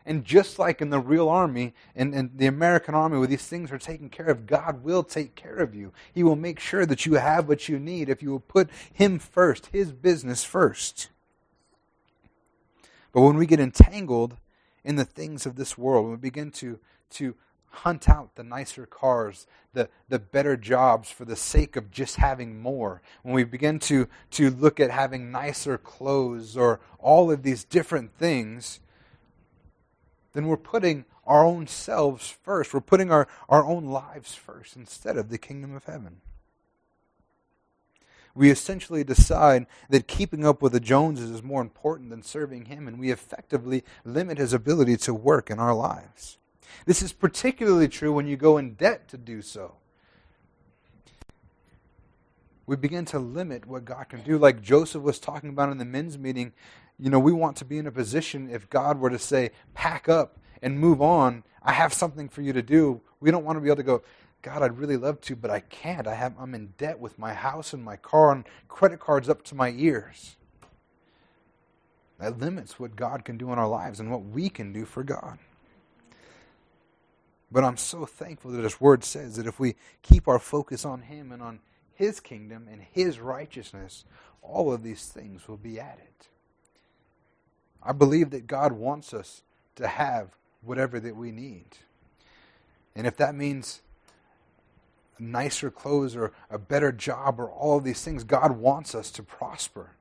and 0.10 0.26
just 0.26 0.58
like 0.58 0.82
in 0.82 0.90
the 0.90 1.00
real 1.00 1.30
army 1.30 1.76
and, 1.96 2.16
and 2.16 2.32
the 2.36 2.48
American 2.48 2.96
army, 2.96 3.20
where 3.20 3.28
these 3.28 3.46
things 3.46 3.72
are 3.72 3.78
taken 3.78 4.10
care 4.10 4.26
of, 4.26 4.48
God 4.48 4.84
will 4.84 5.04
take 5.04 5.36
care 5.36 5.58
of 5.58 5.76
you. 5.76 5.94
He 6.12 6.24
will 6.24 6.36
make 6.36 6.60
sure 6.60 6.84
that 6.88 7.06
you 7.06 7.14
have 7.14 7.48
what 7.48 7.70
you 7.70 7.78
need 7.78 8.10
if 8.10 8.24
you 8.24 8.32
will 8.32 8.40
put 8.40 8.72
Him 8.92 9.20
first, 9.20 9.68
His 9.68 9.92
business 9.92 10.44
first. 10.44 11.10
But 13.14 13.22
when 13.22 13.38
we 13.38 13.46
get 13.46 13.60
entangled 13.60 14.38
in 14.84 14.96
the 14.96 15.06
things 15.06 15.46
of 15.46 15.58
this 15.58 15.78
world, 15.78 16.06
when 16.06 16.14
we 16.14 16.18
begin 16.18 16.50
to, 16.54 16.80
to 17.12 17.36
hunt 17.68 18.10
out 18.10 18.34
the 18.34 18.44
nicer 18.44 18.88
cars, 18.88 19.46
the, 19.74 19.90
the 20.10 20.18
better 20.18 20.58
jobs 20.58 21.12
for 21.12 21.26
the 21.26 21.36
sake 21.36 21.76
of 21.76 21.92
just 21.92 22.16
having 22.16 22.60
more, 22.60 23.04
when 23.22 23.36
we 23.36 23.44
begin 23.44 23.78
to, 23.78 24.08
to 24.32 24.50
look 24.50 24.80
at 24.80 24.90
having 24.90 25.30
nicer 25.30 25.78
clothes 25.78 26.58
or 26.58 26.80
all 26.98 27.30
of 27.30 27.44
these 27.44 27.64
different 27.64 28.18
things, 28.18 28.80
then 30.34 30.48
we're 30.48 30.58
putting 30.58 31.06
our 31.26 31.46
own 31.46 31.68
selves 31.68 32.30
first. 32.30 32.74
We're 32.74 32.82
putting 32.82 33.12
our, 33.12 33.28
our 33.48 33.66
own 33.66 33.86
lives 33.86 34.36
first 34.36 34.76
instead 34.76 35.18
of 35.18 35.30
the 35.30 35.38
kingdom 35.38 35.76
of 35.76 35.86
heaven. 35.86 36.22
We 38.36 38.52
essentially 38.52 39.04
decide 39.04 39.66
that 39.90 40.08
keeping 40.08 40.46
up 40.46 40.62
with 40.62 40.72
the 40.72 40.80
Joneses 40.80 41.30
is 41.30 41.44
more 41.44 41.62
important 41.62 42.10
than 42.10 42.24
serving 42.24 42.66
Him, 42.66 42.88
and 42.88 43.00
we 43.00 43.12
effectively 43.12 43.84
limit 44.06 44.38
His 44.38 44.54
ability 44.54 44.98
to 44.98 45.14
work 45.14 45.50
in 45.50 45.60
our 45.60 45.74
lives. 45.74 46.38
This 46.86 47.02
is 47.02 47.12
particularly 47.12 47.88
true 47.88 48.14
when 48.14 48.28
you 48.28 48.38
go 48.38 48.58
in 48.58 48.76
debt 48.76 49.08
to 49.10 49.18
do 49.18 49.42
so. 49.42 49.76
We 52.66 52.76
begin 52.76 53.06
to 53.06 53.20
limit 53.20 53.66
what 53.66 53.84
God 53.84 54.10
can 54.10 54.22
do, 54.22 54.38
like 54.38 54.62
Joseph 54.62 55.02
was 55.02 55.20
talking 55.20 55.50
about 55.50 55.72
in 55.72 55.80
the 55.80 55.86
men's 55.86 56.18
meeting. 56.18 56.54
You 57.00 57.10
know, 57.10 57.20
we 57.20 57.32
want 57.32 57.56
to 57.58 57.66
be 57.66 57.78
in 57.78 57.88
a 57.88 57.92
position 57.92 58.50
if 58.50 58.70
God 58.70 59.00
were 59.00 59.10
to 59.10 59.20
say, 59.20 59.52
pack 59.74 60.10
up 60.10 60.38
and 60.62 60.78
move 60.78 61.02
on, 61.02 61.44
I 61.64 61.72
have 61.72 61.94
something 61.94 62.28
for 62.28 62.42
you 62.42 62.52
to 62.54 62.62
do. 62.62 63.02
We 63.22 63.32
don't 63.32 63.46
want 63.46 63.58
to 63.58 63.62
be 63.62 63.70
able 63.70 63.78
to 63.78 63.84
go, 63.84 64.04
God, 64.42 64.64
I'd 64.64 64.78
really 64.78 64.98
love 64.98 65.20
to, 65.22 65.36
but 65.36 65.52
I 65.52 65.62
can't. 65.62 66.08
I 66.08 66.16
have, 66.16 66.34
I'm 66.40 66.54
in 66.56 66.74
debt 66.78 67.00
with 67.00 67.18
my 67.20 67.34
house 67.34 67.74
and 67.74 67.84
my 67.84 67.96
car 67.96 68.32
and 68.32 68.46
credit 68.68 69.00
cards 69.00 69.30
up 69.30 69.44
to 69.44 69.56
my 69.56 69.72
ears. 69.72 70.36
That 72.20 72.40
limits 72.40 72.80
what 72.80 72.98
God 72.98 73.24
can 73.24 73.38
do 73.38 73.52
in 73.52 73.60
our 73.60 73.68
lives 73.68 74.00
and 74.00 74.12
what 74.12 74.24
we 74.26 74.50
can 74.50 74.74
do 74.74 74.86
for 74.86 75.04
God. 75.04 75.40
But 77.52 77.64
I'm 77.64 77.78
so 77.78 78.06
thankful 78.06 78.52
that 78.52 78.64
His 78.64 78.80
Word 78.80 79.04
says 79.04 79.38
that 79.38 79.48
if 79.48 79.60
we 79.60 79.76
keep 80.02 80.28
our 80.28 80.40
focus 80.40 80.86
on 80.86 81.02
Him 81.04 81.32
and 81.32 81.42
on 81.42 81.60
His 81.94 82.20
kingdom 82.20 82.68
and 82.70 82.82
His 82.92 83.20
righteousness, 83.20 84.06
all 84.42 84.72
of 84.72 84.84
these 84.84 85.06
things 85.06 85.48
will 85.48 85.58
be 85.58 85.80
added. 85.80 86.04
I 87.82 87.92
believe 87.94 88.30
that 88.32 88.48
God 88.48 88.74
wants 88.74 89.14
us 89.14 89.42
to 89.76 89.88
have 89.88 90.30
whatever 90.62 91.00
that 91.00 91.16
we 91.16 91.32
need. 91.32 91.66
And 92.96 93.08
if 93.08 93.16
that 93.18 93.36
means 93.36 93.82
nicer 95.20 95.70
clothes 95.70 96.16
or 96.16 96.32
a 96.50 96.58
better 96.58 96.92
job 96.92 97.40
or 97.40 97.50
all 97.50 97.78
of 97.78 97.84
these 97.84 98.04
things, 98.04 98.24
God 98.24 98.58
wants 98.58 98.96
us 98.96 99.12
to 99.12 99.24
prosper. 99.24 99.92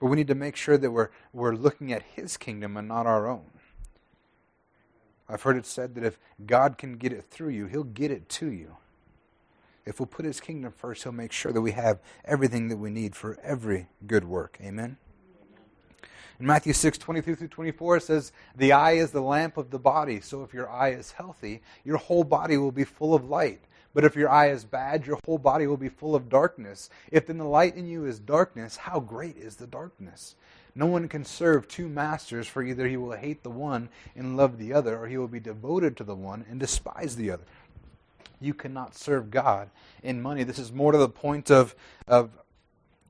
But 0.00 0.06
we 0.06 0.16
need 0.16 0.28
to 0.28 0.34
make 0.34 0.56
sure 0.56 0.78
that 0.78 0.90
we're, 0.90 1.10
we're 1.32 1.54
looking 1.54 1.92
at 1.92 2.02
His 2.02 2.36
kingdom 2.36 2.76
and 2.76 2.88
not 2.88 3.06
our 3.06 3.28
own. 3.28 3.50
I've 5.28 5.42
heard 5.42 5.56
it 5.56 5.66
said 5.66 5.94
that 5.94 6.04
if 6.04 6.18
God 6.44 6.78
can 6.78 6.96
get 6.96 7.12
it 7.12 7.24
through 7.30 7.50
you, 7.50 7.66
He'll 7.66 7.84
get 7.84 8.10
it 8.10 8.28
to 8.30 8.50
you. 8.50 8.76
If 9.84 10.00
we'll 10.00 10.06
put 10.06 10.24
His 10.24 10.40
kingdom 10.40 10.72
first, 10.76 11.02
He'll 11.02 11.12
make 11.12 11.32
sure 11.32 11.52
that 11.52 11.60
we 11.60 11.72
have 11.72 12.00
everything 12.24 12.68
that 12.68 12.78
we 12.78 12.90
need 12.90 13.14
for 13.14 13.38
every 13.42 13.88
good 14.06 14.24
work. 14.24 14.58
Amen? 14.60 14.96
In 16.40 16.46
Matthew 16.46 16.72
6, 16.72 16.96
23 16.96 17.34
through 17.34 17.48
24, 17.48 17.96
it 17.98 18.02
says, 18.02 18.32
The 18.56 18.72
eye 18.72 18.92
is 18.92 19.10
the 19.10 19.20
lamp 19.20 19.58
of 19.58 19.70
the 19.70 19.78
body. 19.78 20.22
So 20.22 20.42
if 20.42 20.54
your 20.54 20.70
eye 20.70 20.92
is 20.92 21.12
healthy, 21.12 21.60
your 21.84 21.98
whole 21.98 22.24
body 22.24 22.56
will 22.56 22.72
be 22.72 22.84
full 22.84 23.14
of 23.14 23.28
light. 23.28 23.60
But 23.92 24.04
if 24.04 24.16
your 24.16 24.30
eye 24.30 24.48
is 24.48 24.64
bad, 24.64 25.06
your 25.06 25.18
whole 25.26 25.36
body 25.36 25.66
will 25.66 25.76
be 25.76 25.90
full 25.90 26.14
of 26.14 26.30
darkness. 26.30 26.88
If 27.12 27.26
then 27.26 27.36
the 27.36 27.44
light 27.44 27.76
in 27.76 27.86
you 27.86 28.06
is 28.06 28.18
darkness, 28.18 28.78
how 28.78 29.00
great 29.00 29.36
is 29.36 29.56
the 29.56 29.66
darkness? 29.66 30.34
No 30.74 30.86
one 30.86 31.08
can 31.08 31.26
serve 31.26 31.68
two 31.68 31.88
masters, 31.88 32.46
for 32.46 32.62
either 32.62 32.88
he 32.88 32.96
will 32.96 33.12
hate 33.12 33.42
the 33.42 33.50
one 33.50 33.90
and 34.16 34.36
love 34.36 34.56
the 34.56 34.72
other, 34.72 34.96
or 34.96 35.08
he 35.08 35.18
will 35.18 35.28
be 35.28 35.40
devoted 35.40 35.94
to 35.98 36.04
the 36.04 36.14
one 36.14 36.46
and 36.48 36.58
despise 36.58 37.16
the 37.16 37.32
other. 37.32 37.44
You 38.40 38.54
cannot 38.54 38.94
serve 38.94 39.30
God 39.30 39.68
in 40.02 40.22
money. 40.22 40.44
This 40.44 40.58
is 40.58 40.72
more 40.72 40.92
to 40.92 40.98
the 40.98 41.08
point 41.08 41.50
of, 41.50 41.74
of 42.06 42.30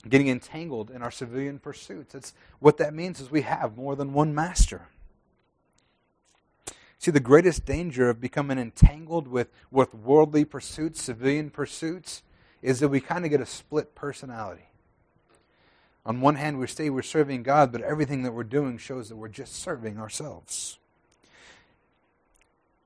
getting 0.09 0.29
entangled 0.29 0.91
in 0.91 1.03
our 1.03 1.11
civilian 1.11 1.59
pursuits. 1.59 2.15
It's, 2.15 2.33
what 2.59 2.79
that 2.79 2.95
means 2.95 3.21
is 3.21 3.31
we 3.31 3.43
have 3.43 3.77
more 3.77 3.97
than 3.97 4.13
one 4.13 4.35
master. 4.35 4.89
See, 6.99 7.11
the 7.11 7.21
greatest 7.21 7.65
danger 7.65 8.11
of 8.11 8.21
becoming 8.21 8.59
entangled 8.59 9.27
with, 9.27 9.49
with 9.71 9.95
worldly 9.95 10.45
pursuits, 10.45 11.03
civilian 11.03 11.51
pursuits, 11.51 12.23
is 12.63 12.81
that 12.81 12.89
we 12.89 13.01
kind 13.01 13.25
of 13.25 13.31
get 13.31 13.41
a 13.41 13.47
split 13.47 13.95
personality. 13.95 14.69
On 16.05 16.21
one 16.21 16.35
hand, 16.35 16.59
we 16.59 16.67
say 16.67 16.91
we're 16.91 17.03
serving 17.03 17.43
God, 17.43 17.73
but 17.73 17.83
everything 17.83 18.23
that 18.23 18.33
we're 18.33 18.45
doing 18.45 18.79
shows 18.79 19.09
that 19.09 19.17
we're 19.17 19.29
just 19.29 19.55
serving 19.55 19.99
ourselves. 19.99 20.79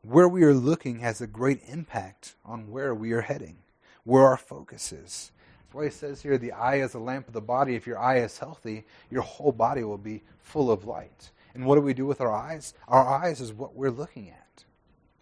Where 0.03 0.29
we 0.29 0.45
are 0.45 0.55
looking 0.55 0.99
has 0.99 1.21
a 1.21 1.27
great 1.27 1.63
impact 1.67 2.35
on 2.45 2.71
where 2.71 2.95
we 2.95 3.13
are 3.13 3.23
heading, 3.23 3.59
where 4.05 4.25
our 4.25 4.37
focus 4.37 4.93
is 4.93 5.33
why 5.75 5.85
he 5.85 5.91
says 5.91 6.23
here, 6.23 6.39
the 6.39 6.53
eye 6.53 6.77
is 6.77 6.93
the 6.93 6.99
lamp 6.99 7.27
of 7.27 7.35
the 7.35 7.41
body. 7.41 7.75
If 7.75 7.87
your 7.87 7.99
eye 7.99 8.19
is 8.19 8.39
healthy, 8.39 8.85
your 9.11 9.23
whole 9.23 9.53
body 9.53 9.83
will 9.85 9.99
be 9.99 10.23
full 10.39 10.71
of 10.71 10.85
light. 10.85 11.31
And 11.55 11.67
what 11.67 11.75
do 11.77 11.81
we 11.81 11.95
do 11.95 12.07
with 12.07 12.21
our 12.21 12.33
eyes? 12.33 12.75
Our 12.89 13.07
eyes 13.07 13.41
is 13.41 13.53
what 13.53 13.75
we're 13.75 13.91
looking 13.91 14.31
at, 14.31 14.65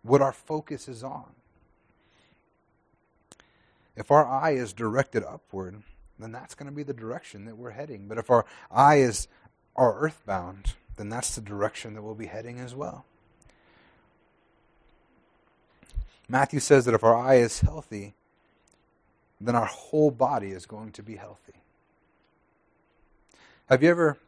what 0.03 0.22
our 0.22 0.32
focus 0.32 0.88
is 0.88 1.03
on. 1.03 1.30
If 3.96 4.11
our 4.11 4.26
eye 4.26 4.53
is 4.53 4.72
directed 4.72 5.24
upward, 5.24 5.82
then 6.18 6.32
that's 6.32 6.55
going 6.55 6.70
to 6.70 6.74
be 6.74 6.82
the 6.82 6.94
direction 6.94 7.44
that 7.44 7.57
we're 7.57 7.70
heading. 7.70 8.07
But 8.09 8.18
if 8.18 8.30
our 8.30 8.46
eye 8.70 8.96
is 8.96 9.28
are 9.76 9.98
earthbound, 9.98 10.74
then 10.96 11.09
that's 11.09 11.34
the 11.34 11.40
direction 11.40 11.94
that 11.94 12.03
we'll 12.03 12.14
be 12.14 12.26
heading 12.26 12.59
as 12.59 12.74
well. 12.74 13.05
Matthew 16.28 16.61
says 16.61 16.84
that 16.84 16.94
if 16.94 17.05
our 17.05 17.16
eye 17.16 17.36
is 17.36 17.61
healthy, 17.61 18.14
then 19.47 19.57
our 19.57 19.66
whole 19.66 20.11
body 20.11 20.51
is 20.51 20.66
going 20.66 20.93
to 20.93 21.03
be 21.03 21.16
healthy. 21.16 21.55
Have 23.68 23.82
you 23.82 23.90
ever 23.90 24.18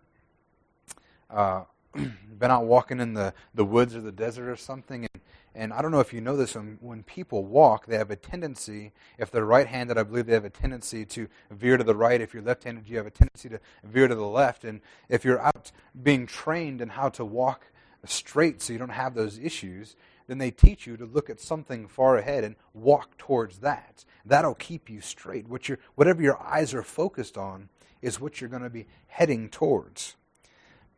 uh, 1.30 1.64
been 1.94 2.50
out 2.50 2.64
walking 2.64 3.00
in 3.00 3.14
the, 3.14 3.34
the 3.54 3.64
woods 3.64 3.94
or 3.94 4.00
the 4.00 4.12
desert 4.12 4.48
or 4.48 4.56
something? 4.56 5.06
And, 5.12 5.22
and 5.54 5.72
I 5.72 5.82
don't 5.82 5.90
know 5.90 6.00
if 6.00 6.12
you 6.12 6.20
know 6.20 6.36
this, 6.36 6.54
when, 6.54 6.78
when 6.80 7.02
people 7.02 7.44
walk, 7.44 7.86
they 7.86 7.96
have 7.96 8.10
a 8.10 8.16
tendency, 8.16 8.92
if 9.18 9.30
they're 9.30 9.44
right 9.44 9.66
handed, 9.66 9.98
I 9.98 10.02
believe 10.02 10.26
they 10.26 10.34
have 10.34 10.44
a 10.44 10.50
tendency 10.50 11.04
to 11.06 11.28
veer 11.50 11.76
to 11.76 11.84
the 11.84 11.94
right. 11.94 12.20
If 12.20 12.34
you're 12.34 12.42
left 12.42 12.64
handed, 12.64 12.88
you 12.88 12.96
have 12.96 13.06
a 13.06 13.10
tendency 13.10 13.48
to 13.50 13.60
veer 13.84 14.08
to 14.08 14.14
the 14.14 14.26
left. 14.26 14.64
And 14.64 14.80
if 15.08 15.24
you're 15.24 15.40
out 15.40 15.70
being 16.02 16.26
trained 16.26 16.80
in 16.80 16.88
how 16.88 17.08
to 17.10 17.24
walk 17.24 17.66
straight 18.04 18.60
so 18.62 18.72
you 18.72 18.78
don't 18.78 18.88
have 18.88 19.14
those 19.14 19.38
issues, 19.38 19.96
then 20.26 20.38
they 20.38 20.50
teach 20.50 20.86
you 20.86 20.96
to 20.96 21.04
look 21.04 21.28
at 21.28 21.40
something 21.40 21.86
far 21.86 22.16
ahead 22.16 22.44
and 22.44 22.56
walk 22.72 23.16
towards 23.18 23.58
that. 23.58 24.04
That'll 24.24 24.54
keep 24.54 24.88
you 24.88 25.00
straight. 25.00 25.48
What 25.48 25.68
whatever 25.94 26.22
your 26.22 26.40
eyes 26.42 26.72
are 26.74 26.82
focused 26.82 27.36
on 27.36 27.68
is 28.00 28.20
what 28.20 28.40
you're 28.40 28.50
going 28.50 28.62
to 28.62 28.70
be 28.70 28.86
heading 29.08 29.48
towards. 29.48 30.16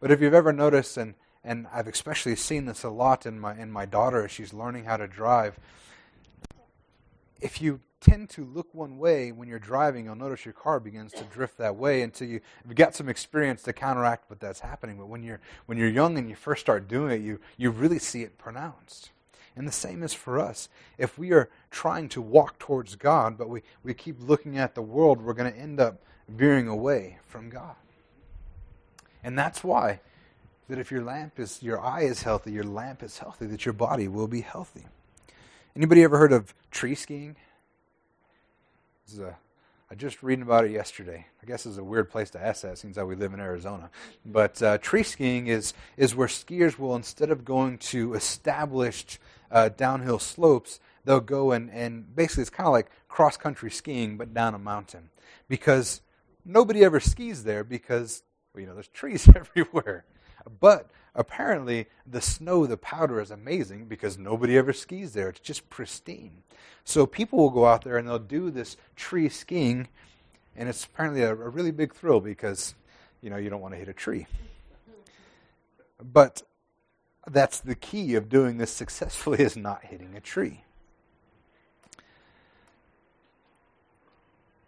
But 0.01 0.11
if 0.11 0.21
you've 0.21 0.35
ever 0.35 0.53
noticed, 0.53 0.97
and, 0.97 1.15
and 1.45 1.67
I've 1.73 1.87
especially 1.87 2.37
seen 2.37 2.67
this 2.67 2.85
a 2.85 2.91
lot 2.91 3.27
in 3.27 3.41
my, 3.41 3.57
in 3.57 3.71
my 3.71 3.87
daughter 3.87 4.25
as 4.25 4.31
she's 4.31 4.53
learning 4.53 4.85
how 4.85 4.97
to 4.97 5.07
drive, 5.07 5.59
if 7.41 7.61
you 7.61 7.81
tend 8.01 8.31
to 8.31 8.45
look 8.45 8.73
one 8.73 8.99
way 8.99 9.33
when 9.33 9.49
you're 9.49 9.59
driving, 9.59 10.05
you'll 10.05 10.15
notice 10.15 10.45
your 10.45 10.55
car 10.55 10.79
begins 10.79 11.13
to 11.13 11.25
drift 11.25 11.59
that 11.59 11.77
way 11.77 12.03
until 12.03 12.29
you, 12.29 12.41
have 12.67 12.77
got 12.77 12.95
some 12.95 13.09
experience 13.09 13.63
to 13.63 13.73
counteract 13.73 14.29
what 14.31 14.39
that's 14.39 14.61
happening. 14.61 14.97
But 14.97 15.09
when 15.09 15.23
you're, 15.23 15.41
when 15.67 15.79
you're 15.79 15.89
young 15.89 16.19
and 16.19 16.29
you 16.29 16.37
first 16.37 16.61
start 16.61 16.89
doing 16.89 17.13
it, 17.13 17.25
you, 17.25 17.41
you 17.57 17.71
really 17.71 17.99
see 17.99 18.23
it 18.23 18.39
pronounced. 18.39 19.11
And 19.57 19.67
the 19.67 19.73
same 19.73 20.03
is 20.03 20.13
for 20.13 20.39
us. 20.39 20.69
If 20.99 21.19
we 21.19 21.33
are 21.33 21.49
trying 21.71 22.11
to 22.11 22.21
walk 22.21 22.59
towards 22.59 22.95
God, 22.95 23.39
but 23.39 23.49
we, 23.49 23.63
we 23.83 23.95
keep 23.95 24.17
looking 24.21 24.59
at 24.59 24.75
the 24.75 24.83
world, 24.83 25.23
we're 25.23 25.33
going 25.33 25.53
to 25.53 25.59
end 25.59 25.81
up 25.81 26.03
veering 26.29 26.69
away 26.69 27.19
from 27.27 27.49
God. 27.49 27.77
And 29.25 29.39
that's 29.39 29.65
why 29.65 30.01
that 30.69 30.79
if 30.79 30.91
your 30.91 31.03
lamp 31.03 31.39
is 31.39 31.63
your 31.63 31.81
eye 31.81 32.03
is 32.03 32.23
healthy, 32.23 32.53
your 32.53 32.65
lamp 32.65 33.03
is 33.03 33.19
healthy, 33.19 33.47
that 33.47 33.65
your 33.65 33.73
body 33.73 34.09
will 34.09 34.29
be 34.29 34.43
healthy. 34.43 34.85
Anybody 35.75 36.03
ever 36.03 36.19
heard 36.19 36.33
of 36.33 36.55
tree 36.71 36.95
skiing? 36.95 37.37
This 39.07 39.15
is 39.15 39.21
a 39.21 39.37
I 39.89 39.95
just 39.95 40.21
reading 40.25 40.43
about 40.43 40.65
it 40.65 40.73
yesterday. 40.73 41.27
I 41.41 41.47
guess 41.47 41.65
it's 41.65 41.79
a 41.79 41.85
weird 41.85 42.11
place 42.11 42.31
to 42.31 42.45
ask 42.45 42.63
that, 42.63 42.77
since 42.77 42.97
how 42.97 43.05
we 43.05 43.15
live 43.15 43.33
in 43.33 43.39
Arizona. 43.39 43.89
But 44.25 44.61
uh, 44.61 44.79
tree 44.79 45.05
skiing 45.05 45.47
is 45.47 45.75
is 45.97 46.15
where 46.15 46.27
skiers 46.27 46.77
will 46.77 46.97
instead 46.97 47.31
of 47.31 47.45
going 47.45 47.79
to 47.79 48.15
established 48.15 49.21
uh, 49.51 49.69
downhill 49.71 50.19
slopes, 50.19 50.81
they'll 51.05 51.21
go 51.21 51.53
and, 51.53 51.71
and 51.71 52.15
basically 52.15 52.43
it's 52.43 52.51
kind 52.51 52.67
of 52.67 52.73
like 52.73 52.91
cross 53.09 53.37
country 53.37 53.71
skiing, 53.71 54.17
but 54.17 54.35
down 54.35 54.55
a 54.55 54.59
mountain. 54.59 55.11
Because 55.49 56.01
nobody 56.45 56.85
ever 56.85 57.01
skis 57.01 57.45
there 57.45 57.65
because, 57.65 58.23
well, 58.55 58.61
you 58.61 58.67
know, 58.67 58.75
there's 58.75 58.89
trees 58.89 59.29
everywhere. 59.37 60.05
But 60.61 60.91
apparently, 61.15 61.87
the 62.07 62.21
snow, 62.21 62.67
the 62.67 62.77
powder 62.77 63.21
is 63.21 63.31
amazing 63.31 63.87
because 63.87 64.19
nobody 64.19 64.57
ever 64.57 64.73
skis 64.73 65.13
there. 65.13 65.29
It's 65.29 65.41
just 65.41 65.69
pristine. 65.71 66.43
So 66.85 67.07
people 67.07 67.39
will 67.39 67.51
go 67.51 67.67
out 67.67 67.83
there 67.83 67.99
and 67.99 68.07
they'll 68.07 68.19
do 68.19 68.51
this 68.51 68.77
tree 68.95 69.29
skiing, 69.29 69.89
and 70.55 70.69
it's 70.69 70.85
apparently 70.85 71.23
a, 71.23 71.31
a 71.31 71.35
really 71.35 71.73
big 71.73 71.95
thrill 71.95 72.21
because, 72.21 72.75
you 73.23 73.31
know, 73.31 73.37
you 73.37 73.51
don't 73.51 73.61
want 73.61 73.75
to 73.75 73.79
hit 73.79 73.89
a 73.89 73.93
tree. 73.93 74.27
But 76.01 76.43
that's 77.31 77.61
the 77.61 77.75
key 77.75 78.15
of 78.15 78.29
doing 78.29 78.59
this 78.59 78.71
successfully 78.71 79.39
is 79.43 79.57
not 79.57 79.85
hitting 79.85 80.15
a 80.17 80.21
tree. 80.21 80.63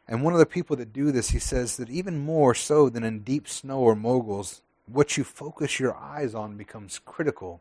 And 0.09 0.23
one 0.23 0.33
of 0.33 0.39
the 0.39 0.47
people 0.47 0.75
that 0.77 0.93
do 0.93 1.13
this, 1.13 1.31
he 1.31 1.39
says 1.39 1.77
that 1.77 1.91
even 1.91 2.19
more 2.19 2.55
so 2.55 2.89
than 2.89 3.05
in 3.05 3.21
deep 3.21 3.47
snow 3.47 3.81
or 3.81 3.95
moguls, 3.95 4.63
what 4.87 5.19
you 5.19 5.25
focus 5.25 5.79
your 5.79 5.95
eyes 5.95 6.35
on 6.35 6.57
becomes 6.57 6.99
critical 7.05 7.61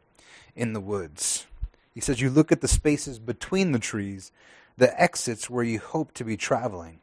in 0.56 0.72
the 0.72 0.80
woods. 0.80 1.46
He 1.94 2.00
says 2.00 2.22
you 2.22 2.30
look 2.30 2.52
at 2.52 2.62
the 2.62 2.68
spaces 2.70 3.20
between 3.20 3.74
the 3.74 3.80
trees, 3.80 4.32
the 4.78 5.00
exits 5.02 5.50
where 5.50 5.64
you 5.64 5.80
hope 5.80 6.14
to 6.14 6.24
be 6.24 6.38
traveling. 6.38 7.00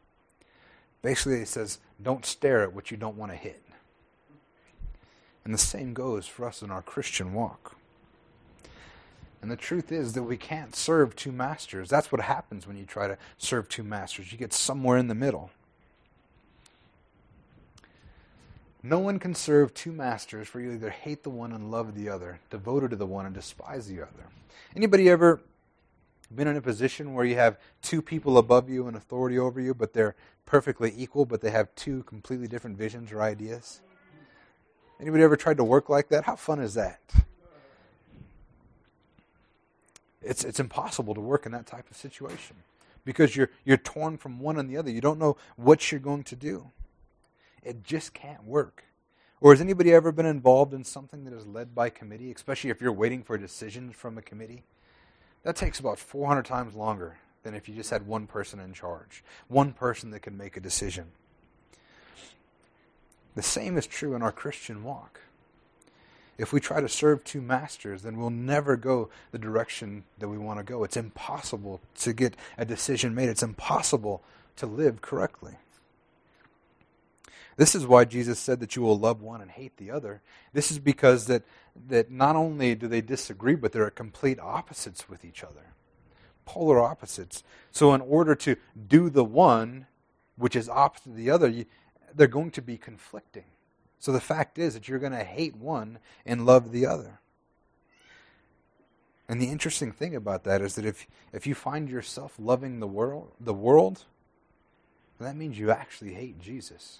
Basically, 1.02 1.40
he 1.40 1.44
says, 1.44 1.78
don't 2.02 2.24
stare 2.24 2.62
at 2.62 2.72
what 2.72 2.90
you 2.90 2.96
don't 2.96 3.18
want 3.18 3.30
to 3.30 3.36
hit. 3.36 3.62
And 5.44 5.52
the 5.52 5.58
same 5.58 5.92
goes 5.92 6.26
for 6.26 6.46
us 6.46 6.62
in 6.62 6.70
our 6.70 6.80
Christian 6.80 7.34
walk. 7.34 7.76
And 9.44 9.50
the 9.50 9.56
truth 9.56 9.92
is 9.92 10.14
that 10.14 10.22
we 10.22 10.38
can't 10.38 10.74
serve 10.74 11.14
two 11.14 11.30
masters. 11.30 11.90
That's 11.90 12.10
what 12.10 12.22
happens 12.22 12.66
when 12.66 12.78
you 12.78 12.86
try 12.86 13.08
to 13.08 13.18
serve 13.36 13.68
two 13.68 13.82
masters. 13.82 14.32
You 14.32 14.38
get 14.38 14.54
somewhere 14.54 14.96
in 14.96 15.06
the 15.06 15.14
middle. 15.14 15.50
No 18.82 18.98
one 18.98 19.18
can 19.18 19.34
serve 19.34 19.74
two 19.74 19.92
masters, 19.92 20.48
for 20.48 20.60
you 20.60 20.72
either 20.72 20.88
hate 20.88 21.24
the 21.24 21.28
one 21.28 21.52
and 21.52 21.70
love 21.70 21.94
the 21.94 22.08
other, 22.08 22.40
devoted 22.48 22.88
to 22.92 22.96
the 22.96 23.04
one 23.04 23.26
and 23.26 23.34
despise 23.34 23.86
the 23.86 24.00
other. 24.00 24.30
Anybody 24.74 25.10
ever 25.10 25.42
been 26.34 26.48
in 26.48 26.56
a 26.56 26.62
position 26.62 27.12
where 27.12 27.26
you 27.26 27.34
have 27.34 27.58
two 27.82 28.00
people 28.00 28.38
above 28.38 28.70
you 28.70 28.86
and 28.86 28.96
authority 28.96 29.38
over 29.38 29.60
you, 29.60 29.74
but 29.74 29.92
they're 29.92 30.16
perfectly 30.46 30.94
equal, 30.96 31.26
but 31.26 31.42
they 31.42 31.50
have 31.50 31.68
two 31.74 32.02
completely 32.04 32.48
different 32.48 32.78
visions 32.78 33.12
or 33.12 33.20
ideas? 33.20 33.82
Anybody 34.98 35.22
ever 35.22 35.36
tried 35.36 35.58
to 35.58 35.64
work 35.64 35.90
like 35.90 36.08
that? 36.08 36.24
How 36.24 36.34
fun 36.34 36.60
is 36.60 36.72
that? 36.72 36.98
It's, 40.24 40.44
it's 40.44 40.60
impossible 40.60 41.14
to 41.14 41.20
work 41.20 41.46
in 41.46 41.52
that 41.52 41.66
type 41.66 41.90
of 41.90 41.96
situation 41.96 42.56
because 43.04 43.36
you're, 43.36 43.50
you're 43.64 43.76
torn 43.76 44.16
from 44.16 44.40
one 44.40 44.58
and 44.58 44.68
the 44.68 44.76
other. 44.76 44.90
You 44.90 45.00
don't 45.00 45.18
know 45.18 45.36
what 45.56 45.92
you're 45.92 46.00
going 46.00 46.24
to 46.24 46.36
do. 46.36 46.70
It 47.62 47.84
just 47.84 48.14
can't 48.14 48.44
work. 48.44 48.84
Or 49.40 49.52
has 49.52 49.60
anybody 49.60 49.92
ever 49.92 50.12
been 50.12 50.26
involved 50.26 50.72
in 50.72 50.84
something 50.84 51.24
that 51.24 51.34
is 51.34 51.46
led 51.46 51.74
by 51.74 51.90
committee, 51.90 52.32
especially 52.32 52.70
if 52.70 52.80
you're 52.80 52.92
waiting 52.92 53.22
for 53.22 53.36
decisions 53.36 53.94
from 53.94 54.16
a 54.16 54.22
committee? 54.22 54.64
That 55.42 55.56
takes 55.56 55.78
about 55.78 55.98
400 55.98 56.44
times 56.44 56.74
longer 56.74 57.18
than 57.42 57.54
if 57.54 57.68
you 57.68 57.74
just 57.74 57.90
had 57.90 58.06
one 58.06 58.26
person 58.26 58.58
in 58.58 58.72
charge, 58.72 59.22
one 59.48 59.72
person 59.72 60.10
that 60.10 60.20
can 60.20 60.36
make 60.36 60.56
a 60.56 60.60
decision. 60.60 61.08
The 63.34 63.42
same 63.42 63.76
is 63.76 63.86
true 63.86 64.14
in 64.14 64.22
our 64.22 64.32
Christian 64.32 64.82
walk 64.82 65.20
if 66.36 66.52
we 66.52 66.60
try 66.60 66.80
to 66.80 66.88
serve 66.88 67.24
two 67.24 67.40
masters, 67.40 68.02
then 68.02 68.16
we'll 68.16 68.30
never 68.30 68.76
go 68.76 69.08
the 69.30 69.38
direction 69.38 70.04
that 70.18 70.28
we 70.28 70.38
want 70.38 70.58
to 70.58 70.64
go. 70.64 70.84
It's 70.84 70.96
impossible 70.96 71.80
to 72.00 72.12
get 72.12 72.36
a 72.58 72.64
decision 72.64 73.14
made, 73.14 73.28
it's 73.28 73.42
impossible 73.42 74.22
to 74.56 74.66
live 74.66 75.00
correctly. 75.00 75.56
This 77.56 77.74
is 77.74 77.86
why 77.86 78.04
Jesus 78.04 78.38
said 78.38 78.60
that 78.60 78.74
you 78.74 78.82
will 78.82 78.98
love 78.98 79.22
one 79.22 79.40
and 79.40 79.50
hate 79.50 79.76
the 79.76 79.90
other. 79.90 80.22
This 80.52 80.72
is 80.72 80.78
because 80.78 81.26
that, 81.26 81.44
that 81.88 82.10
not 82.10 82.34
only 82.34 82.74
do 82.74 82.88
they 82.88 83.00
disagree, 83.00 83.54
but 83.54 83.72
they're 83.72 83.88
complete 83.90 84.40
opposites 84.40 85.08
with 85.08 85.24
each 85.24 85.44
other. 85.44 85.74
Polar 86.46 86.80
opposites. 86.80 87.44
So, 87.70 87.94
in 87.94 88.00
order 88.00 88.34
to 88.34 88.56
do 88.88 89.08
the 89.08 89.24
one, 89.24 89.86
which 90.36 90.56
is 90.56 90.68
opposite 90.68 91.10
of 91.10 91.16
the 91.16 91.30
other, 91.30 91.48
you, 91.48 91.64
they're 92.14 92.26
going 92.26 92.50
to 92.52 92.62
be 92.62 92.76
conflicting. 92.76 93.44
So 94.04 94.12
the 94.12 94.20
fact 94.20 94.58
is 94.58 94.74
that 94.74 94.86
you're 94.86 94.98
going 94.98 95.12
to 95.12 95.24
hate 95.24 95.56
one 95.56 95.98
and 96.26 96.44
love 96.44 96.72
the 96.72 96.84
other. 96.84 97.20
And 99.30 99.40
the 99.40 99.46
interesting 99.46 99.92
thing 99.92 100.14
about 100.14 100.44
that 100.44 100.60
is 100.60 100.74
that 100.74 100.84
if, 100.84 101.06
if 101.32 101.46
you 101.46 101.54
find 101.54 101.88
yourself 101.88 102.34
loving 102.38 102.80
the 102.80 102.86
world, 102.86 103.32
the 103.40 103.54
world, 103.54 104.04
that 105.18 105.36
means 105.36 105.58
you 105.58 105.70
actually 105.70 106.12
hate 106.12 106.38
Jesus. 106.38 106.98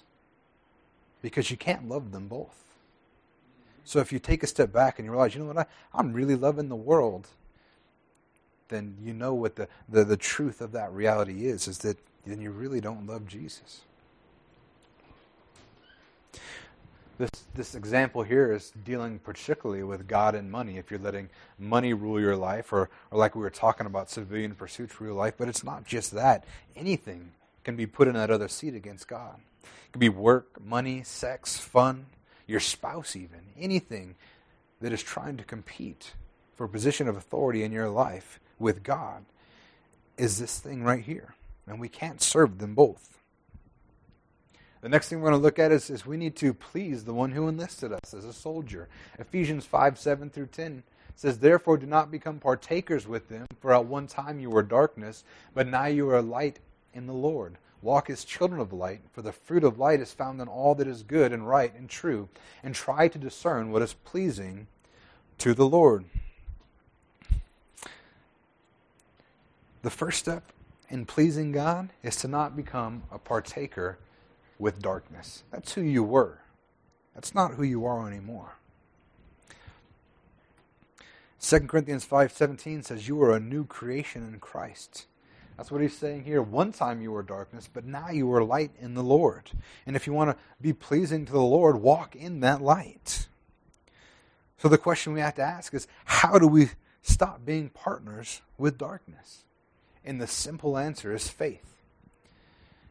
Because 1.21 1.51
you 1.51 1.59
can't 1.59 1.91
love 1.91 2.11
them 2.11 2.27
both. 2.27 2.65
So 3.85 3.99
if 3.99 4.11
you 4.11 4.19
take 4.19 4.43
a 4.43 4.47
step 4.47 4.73
back 4.73 4.99
and 4.99 5.05
you 5.05 5.13
realize, 5.13 5.35
you 5.35 5.43
know 5.43 5.49
what, 5.49 5.59
I, 5.59 5.67
I'm 5.93 6.15
really 6.15 6.37
loving 6.37 6.71
the 6.71 6.75
world, 6.75 7.29
then 8.69 8.97
you 9.05 9.13
know 9.13 9.35
what 9.35 9.57
the, 9.57 9.69
the, 9.91 10.05
the 10.05 10.17
truth 10.17 10.63
of 10.63 10.73
that 10.73 10.91
reality 10.91 11.49
is, 11.49 11.69
is 11.69 11.77
that 11.81 11.99
then 12.25 12.41
you 12.41 12.51
really 12.51 12.81
don't 12.81 13.07
love 13.07 13.29
Jesus. 13.29 13.83
This, 17.17 17.31
this 17.55 17.75
example 17.77 18.25
here 18.25 18.53
is 18.53 18.73
dealing 18.85 19.21
particularly 19.21 19.85
with 19.85 20.09
God 20.09 20.35
and 20.35 20.51
money. 20.51 20.79
If 20.79 20.91
you're 20.91 20.99
letting 20.99 21.29
money 21.59 21.93
rule 21.93 22.21
your 22.21 22.37
life, 22.37 22.73
or, 22.73 22.91
or 23.11 23.19
like 23.19 23.37
we 23.37 23.43
were 23.43 23.51
talking 23.51 23.87
about, 23.87 24.11
civilian 24.11 24.55
pursuits 24.55 25.01
rule 25.01 25.11
your 25.11 25.19
life, 25.19 25.35
but 25.39 25.49
it's 25.49 25.63
not 25.63 25.85
just 25.85 26.11
that. 26.13 26.45
Anything 26.75 27.33
can 27.63 27.77
be 27.77 27.87
put 27.87 28.09
in 28.09 28.15
that 28.15 28.31
other 28.31 28.49
seat 28.49 28.75
against 28.75 29.07
God. 29.07 29.39
It 29.63 29.93
could 29.93 30.01
be 30.01 30.09
work, 30.09 30.65
money, 30.65 31.05
sex, 31.05 31.57
fun, 31.57 32.07
your 32.49 32.61
spouse, 32.61 33.15
even. 33.15 33.41
Anything 33.57 34.17
that 34.81 34.93
is 34.93 35.03
trying 35.03 35.37
to 35.37 35.45
compete 35.45 36.15
for 36.57 36.65
a 36.65 36.69
position 36.69 37.07
of 37.09 37.17
authority 37.17 37.63
in 37.63 37.71
your 37.71 37.89
life 37.89 38.41
with 38.59 38.83
God 38.83 39.25
is 40.19 40.39
this 40.39 40.59
thing 40.59 40.83
right 40.83 41.03
here. 41.03 41.35
And 41.67 41.79
we 41.79 41.89
can't 41.89 42.21
serve 42.21 42.59
them 42.59 42.75
both. 42.75 43.19
The 44.85 44.91
next 44.91 45.09
thing 45.09 45.23
we're 45.23 45.31
going 45.31 45.41
to 45.41 45.43
look 45.43 45.59
at 45.59 45.73
is, 45.73 45.89
is 45.89 46.05
we 46.05 46.19
need 46.19 46.37
to 46.37 46.53
please 46.53 47.05
the 47.05 47.15
one 47.15 47.31
who 47.31 47.49
enlisted 47.49 47.91
us 47.91 48.13
as 48.13 48.27
a 48.27 48.35
soldier. 48.35 48.87
Ephesians 49.19 49.65
5 49.65 49.99
7 49.99 50.29
through 50.29 50.49
10 50.49 50.83
says, 51.17 51.39
Therefore 51.39 51.79
do 51.79 51.87
not 51.87 52.11
become 52.11 52.39
partakers 52.39 53.09
with 53.09 53.31
them, 53.31 53.47
for 53.61 53.73
at 53.73 53.87
one 53.87 54.07
time 54.07 54.39
you 54.39 54.51
were 54.51 54.63
darkness, 54.63 55.25
but 55.55 55.67
now 55.67 55.87
you 55.87 56.11
are 56.11 56.21
light 56.21 56.59
in 56.93 57.07
the 57.07 57.15
Lord. 57.15 57.57
Walk 57.81 58.11
as 58.11 58.27
children 58.27 58.61
of 58.61 58.75
light, 58.75 59.01
for 59.11 59.23
the 59.23 59.33
fruit 59.33 59.65
of 59.65 59.79
light 59.79 60.01
is 60.01 60.13
found 60.13 60.39
in 60.39 60.49
all 60.49 60.75
that 60.75 60.87
is 60.87 61.03
good 61.03 61.33
and 61.33 61.49
right 61.49 61.75
and 61.75 61.89
true, 61.89 62.29
and 62.63 62.75
try 62.75 63.09
to 63.09 63.19
discern 63.19 63.73
what 63.73 63.81
is 63.81 63.95
pleasing 63.95 64.67
to 65.39 65.55
the 65.55 65.67
Lord. 65.67 66.05
The 69.81 69.89
first 69.89 70.19
step 70.19 70.53
in 70.91 71.07
pleasing 71.07 71.53
God 71.53 71.89
is 72.03 72.17
to 72.17 72.29
not 72.29 72.55
become 72.55 73.05
a 73.11 73.19
partaker 73.19 73.97
with 74.59 74.83
darkness. 74.83 75.45
That's 75.51 75.73
who 75.73 75.83
you 75.83 76.03
were. 76.03 76.41
That's 77.15 77.35
not 77.35 77.55
who 77.55 77.63
you 77.63 77.85
are 77.85 78.09
anymore. 78.09 78.57
2 81.41 81.61
Corinthians 81.69 82.07
5:17 82.07 82.83
says 82.83 83.07
you 83.07 83.23
are 83.23 83.37
a 83.37 83.41
new 83.41 83.65
creation 83.65 84.27
in 84.27 84.41
Christ. 84.41 85.07
That's 85.57 85.71
what 85.71 85.83
he's 85.83 85.97
saying 85.97 86.25
here. 86.25 86.43
One 86.43 86.73
time 86.73 87.01
you 87.01 87.13
were 87.13 87.23
darkness, 87.23 87.69
but 87.73 87.85
now 87.85 88.09
you 88.09 88.33
are 88.33 88.43
light 88.43 88.73
in 88.81 88.95
the 88.95 89.03
Lord. 89.03 89.53
And 89.87 89.95
if 89.95 90.07
you 90.07 90.13
want 90.13 90.31
to 90.31 90.43
be 90.61 90.73
pleasing 90.73 91.27
to 91.27 91.33
the 91.33 91.41
Lord, 91.41 91.77
walk 91.77 92.17
in 92.17 92.41
that 92.41 92.61
light. 92.61 93.29
So 94.59 94.69
the 94.69 94.79
question 94.79 95.13
we 95.13 95.21
have 95.21 95.35
to 95.37 95.43
ask 95.43 95.75
is 95.75 95.87
how 96.07 96.39
do 96.39 96.49
we 96.49 96.71
stop 97.03 97.45
being 97.45 97.69
partners 97.69 98.41
with 98.59 98.79
darkness? 98.79 99.45
And 100.05 100.21
the 100.21 100.27
simple 100.27 100.77
answer 100.77 101.15
is 101.15 101.29
faith. 101.29 101.74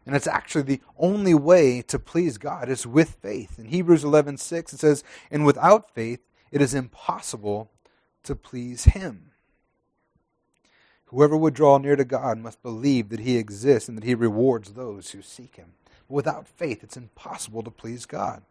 And 0.06 0.16
it's 0.16 0.28
actually 0.28 0.64
the 0.64 0.82
only 0.98 1.34
way 1.34 1.82
to 1.84 1.98
please 1.98 2.38
God 2.38 2.70
is 2.70 2.86
with 2.86 3.18
faith. 3.22 3.58
In 3.58 3.66
Hebrews 3.66 4.04
11:6 4.04 4.74
it 4.74 4.80
says, 4.80 5.04
"And 5.32 5.46
without 5.46 5.94
faith 5.94 6.20
it 6.52 6.62
is 6.62 6.74
impossible 6.74 7.72
to 8.24 8.36
please 8.36 8.86
him." 8.86 9.32
Whoever 11.06 11.38
would 11.38 11.54
draw 11.54 11.78
near 11.78 11.96
to 11.96 12.04
God 12.04 12.38
must 12.40 12.62
believe 12.64 13.10
that 13.10 13.20
he 13.20 13.38
exists 13.38 13.88
and 13.88 13.98
that 13.98 14.04
he 14.04 14.16
rewards 14.16 14.74
those 14.74 15.12
who 15.12 15.22
seek 15.22 15.56
him. 15.56 15.74
Without 16.10 16.48
faith 16.48 16.84
it's 16.84 16.98
impossible 16.98 17.64
to 17.64 17.72
please 17.72 18.06
God. 18.06 18.44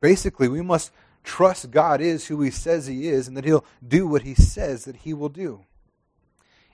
Basically, 0.00 0.48
we 0.48 0.62
must 0.62 0.92
trust 1.24 1.70
God 1.70 2.00
is 2.00 2.26
who 2.26 2.40
he 2.40 2.50
says 2.50 2.86
he 2.86 3.08
is 3.08 3.26
and 3.26 3.36
that 3.36 3.44
he'll 3.44 3.64
do 3.86 4.06
what 4.06 4.22
he 4.22 4.34
says 4.34 4.84
that 4.84 4.96
he 4.96 5.12
will 5.12 5.28
do. 5.28 5.64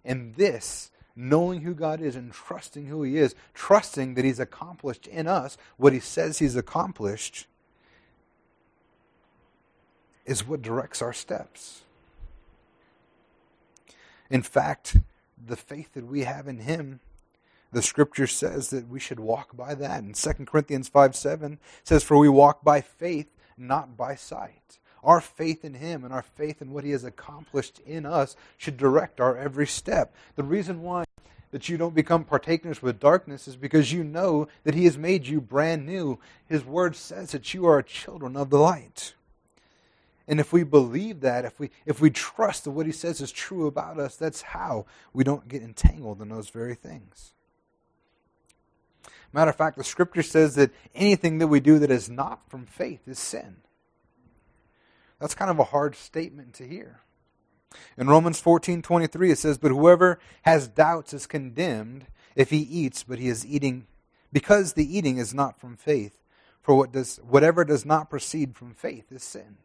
And 0.04 0.34
this 0.34 0.90
knowing 1.16 1.62
who 1.62 1.74
God 1.74 2.00
is 2.00 2.14
and 2.14 2.30
trusting 2.32 2.86
who 2.86 3.02
He 3.02 3.16
is, 3.16 3.34
trusting 3.54 4.14
that 4.14 4.24
He's 4.24 4.38
accomplished 4.38 5.06
in 5.06 5.26
us 5.26 5.56
what 5.78 5.94
He 5.94 6.00
says 6.00 6.38
He's 6.38 6.56
accomplished, 6.56 7.46
is 10.26 10.46
what 10.46 10.60
directs 10.60 11.00
our 11.00 11.12
steps. 11.12 11.82
In 14.28 14.42
fact, 14.42 14.98
the 15.44 15.56
faith 15.56 15.94
that 15.94 16.06
we 16.06 16.24
have 16.24 16.48
in 16.48 16.58
Him, 16.60 17.00
the 17.72 17.82
scripture 17.82 18.26
says 18.26 18.70
that 18.70 18.88
we 18.88 19.00
should 19.00 19.20
walk 19.20 19.56
by 19.56 19.74
that. 19.74 20.02
In 20.02 20.12
2 20.12 20.32
Corinthians 20.44 20.88
5 20.88 21.14
7 21.14 21.58
says, 21.84 22.02
For 22.02 22.18
we 22.18 22.28
walk 22.28 22.62
by 22.62 22.80
faith, 22.80 23.28
not 23.56 23.96
by 23.96 24.14
sight. 24.14 24.78
Our 25.04 25.20
faith 25.20 25.64
in 25.64 25.74
Him 25.74 26.04
and 26.04 26.12
our 26.12 26.22
faith 26.22 26.60
in 26.60 26.72
what 26.72 26.84
He 26.84 26.90
has 26.90 27.04
accomplished 27.04 27.80
in 27.86 28.04
us 28.04 28.34
should 28.58 28.76
direct 28.76 29.20
our 29.20 29.36
every 29.36 29.66
step. 29.66 30.12
The 30.34 30.42
reason 30.42 30.82
why 30.82 31.04
that 31.51 31.68
you 31.68 31.76
don't 31.76 31.94
become 31.94 32.24
partakers 32.24 32.82
with 32.82 33.01
darkness 33.01 33.47
is 33.49 33.57
because 33.57 33.92
you 33.92 34.05
know 34.05 34.49
that 34.64 34.74
He 34.74 34.84
has 34.84 34.99
made 34.99 35.26
you 35.26 35.40
brand 35.40 35.86
new. 35.86 36.18
His 36.49 36.64
Word 36.64 36.97
says 36.97 37.32
that 37.32 37.55
you 37.55 37.66
are 37.66 37.82
children 37.82 38.36
of 38.36 38.51
the 38.51 38.59
light. 38.59 39.14
And 40.28 40.40
if 40.40 40.53
we 40.53 40.64
believe 40.64 41.20
that, 41.20 41.44
if 41.44 41.61
we, 41.61 41.70
if 41.84 42.01
we 42.01 42.11
trust 42.11 42.64
that 42.64 42.72
what 42.72 42.86
he 42.86 42.92
says 42.92 43.20
is 43.20 43.30
true 43.30 43.66
about 43.66 43.99
us, 44.01 44.16
that's 44.16 44.42
how 44.42 44.86
we 45.12 45.22
don't 45.22 45.47
get 45.47 45.62
entangled 45.62 46.20
in 46.20 46.28
those 46.28 46.51
very 46.51 46.74
things. 46.74 47.32
Matter 49.32 49.51
of 49.51 49.57
fact, 49.57 49.76
the 49.76 49.84
scripture 49.84 50.22
says 50.22 50.55
that 50.57 50.72
anything 50.94 51.38
that 51.38 51.47
we 51.47 51.61
do 51.61 51.78
that 51.78 51.90
is 51.90 52.09
not 52.09 52.49
from 52.51 52.66
faith 52.66 53.07
is 53.07 53.18
sin. 53.18 53.59
That's 55.20 55.34
kind 55.34 55.51
of 55.51 55.59
a 55.59 55.64
hard 55.64 55.94
statement 55.94 56.55
to 56.55 56.66
hear. 56.66 57.01
In 57.96 58.08
Romans 58.08 58.40
14:23 58.40 59.30
it 59.30 59.38
says, 59.38 59.58
"But 59.58 59.70
whoever 59.70 60.18
has 60.42 60.68
doubts 60.68 61.12
is 61.12 61.26
condemned 61.26 62.06
if 62.34 62.50
he 62.50 62.58
eats, 62.58 63.02
but 63.02 63.18
he 63.18 63.28
is 63.28 63.46
eating 63.46 63.86
because 64.32 64.72
the 64.72 64.96
eating 64.96 65.18
is 65.18 65.34
not 65.34 65.60
from 65.60 65.76
faith. 65.76 66.18
For 66.62 66.74
what 66.74 66.92
does 66.92 67.18
whatever 67.18 67.64
does 67.64 67.84
not 67.84 68.10
proceed 68.10 68.56
from 68.56 68.74
faith 68.74 69.10
is 69.10 69.22
sin." 69.22 69.58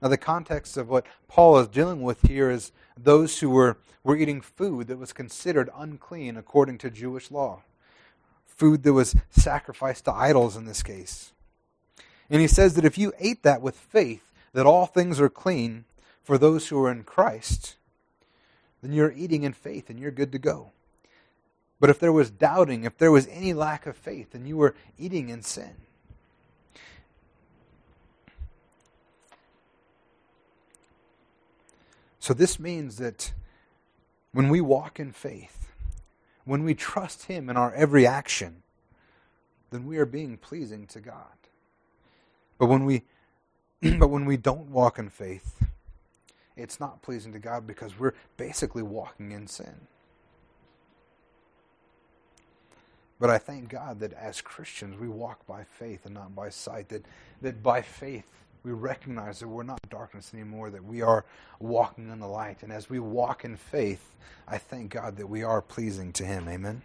Now, 0.00 0.08
the 0.08 0.16
context 0.16 0.76
of 0.76 0.88
what 0.88 1.06
Paul 1.26 1.58
is 1.58 1.68
dealing 1.68 2.02
with 2.02 2.22
here 2.22 2.50
is 2.50 2.70
those 2.96 3.40
who 3.40 3.50
were, 3.50 3.78
were 4.04 4.16
eating 4.16 4.40
food 4.40 4.86
that 4.86 4.98
was 4.98 5.12
considered 5.12 5.70
unclean 5.74 6.36
according 6.36 6.78
to 6.78 6.90
Jewish 6.90 7.30
law, 7.30 7.62
food 8.46 8.84
that 8.84 8.92
was 8.92 9.16
sacrificed 9.30 10.04
to 10.04 10.12
idols 10.12 10.56
in 10.56 10.66
this 10.66 10.84
case. 10.84 11.32
And 12.30 12.40
he 12.40 12.46
says 12.46 12.74
that 12.74 12.84
if 12.84 12.96
you 12.96 13.12
ate 13.18 13.42
that 13.42 13.60
with 13.60 13.76
faith, 13.76 14.32
that 14.52 14.66
all 14.66 14.86
things 14.86 15.20
are 15.20 15.28
clean 15.28 15.84
for 16.28 16.36
those 16.36 16.68
who 16.68 16.84
are 16.84 16.92
in 16.92 17.04
Christ, 17.04 17.76
then 18.82 18.92
you're 18.92 19.12
eating 19.12 19.44
in 19.44 19.54
faith 19.54 19.88
and 19.88 19.98
you're 19.98 20.10
good 20.10 20.30
to 20.32 20.38
go. 20.38 20.72
But 21.80 21.88
if 21.88 21.98
there 21.98 22.12
was 22.12 22.28
doubting, 22.28 22.84
if 22.84 22.98
there 22.98 23.10
was 23.10 23.26
any 23.28 23.54
lack 23.54 23.86
of 23.86 23.96
faith, 23.96 24.32
then 24.32 24.44
you 24.44 24.58
were 24.58 24.74
eating 24.98 25.30
in 25.30 25.40
sin. 25.40 25.70
So 32.18 32.34
this 32.34 32.60
means 32.60 32.98
that 32.98 33.32
when 34.32 34.50
we 34.50 34.60
walk 34.60 35.00
in 35.00 35.12
faith, 35.12 35.68
when 36.44 36.62
we 36.62 36.74
trust 36.74 37.22
Him 37.22 37.48
in 37.48 37.56
our 37.56 37.72
every 37.72 38.06
action, 38.06 38.64
then 39.70 39.86
we 39.86 39.96
are 39.96 40.04
being 40.04 40.36
pleasing 40.36 40.86
to 40.88 41.00
God. 41.00 41.38
But 42.58 42.66
when 42.66 42.84
we 42.84 43.04
but 43.98 44.08
when 44.08 44.26
we 44.26 44.36
don't 44.36 44.70
walk 44.70 44.98
in 44.98 45.08
faith, 45.08 45.58
it's 46.58 46.80
not 46.80 47.02
pleasing 47.02 47.32
to 47.32 47.38
God 47.38 47.66
because 47.66 47.98
we're 47.98 48.14
basically 48.36 48.82
walking 48.82 49.32
in 49.32 49.46
sin. 49.46 49.86
But 53.20 53.30
I 53.30 53.38
thank 53.38 53.68
God 53.68 54.00
that 54.00 54.12
as 54.12 54.40
Christians 54.40 54.98
we 54.98 55.08
walk 55.08 55.46
by 55.46 55.64
faith 55.64 56.04
and 56.04 56.14
not 56.14 56.34
by 56.34 56.50
sight. 56.50 56.88
That 56.88 57.04
that 57.42 57.62
by 57.62 57.82
faith 57.82 58.24
we 58.62 58.72
recognize 58.72 59.40
that 59.40 59.48
we're 59.48 59.62
not 59.62 59.80
darkness 59.88 60.32
anymore, 60.34 60.70
that 60.70 60.84
we 60.84 61.00
are 61.02 61.24
walking 61.58 62.10
in 62.10 62.20
the 62.20 62.28
light. 62.28 62.62
And 62.62 62.72
as 62.72 62.90
we 62.90 62.98
walk 62.98 63.44
in 63.44 63.56
faith, 63.56 64.14
I 64.46 64.58
thank 64.58 64.92
God 64.92 65.16
that 65.16 65.28
we 65.28 65.42
are 65.42 65.62
pleasing 65.62 66.12
to 66.14 66.24
Him. 66.24 66.48
Amen. 66.48 66.82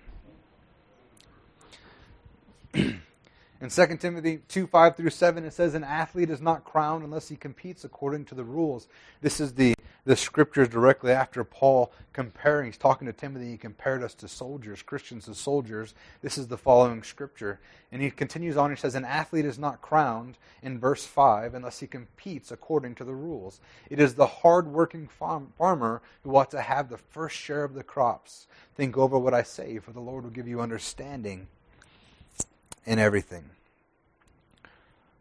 In 3.64 3.70
2 3.70 3.96
Timothy 3.96 4.40
2 4.50 4.68
5 4.68 4.98
through 4.98 5.10
7, 5.10 5.46
it 5.46 5.54
says, 5.54 5.74
An 5.74 5.86
athlete 5.86 6.30
is 6.30 6.42
not 6.42 6.66
crowned 6.66 7.02
unless 7.02 7.30
he 7.30 7.38
competes 7.38 7.86
according 7.86 8.26
to 8.26 8.36
the 8.36 8.44
rules. 8.44 8.90
This 9.22 9.40
is 9.40 9.54
the, 9.54 9.74
the 10.04 10.18
scriptures 10.18 10.68
directly 10.68 11.14
after 11.14 11.46
Paul 11.46 11.94
comparing. 12.12 12.66
He's 12.66 12.78
talking 12.78 13.08
to 13.08 13.14
Timothy. 13.14 13.52
He 13.52 13.58
compared 13.58 14.04
us 14.04 14.16
to 14.16 14.28
soldiers, 14.28 14.82
Christians 14.82 15.26
to 15.26 15.34
soldiers. 15.34 15.94
This 16.22 16.38
is 16.38 16.50
the 16.50 16.58
following 16.58 17.04
scripture. 17.04 17.62
And 17.90 18.02
he 18.02 18.12
continues 18.12 18.58
on. 18.58 18.70
He 18.70 18.76
says, 18.76 18.96
An 18.96 19.06
athlete 19.06 19.46
is 19.46 19.58
not 19.58 19.82
crowned 19.82 20.38
in 20.62 20.78
verse 20.78 21.06
5 21.06 21.54
unless 21.54 21.80
he 21.80 21.88
competes 21.88 22.52
according 22.52 22.96
to 22.96 23.06
the 23.06 23.16
rules. 23.16 23.62
It 23.90 23.98
is 23.98 24.16
the 24.16 24.28
hard-working 24.28 25.08
farm, 25.08 25.54
farmer 25.58 26.02
who 26.26 26.36
ought 26.36 26.52
to 26.52 26.62
have 26.62 26.90
the 26.90 26.98
first 26.98 27.38
share 27.38 27.64
of 27.64 27.76
the 27.76 27.84
crops. 27.84 28.46
Think 28.76 28.98
over 28.98 29.18
what 29.18 29.34
I 29.34 29.44
say, 29.44 29.80
for 29.80 29.94
the 29.94 30.02
Lord 30.02 30.26
will 30.26 30.32
give 30.32 30.50
you 30.50 30.60
understanding 30.60 31.48
in 32.86 33.00
everything. 33.00 33.50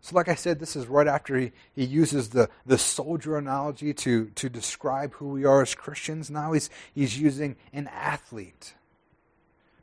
So, 0.01 0.17
like 0.17 0.29
I 0.29 0.35
said, 0.35 0.59
this 0.59 0.75
is 0.75 0.87
right 0.89 1.07
after 1.07 1.39
he, 1.39 1.53
he 1.77 1.85
uses 1.85 2.31
the, 2.31 2.51
the 2.67 2.77
soldier 2.77 3.37
analogy 3.37 3.95
to, 3.95 4.31
to 4.35 4.49
describe 4.49 5.15
who 5.15 5.29
we 5.29 5.45
are 5.45 5.63
as 5.63 5.77
Christians. 5.77 6.29
Now 6.29 6.53
he's, 6.53 6.71
he's 6.93 7.19
using 7.21 7.55
an 7.73 7.87
athlete 7.87 8.75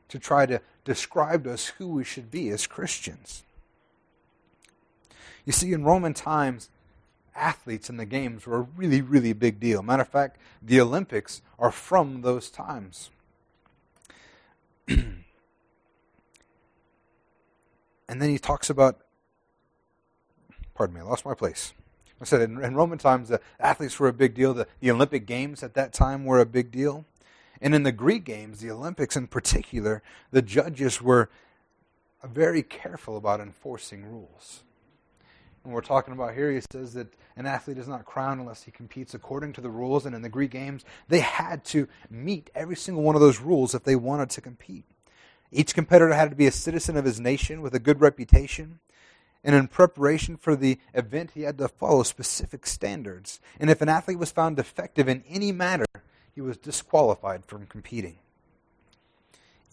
to 0.09 0.19
try 0.19 0.45
to 0.45 0.59
describe 0.83 1.45
to 1.45 1.53
us 1.53 1.67
who 1.67 1.87
we 1.87 2.03
should 2.03 2.29
be 2.29 2.49
as 2.49 2.67
Christians. 2.67 3.43
You 5.45 5.53
see, 5.53 5.71
in 5.71 5.85
Roman 5.85 6.13
times, 6.13 6.69
athletes 7.33 7.89
in 7.89 7.95
the 7.95 8.05
games 8.05 8.45
were 8.45 8.57
a 8.57 8.67
really, 8.75 9.01
really 9.01 9.31
big 9.31 9.59
deal. 9.59 9.81
Matter 9.81 10.01
of 10.01 10.09
fact, 10.09 10.37
the 10.61 10.81
Olympics 10.81 11.41
are 11.57 11.71
from 11.71 12.23
those 12.23 12.49
times. 12.49 13.09
And 18.09 18.19
then 18.19 18.31
he 18.31 18.39
talks 18.39 18.71
about, 18.71 18.97
pardon 20.73 20.95
me, 20.95 21.01
I 21.01 21.03
lost 21.03 21.25
my 21.25 21.35
place. 21.35 21.73
I 22.19 22.25
said 22.25 22.41
in, 22.41 22.61
in 22.61 22.75
Roman 22.75 22.97
times, 22.97 23.29
the 23.29 23.39
athletes 23.59 23.99
were 23.99 24.07
a 24.07 24.13
big 24.13 24.33
deal. 24.33 24.55
The, 24.55 24.67
the 24.79 24.89
Olympic 24.89 25.27
Games 25.27 25.61
at 25.61 25.75
that 25.75 25.93
time 25.93 26.25
were 26.25 26.39
a 26.39 26.45
big 26.45 26.71
deal. 26.71 27.05
And 27.61 27.75
in 27.75 27.83
the 27.83 27.91
Greek 27.91 28.25
Games, 28.25 28.61
the 28.61 28.71
Olympics 28.71 29.15
in 29.15 29.27
particular, 29.27 30.01
the 30.31 30.41
judges 30.41 31.01
were 31.03 31.29
very 32.23 32.63
careful 32.63 33.15
about 33.15 33.39
enforcing 33.39 34.03
rules. 34.11 34.63
And 35.63 35.71
we're 35.71 35.81
talking 35.81 36.13
about 36.13 36.33
here, 36.33 36.51
he 36.51 36.61
says 36.71 36.93
that 36.93 37.13
an 37.35 37.45
athlete 37.45 37.77
is 37.77 37.87
not 37.87 38.05
crowned 38.05 38.41
unless 38.41 38.63
he 38.63 38.71
competes 38.71 39.13
according 39.13 39.53
to 39.53 39.61
the 39.61 39.69
rules. 39.69 40.07
And 40.07 40.15
in 40.15 40.23
the 40.23 40.29
Greek 40.29 40.49
Games, 40.49 40.83
they 41.09 41.19
had 41.19 41.63
to 41.65 41.87
meet 42.09 42.49
every 42.55 42.75
single 42.75 43.03
one 43.03 43.13
of 43.13 43.21
those 43.21 43.39
rules 43.39 43.75
if 43.75 43.83
they 43.83 43.95
wanted 43.95 44.31
to 44.31 44.41
compete. 44.41 44.85
Each 45.51 45.73
competitor 45.73 46.13
had 46.13 46.29
to 46.29 46.35
be 46.35 46.47
a 46.47 46.51
citizen 46.51 46.95
of 46.95 47.05
his 47.05 47.19
nation 47.19 47.61
with 47.61 47.73
a 47.73 47.79
good 47.79 48.01
reputation. 48.01 48.79
And 49.43 49.55
in 49.55 49.67
preparation 49.67 50.35
for 50.35 50.55
the 50.55 50.79
event, 50.93 51.31
he 51.33 51.43
had 51.43 51.57
to 51.59 51.67
follow 51.67 52.03
specific 52.03 52.67
standards. 52.67 53.39
And 53.59 53.69
if 53.69 53.81
an 53.81 53.89
athlete 53.89 54.19
was 54.19 54.31
found 54.31 54.57
defective 54.57 55.07
in 55.07 55.23
any 55.29 55.51
matter, 55.51 55.85
he 56.35 56.41
was 56.41 56.57
disqualified 56.57 57.45
from 57.45 57.65
competing. 57.65 58.19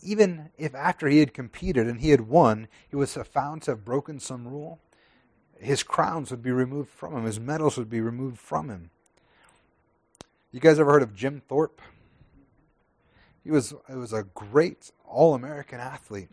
Even 0.03 0.51
if 0.57 0.75
after 0.75 1.09
he 1.09 1.19
had 1.19 1.35
competed 1.35 1.89
and 1.89 2.01
he 2.01 2.11
had 2.11 2.29
won, 2.29 2.69
he 2.89 2.97
was 2.97 3.15
found 3.15 3.63
to 3.63 3.73
have 3.73 3.85
broken 3.85 4.21
some 4.21 4.47
rule, 4.47 4.79
his 5.59 5.83
crowns 5.83 6.31
would 6.31 6.43
be 6.43 6.53
removed 6.53 6.91
from 6.91 7.15
him, 7.15 7.25
his 7.25 7.41
medals 7.41 7.77
would 7.77 7.91
be 7.91 8.01
removed 8.01 8.39
from 8.39 8.69
him. 8.69 8.91
You 10.53 10.61
guys 10.61 10.79
ever 10.79 10.93
heard 10.93 11.03
of 11.03 11.15
Jim 11.15 11.43
Thorpe? 11.49 11.81
He 13.47 13.53
was, 13.53 13.73
it 13.89 13.95
was 13.95 14.13
a 14.13 14.25
great 14.25 14.91
All 15.07 15.33
American 15.33 15.79
athlete. 15.79 16.31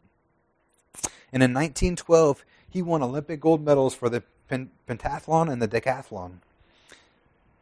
And 1.31 1.43
in 1.43 1.53
1912, 1.53 2.43
he 2.67 2.81
won 2.81 3.03
Olympic 3.03 3.39
gold 3.39 3.63
medals 3.63 3.93
for 3.93 4.09
the 4.09 4.23
pentathlon 4.49 5.51
and 5.51 5.61
the 5.61 5.67
decathlon. 5.67 6.39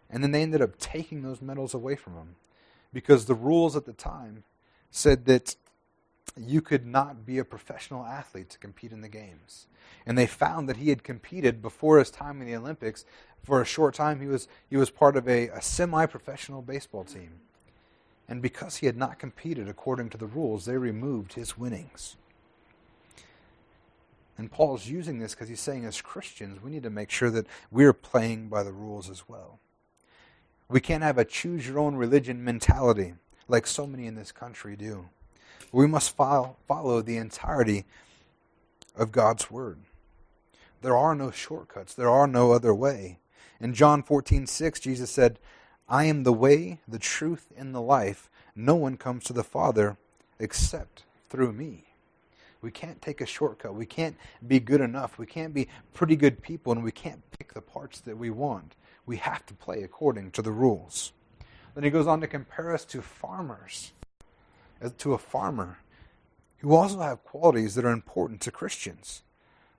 And 0.10 0.24
then 0.24 0.32
they 0.32 0.42
ended 0.42 0.62
up 0.62 0.80
taking 0.80 1.22
those 1.22 1.42
medals 1.42 1.74
away 1.74 1.98
from 1.98 2.14
him 2.14 2.36
because 2.94 3.26
the 3.26 3.34
rules 3.34 3.76
at 3.76 3.86
the 3.86 3.92
time 3.92 4.46
said 4.90 5.26
that 5.26 5.58
you 6.38 6.62
could 6.62 6.86
not 6.86 7.26
be 7.26 7.38
a 7.38 7.44
professional 7.44 8.06
athlete 8.06 8.52
to 8.52 8.58
compete 8.58 8.94
in 8.94 9.02
the 9.02 9.10
games. 9.10 9.68
And 10.06 10.18
they 10.18 10.28
found 10.28 10.70
that 10.70 10.78
he 10.78 10.92
had 10.92 11.04
competed 11.04 11.62
before 11.62 12.00
his 12.00 12.10
time 12.10 12.40
in 12.40 12.48
the 12.48 12.56
Olympics. 12.56 13.04
For 13.44 13.62
a 13.62 13.66
short 13.66 13.96
time, 13.96 14.22
he 14.22 14.28
was, 14.28 14.48
he 14.70 14.78
was 14.78 14.90
part 14.90 15.18
of 15.18 15.28
a, 15.28 15.50
a 15.50 15.62
semi 15.62 16.06
professional 16.06 16.62
baseball 16.62 17.04
team. 17.04 17.42
And 18.32 18.42
because 18.42 18.78
he 18.78 18.86
had 18.86 18.96
not 18.96 19.20
competed 19.20 19.68
according 19.68 20.08
to 20.12 20.18
the 20.18 20.26
rules, 20.26 20.64
they 20.64 20.78
removed 20.78 21.34
his 21.34 21.58
winnings. 21.58 22.16
And 24.38 24.50
Paul's 24.50 24.88
using 24.88 25.20
this 25.20 25.36
because 25.36 25.50
he's 25.50 25.60
saying, 25.60 25.84
as 25.84 26.00
Christians, 26.00 26.64
we 26.64 26.72
need 26.72 26.84
to 26.84 26.90
make 26.90 27.12
sure 27.12 27.30
that 27.30 27.46
we're 27.72 27.92
playing 27.92 28.48
by 28.48 28.64
the 28.64 28.72
rules 28.72 29.10
as 29.10 29.28
well. 29.28 29.60
We 30.70 30.80
can't 30.80 31.04
have 31.04 31.18
a 31.18 31.26
choose 31.26 31.68
your 31.68 31.78
own 31.78 31.96
religion 31.96 32.42
mentality 32.42 33.16
like 33.50 33.68
so 33.68 33.86
many 33.86 34.08
in 34.08 34.16
this 34.16 34.32
country 34.32 34.78
do. 34.78 35.10
We 35.74 35.86
must 35.86 36.16
follow, 36.16 36.56
the 37.02 37.18
entirety 37.18 37.84
of 38.96 39.12
God's 39.12 39.52
Word. 39.52 39.80
There 40.82 40.96
are 40.96 41.16
no 41.16 41.32
shortcuts, 41.32 41.94
there 41.94 42.10
are 42.10 42.28
no 42.28 42.54
other 42.54 42.74
way. 42.74 43.20
In 43.60 43.74
John 43.74 44.02
14, 44.02 44.48
6, 44.48 44.80
Jesus 44.80 45.12
said, 45.12 45.38
I 45.92 46.06
am 46.06 46.24
the 46.24 46.32
way, 46.32 46.80
the 46.88 46.98
truth, 46.98 47.52
and 47.58 47.76
the 47.76 47.82
life. 47.82 48.30
No 48.56 48.76
one 48.76 48.96
comes 48.96 49.26
to 49.26 49.34
the 49.34 49.44
Father 49.44 49.98
except 50.40 51.04
through 51.30 51.52
me. 51.52 51.84
We 52.62 52.72
can't 52.72 53.02
take 53.02 53.20
a 53.20 53.26
shortcut. 53.26 53.76
We 53.76 53.86
can't 53.86 54.16
be 54.48 54.62
good 54.62 54.80
enough. 54.80 55.20
We 55.20 55.26
can't 55.26 55.54
be 55.54 55.68
pretty 55.94 56.16
good 56.16 56.42
people, 56.42 56.72
and 56.72 56.82
we 56.82 56.94
can't 56.94 57.30
pick 57.38 57.54
the 57.54 57.62
parts 57.62 58.00
that 58.02 58.18
we 58.18 58.30
want. 58.30 58.76
We 59.06 59.18
have 59.18 59.46
to 59.48 59.54
play 59.54 59.84
according 59.84 60.32
to 60.32 60.42
the 60.42 60.54
rules. 60.54 61.12
Then 61.76 61.84
he 61.84 61.90
goes 61.90 62.08
on 62.08 62.22
to 62.22 62.28
compare 62.28 62.74
us 62.74 62.86
to 62.86 63.02
farmers, 63.02 63.92
as 64.80 64.94
to 64.94 65.14
a 65.14 65.18
farmer 65.18 65.80
who 66.60 66.74
also 66.74 67.00
have 67.00 67.26
qualities 67.26 67.76
that 67.76 67.84
are 67.84 67.92
important 67.92 68.40
to 68.42 68.52
Christians. 68.52 69.24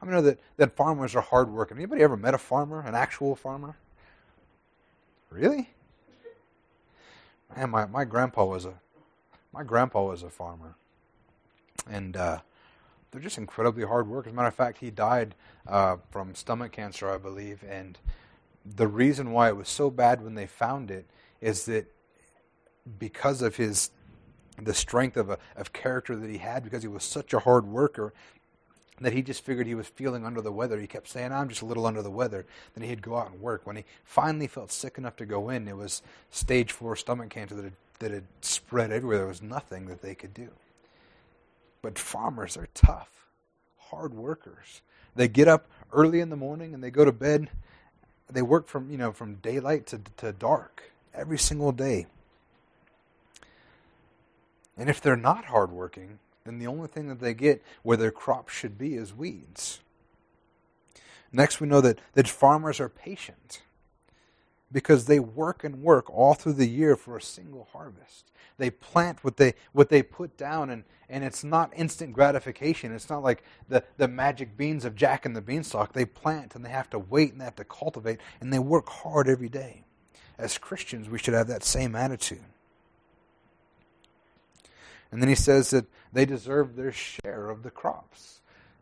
I 0.02 0.04
know 0.04 0.20
that, 0.20 0.40
that 0.58 0.76
farmers 0.76 1.14
are 1.14 1.22
hardworking. 1.22 1.78
Anybody 1.78 2.02
ever 2.02 2.18
met 2.18 2.34
a 2.34 2.38
farmer, 2.38 2.82
an 2.82 2.94
actual 2.94 3.34
farmer? 3.34 3.76
Really? 5.30 5.70
Man, 7.57 7.70
my, 7.70 7.86
my 7.86 8.05
grandpa 8.05 8.44
was 8.44 8.64
a 8.64 8.74
my 9.53 9.62
grandpa 9.62 10.05
was 10.05 10.22
a 10.22 10.30
farmer. 10.30 10.76
And 11.90 12.16
uh, 12.16 12.38
they're 13.11 13.20
just 13.20 13.38
incredibly 13.38 13.84
hard 13.84 14.09
work. 14.09 14.26
As 14.26 14.32
a 14.32 14.36
matter 14.36 14.48
of 14.48 14.55
fact, 14.55 14.78
he 14.78 14.90
died 14.90 15.34
uh, 15.66 15.96
from 16.11 16.34
stomach 16.34 16.72
cancer, 16.72 17.11
I 17.11 17.18
believe. 17.18 17.62
And 17.68 17.98
the 18.64 18.86
reason 18.88 19.32
why 19.32 19.48
it 19.48 19.57
was 19.57 19.68
so 19.68 19.90
bad 19.90 20.22
when 20.22 20.34
they 20.34 20.46
found 20.46 20.90
it 20.90 21.07
is 21.40 21.66
that 21.66 21.92
because 22.98 23.42
of 23.42 23.57
his 23.57 23.90
the 24.61 24.74
strength 24.74 25.16
of 25.16 25.30
a, 25.30 25.38
of 25.57 25.72
character 25.72 26.14
that 26.14 26.28
he 26.28 26.38
had, 26.38 26.62
because 26.62 26.82
he 26.82 26.88
was 26.88 27.03
such 27.03 27.32
a 27.32 27.40
hard 27.40 27.66
worker, 27.66 28.12
that 29.01 29.12
he 29.12 29.22
just 29.22 29.45
figured 29.45 29.66
he 29.66 29.74
was 29.74 29.88
feeling 29.88 30.24
under 30.24 30.40
the 30.40 30.53
weather. 30.53 30.78
He 30.78 30.86
kept 30.86 31.09
saying, 31.09 31.32
I'm 31.32 31.49
just 31.49 31.62
a 31.62 31.66
little 31.66 31.86
under 31.86 32.03
the 32.03 32.11
weather. 32.11 32.45
Then 32.74 32.88
he'd 32.88 33.03
go 33.03 33.16
out 33.16 33.30
and 33.30 33.40
work. 33.40 33.66
When 33.66 33.76
he 33.76 33.84
finally 34.05 34.47
felt 34.47 34.70
sick 34.70 34.99
enough 34.99 35.16
to 35.16 35.26
go 35.26 35.49
in, 35.49 35.66
it 35.66 35.76
was 35.76 36.03
stage 36.30 36.72
four 36.72 36.95
stomach 36.95 37.30
cancer 37.30 37.55
that 37.55 37.64
had, 37.64 37.72
that 37.99 38.11
had 38.11 38.24
spread 38.43 38.93
everywhere. 38.93 39.18
There 39.18 39.26
was 39.26 39.43
nothing 39.43 39.86
that 39.86 40.03
they 40.03 40.14
could 40.14 40.34
do. 40.34 40.51
But 41.80 41.99
farmers 41.99 42.57
are 42.57 42.68
tough, 42.74 43.09
hard 43.78 44.14
workers. 44.14 44.82
They 45.16 45.26
get 45.26 45.49
up 45.49 45.66
early 45.93 46.20
in 46.20 46.30
the 46.30 46.36
morning 46.36 46.74
and 46.74 46.82
they 46.82 46.90
go 46.90 47.05
to 47.05 47.12
bed. 47.12 47.51
They 48.30 48.43
work 48.43 48.68
from, 48.68 48.90
you 48.90 48.99
know, 48.99 49.12
from 49.12 49.36
daylight 49.36 49.86
to, 49.88 50.01
to 50.18 50.32
dark 50.32 50.93
every 51.12 51.38
single 51.38 51.72
day. 51.72 52.07
And 54.76 54.88
if 54.88 55.01
they're 55.01 55.16
not 55.16 55.47
hardworking, 55.47 56.18
then 56.45 56.59
the 56.59 56.66
only 56.66 56.88
thing 56.88 57.09
that 57.09 57.20
they 57.20 57.34
get 57.34 57.62
where 57.82 57.97
their 57.97 58.11
crop 58.11 58.49
should 58.49 58.78
be 58.78 58.95
is 58.95 59.14
weeds. 59.14 59.80
Next, 61.32 61.61
we 61.61 61.66
know 61.66 61.80
that, 61.80 61.99
that 62.12 62.28
farmers 62.28 62.78
are 62.80 62.88
patient 62.88 63.62
because 64.70 65.07
they 65.07 65.20
work 65.20 65.64
and 65.64 65.82
work 65.82 66.11
all 66.11 66.34
through 66.34 66.55
the 66.55 66.68
year 66.68 66.97
for 66.97 67.16
a 67.16 67.22
single 67.22 67.68
harvest. 67.72 68.30
They 68.59 68.70
plant 68.70 69.24
what 69.24 69.38
they 69.38 69.55
what 69.72 69.88
they 69.88 70.03
put 70.03 70.36
down, 70.36 70.70
and, 70.70 70.84
and 71.09 71.24
it's 71.24 71.43
not 71.43 71.72
instant 71.74 72.12
gratification. 72.12 72.93
It's 72.93 73.09
not 73.09 73.22
like 73.22 73.43
the, 73.68 73.82
the 73.97 74.09
magic 74.09 74.57
beans 74.57 74.84
of 74.84 74.95
Jack 74.95 75.24
and 75.24 75.34
the 75.34 75.40
Beanstalk. 75.40 75.93
They 75.93 76.05
plant 76.05 76.55
and 76.55 76.64
they 76.64 76.70
have 76.70 76.90
to 76.90 76.99
wait 76.99 77.32
and 77.32 77.40
they 77.40 77.45
have 77.45 77.57
to 77.57 77.64
cultivate, 77.64 78.20
and 78.40 78.53
they 78.53 78.59
work 78.59 78.88
hard 78.88 79.28
every 79.28 79.49
day. 79.49 79.84
As 80.38 80.59
Christians, 80.59 81.09
we 81.09 81.18
should 81.18 81.34
have 81.34 81.49
that 81.49 81.64
same 81.64 81.95
attitude. 81.95 82.45
And 85.12 85.20
then 85.20 85.28
he 85.28 85.34
says 85.34 85.70
that 85.70 85.86
they 86.12 86.24
deserve 86.24 86.74
their 86.74 86.90
share 86.90 87.50
of 87.50 87.62
the 87.62 87.70
crops. 87.70 88.40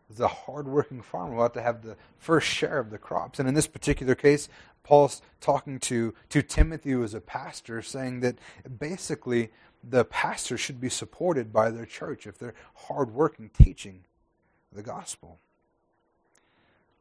The 0.09 0.29
hardworking 0.29 1.01
farmer 1.01 1.39
ought 1.39 1.53
to 1.53 1.61
have 1.61 1.83
the 1.83 1.97
first 2.17 2.47
share 2.47 2.79
of 2.79 2.89
the 2.89 2.97
crops. 2.97 3.37
And 3.37 3.47
in 3.47 3.53
this 3.53 3.67
particular 3.67 4.15
case, 4.15 4.49
Paul's 4.83 5.21
talking 5.41 5.79
to, 5.81 6.13
to 6.29 6.41
Timothy, 6.41 6.91
who 6.91 7.03
is 7.03 7.13
a 7.13 7.21
pastor, 7.21 7.81
saying 7.81 8.21
that 8.21 8.37
basically 8.79 9.51
the 9.83 10.05
pastor 10.05 10.57
should 10.57 10.79
be 10.79 10.89
supported 10.89 11.51
by 11.51 11.69
their 11.69 11.85
church 11.85 12.25
if 12.25 12.37
they're 12.37 12.55
hardworking 12.87 13.49
teaching 13.49 14.05
the 14.71 14.81
gospel. 14.81 15.37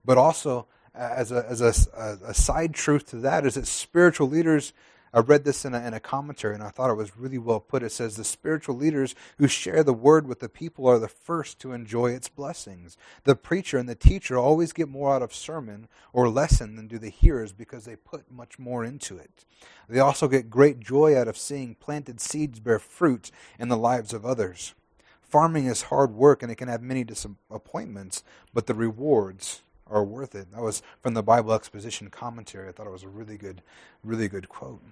But 0.04 0.18
also, 0.18 0.66
as 0.94 1.30
a, 1.30 1.46
as 1.48 1.60
a, 1.60 2.18
a, 2.24 2.34
side 2.34 2.74
truth 2.74 3.10
to 3.10 3.16
that, 3.18 3.46
is 3.46 3.54
that 3.54 3.66
spiritual 3.66 4.28
leaders 4.28 4.72
I 5.12 5.20
read 5.20 5.44
this 5.44 5.64
in 5.64 5.74
a, 5.74 5.80
in 5.84 5.92
a 5.92 6.00
commentary 6.00 6.54
and 6.54 6.62
I 6.62 6.68
thought 6.68 6.90
it 6.90 6.96
was 6.96 7.16
really 7.16 7.38
well 7.38 7.58
put. 7.58 7.82
It 7.82 7.90
says, 7.90 8.14
The 8.14 8.24
spiritual 8.24 8.76
leaders 8.76 9.14
who 9.38 9.48
share 9.48 9.82
the 9.82 9.92
word 9.92 10.26
with 10.26 10.38
the 10.38 10.48
people 10.48 10.86
are 10.86 11.00
the 11.00 11.08
first 11.08 11.58
to 11.60 11.72
enjoy 11.72 12.12
its 12.12 12.28
blessings. 12.28 12.96
The 13.24 13.34
preacher 13.34 13.76
and 13.76 13.88
the 13.88 13.96
teacher 13.96 14.38
always 14.38 14.72
get 14.72 14.88
more 14.88 15.14
out 15.14 15.22
of 15.22 15.34
sermon 15.34 15.88
or 16.12 16.28
lesson 16.28 16.76
than 16.76 16.86
do 16.86 16.98
the 16.98 17.10
hearers 17.10 17.52
because 17.52 17.84
they 17.84 17.96
put 17.96 18.30
much 18.30 18.58
more 18.58 18.84
into 18.84 19.18
it. 19.18 19.44
They 19.88 19.98
also 19.98 20.28
get 20.28 20.48
great 20.48 20.78
joy 20.78 21.18
out 21.18 21.26
of 21.26 21.36
seeing 21.36 21.74
planted 21.74 22.20
seeds 22.20 22.60
bear 22.60 22.78
fruit 22.78 23.32
in 23.58 23.68
the 23.68 23.76
lives 23.76 24.12
of 24.12 24.24
others. 24.24 24.74
Farming 25.22 25.66
is 25.66 25.82
hard 25.82 26.12
work 26.12 26.42
and 26.42 26.52
it 26.52 26.56
can 26.56 26.68
have 26.68 26.82
many 26.82 27.02
disappointments, 27.02 28.22
but 28.54 28.66
the 28.66 28.74
rewards 28.74 29.62
are 29.88 30.04
worth 30.04 30.36
it. 30.36 30.52
That 30.52 30.62
was 30.62 30.82
from 31.02 31.14
the 31.14 31.22
Bible 31.22 31.52
Exposition 31.52 32.10
Commentary. 32.10 32.68
I 32.68 32.72
thought 32.72 32.86
it 32.86 32.92
was 32.92 33.02
a 33.02 33.08
really 33.08 33.36
good, 33.36 33.62
really 34.04 34.28
good 34.28 34.48
quote. 34.48 34.82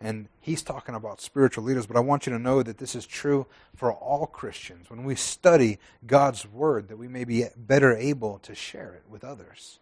And 0.00 0.28
he's 0.40 0.62
talking 0.62 0.94
about 0.94 1.20
spiritual 1.22 1.64
leaders, 1.64 1.86
but 1.86 1.96
I 1.96 2.00
want 2.00 2.26
you 2.26 2.32
to 2.32 2.38
know 2.38 2.62
that 2.62 2.78
this 2.78 2.94
is 2.94 3.06
true 3.06 3.46
for 3.74 3.92
all 3.92 4.26
Christians. 4.26 4.90
When 4.90 5.04
we 5.04 5.14
study 5.14 5.78
God's 6.06 6.46
Word, 6.46 6.88
that 6.88 6.98
we 6.98 7.08
may 7.08 7.24
be 7.24 7.44
better 7.56 7.96
able 7.96 8.38
to 8.40 8.54
share 8.54 8.92
it 8.92 9.04
with 9.08 9.24
others. 9.24 9.78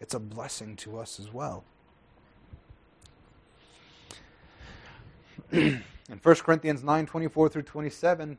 It's 0.00 0.14
a 0.14 0.18
blessing 0.18 0.74
to 0.76 0.98
us 0.98 1.20
as 1.20 1.32
well. 1.32 1.64
In 5.52 5.84
1 6.22 6.34
Corinthians 6.36 6.82
9 6.82 7.06
24 7.06 7.48
through 7.50 7.62
27, 7.62 8.38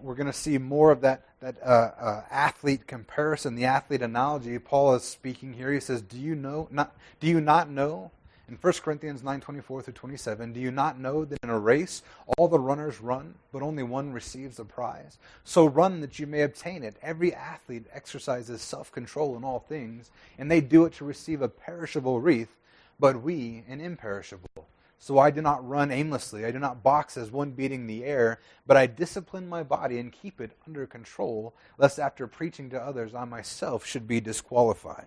we're 0.00 0.14
going 0.14 0.26
to 0.26 0.32
see 0.32 0.58
more 0.58 0.90
of 0.90 1.00
that, 1.02 1.26
that 1.40 1.56
uh, 1.62 1.92
uh, 1.98 2.22
athlete 2.30 2.86
comparison, 2.86 3.54
the 3.54 3.64
athlete 3.64 4.02
analogy. 4.02 4.58
Paul 4.58 4.94
is 4.94 5.04
speaking 5.04 5.52
here. 5.52 5.72
He 5.72 5.80
says, 5.80 6.02
Do 6.02 6.18
you 6.18 6.34
know 6.34 6.68
not 6.70 6.96
do 7.20 7.26
you 7.26 7.40
not 7.40 7.70
know 7.70 8.10
in 8.50 8.56
1 8.56 8.72
Corinthians 8.82 9.22
9:24 9.22 9.84
through 9.84 9.94
27, 9.94 10.52
do 10.52 10.58
you 10.58 10.72
not 10.72 10.98
know 10.98 11.24
that 11.24 11.38
in 11.44 11.50
a 11.50 11.58
race 11.58 12.02
all 12.36 12.48
the 12.48 12.58
runners 12.58 13.00
run, 13.00 13.36
but 13.52 13.62
only 13.62 13.84
one 13.84 14.12
receives 14.12 14.56
the 14.56 14.64
prize? 14.64 15.18
So 15.44 15.66
run 15.66 16.00
that 16.00 16.18
you 16.18 16.26
may 16.26 16.42
obtain 16.42 16.82
it. 16.82 16.96
Every 17.00 17.32
athlete 17.32 17.86
exercises 17.92 18.60
self-control 18.60 19.36
in 19.36 19.44
all 19.44 19.60
things, 19.60 20.10
and 20.36 20.50
they 20.50 20.60
do 20.60 20.84
it 20.84 20.92
to 20.94 21.04
receive 21.04 21.42
a 21.42 21.48
perishable 21.48 22.20
wreath, 22.20 22.56
but 22.98 23.22
we 23.22 23.62
an 23.68 23.80
imperishable. 23.80 24.66
So 24.98 25.16
I 25.16 25.30
do 25.30 25.40
not 25.40 25.66
run 25.66 25.92
aimlessly. 25.92 26.44
I 26.44 26.50
do 26.50 26.58
not 26.58 26.82
box 26.82 27.16
as 27.16 27.30
one 27.30 27.52
beating 27.52 27.86
the 27.86 28.04
air, 28.04 28.40
but 28.66 28.76
I 28.76 28.86
discipline 28.86 29.48
my 29.48 29.62
body 29.62 30.00
and 30.00 30.12
keep 30.12 30.40
it 30.40 30.58
under 30.66 30.86
control, 30.88 31.54
lest 31.78 32.00
after 32.00 32.26
preaching 32.26 32.68
to 32.70 32.82
others 32.82 33.14
I 33.14 33.24
myself 33.24 33.86
should 33.86 34.08
be 34.08 34.20
disqualified 34.20 35.06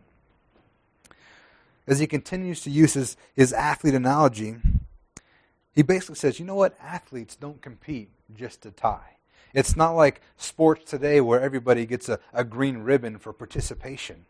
as 1.88 2.00
he 2.00 2.08
continues 2.08 2.62
to 2.62 2.70
use 2.70 2.94
his, 2.94 3.18
his 3.34 3.54
athlete 3.54 3.94
analogy, 3.94 4.56
he 5.74 5.82
basically 5.82 6.16
says, 6.16 6.40
you 6.40 6.46
know 6.46 6.56
what? 6.56 6.78
Athletes 6.82 7.36
don't 7.36 7.62
compete 7.62 8.10
just 8.36 8.62
to 8.62 8.72
tie. 8.72 9.18
It's 9.54 9.76
not 9.76 9.92
like 9.92 10.22
sports 10.38 10.90
today 10.90 11.22
where 11.22 11.42
everybody 11.42 11.86
gets 11.86 12.10
a, 12.10 12.20
a 12.34 12.44
green 12.44 12.80
ribbon 12.80 13.18
for 13.20 13.34
participation. 13.34 14.26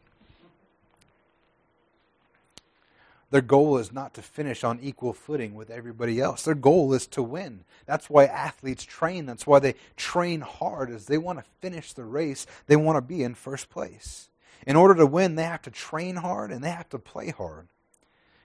Their 3.33 3.41
goal 3.41 3.79
is 3.79 3.91
not 3.91 4.13
to 4.13 4.21
finish 4.21 4.63
on 4.63 4.79
equal 4.79 5.11
footing 5.11 5.55
with 5.55 5.71
everybody 5.71 6.21
else. 6.21 6.43
Their 6.43 6.53
goal 6.53 6.93
is 6.93 7.07
to 7.07 7.23
win. 7.23 7.63
That's 7.87 8.07
why 8.07 8.25
athletes 8.25 8.83
train. 8.83 9.25
That's 9.25 9.47
why 9.47 9.57
they 9.57 9.73
train 9.97 10.41
hard 10.41 10.91
is 10.91 11.05
they 11.07 11.17
want 11.17 11.39
to 11.39 11.45
finish 11.59 11.93
the 11.93 12.03
race. 12.03 12.45
They 12.67 12.75
want 12.75 12.97
to 12.97 13.01
be 13.01 13.23
in 13.23 13.33
first 13.33 13.71
place. 13.71 14.29
In 14.65 14.75
order 14.75 14.95
to 14.95 15.05
win, 15.05 15.35
they 15.35 15.43
have 15.43 15.61
to 15.63 15.71
train 15.71 16.17
hard 16.17 16.51
and 16.51 16.63
they 16.63 16.69
have 16.69 16.89
to 16.89 16.99
play 16.99 17.29
hard. 17.29 17.67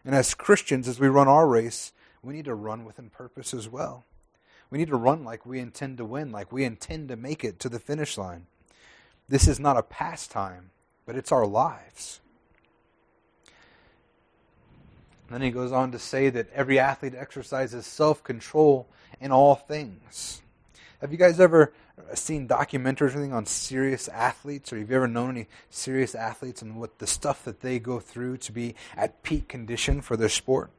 And 0.05 0.15
as 0.15 0.35
Christians, 0.35 0.89
as 0.89 0.99
we 0.99 1.09
run 1.09 1.29
our 1.29 1.47
race, 1.47 1.93
we 2.23 2.35
need 2.35 2.47
to 2.47 2.55
run 2.55 2.85
within 2.85 3.11
purpose 3.11 3.55
as 3.55 3.69
well. 3.69 4.05
We 4.71 4.79
need 4.79 4.89
to 4.89 4.97
run 4.97 5.25
like 5.25 5.47
we 5.47 5.61
intend 5.61 5.99
to 5.99 6.05
win, 6.05 6.31
like 6.31 6.53
we 6.53 6.65
intend 6.65 7.09
to 7.09 7.17
make 7.17 7.45
it 7.45 7.59
to 7.61 7.69
the 7.69 7.79
finish 7.79 8.19
line. 8.19 8.47
This 9.29 9.47
is 9.47 9.61
not 9.61 9.77
a 9.77 9.83
pastime, 9.83 10.71
but 11.07 11.17
it's 11.17 11.33
our 11.33 11.47
lives. 11.47 12.21
And 15.29 15.35
then 15.35 15.43
he 15.43 15.51
goes 15.51 15.73
on 15.73 15.93
to 15.93 15.99
say 15.99 16.31
that 16.31 16.51
every 16.55 16.79
athlete 16.79 17.15
exercises 17.15 17.87
self 17.87 18.25
control 18.25 18.89
in 19.21 19.31
all 19.31 19.55
things. 19.55 20.41
Have 21.01 21.13
you 21.13 21.19
guys 21.19 21.39
ever 21.39 21.73
seen 22.15 22.49
documentaries 22.49 23.15
or 23.15 23.19
anything 23.19 23.33
on 23.33 23.47
serious 23.47 24.09
athletes, 24.09 24.73
or 24.73 24.79
have 24.79 24.91
you 24.91 24.97
ever 24.97 25.09
known 25.09 25.31
any 25.31 25.47
serious 25.71 26.15
athletes 26.15 26.63
and 26.63 26.77
what 26.77 26.99
the 26.99 27.07
stuff 27.07 27.45
that 27.45 27.61
they 27.61 27.79
go 27.79 28.01
through 28.01 28.39
to 28.39 28.53
be 28.53 28.75
at 28.97 29.23
peak 29.23 29.49
condition 29.49 30.01
for 30.01 30.17
their 30.17 30.29
sport? 30.29 30.71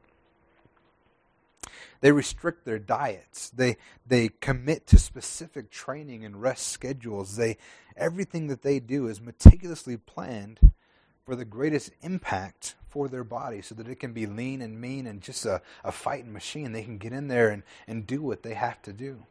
They 2.00 2.12
restrict 2.12 2.64
their 2.64 2.78
diets. 2.78 3.50
They 3.50 3.76
they 4.06 4.28
commit 4.28 4.86
to 4.88 4.98
specific 4.98 5.70
training 5.70 6.24
and 6.24 6.40
rest 6.40 6.68
schedules. 6.68 7.36
They 7.36 7.58
everything 7.96 8.46
that 8.46 8.62
they 8.62 8.80
do 8.80 9.06
is 9.06 9.20
meticulously 9.20 9.98
planned 9.98 10.72
for 11.26 11.36
the 11.36 11.44
greatest 11.44 11.90
impact 12.00 12.74
for 12.88 13.08
their 13.08 13.24
body 13.24 13.62
so 13.62 13.74
that 13.76 13.88
it 13.88 14.00
can 14.00 14.12
be 14.12 14.26
lean 14.26 14.60
and 14.62 14.80
mean 14.80 15.06
and 15.06 15.20
just 15.20 15.46
a, 15.46 15.62
a 15.84 15.92
fighting 15.92 16.32
machine. 16.32 16.72
They 16.72 16.82
can 16.82 16.98
get 16.98 17.12
in 17.12 17.28
there 17.28 17.50
and, 17.50 17.62
and 17.86 18.06
do 18.06 18.20
what 18.22 18.42
they 18.42 18.54
have 18.54 18.82
to 18.82 18.92
do. 18.92 19.26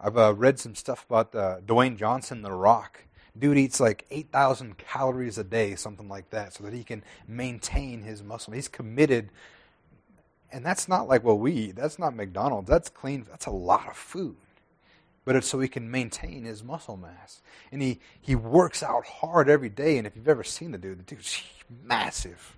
I've 0.00 0.16
uh, 0.16 0.34
read 0.34 0.58
some 0.58 0.74
stuff 0.74 1.06
about 1.08 1.34
uh, 1.34 1.60
Dwayne 1.64 1.96
Johnson, 1.96 2.42
The 2.42 2.52
Rock. 2.52 3.04
Dude 3.36 3.58
eats 3.58 3.80
like 3.80 4.06
8,000 4.10 4.78
calories 4.78 5.38
a 5.38 5.44
day, 5.44 5.74
something 5.74 6.08
like 6.08 6.30
that, 6.30 6.52
so 6.52 6.64
that 6.64 6.72
he 6.72 6.84
can 6.84 7.02
maintain 7.26 8.02
his 8.02 8.22
muscle. 8.22 8.52
He's 8.52 8.68
committed. 8.68 9.30
And 10.52 10.64
that's 10.64 10.88
not 10.88 11.08
like 11.08 11.24
what 11.24 11.40
we 11.40 11.52
eat. 11.52 11.76
That's 11.76 11.98
not 11.98 12.14
McDonald's. 12.14 12.68
That's 12.68 12.88
clean. 12.88 13.26
That's 13.28 13.46
a 13.46 13.50
lot 13.50 13.88
of 13.88 13.96
food. 13.96 14.36
But 15.24 15.36
it's 15.36 15.48
so 15.48 15.58
he 15.58 15.68
can 15.68 15.90
maintain 15.90 16.44
his 16.44 16.62
muscle 16.62 16.96
mass. 16.96 17.40
And 17.72 17.82
he, 17.82 17.98
he 18.20 18.34
works 18.36 18.82
out 18.82 19.04
hard 19.06 19.48
every 19.48 19.70
day. 19.70 19.98
And 19.98 20.06
if 20.06 20.14
you've 20.14 20.28
ever 20.28 20.44
seen 20.44 20.70
the 20.70 20.78
dude, 20.78 21.00
the 21.00 21.14
dude's 21.14 21.42
massive. 21.82 22.56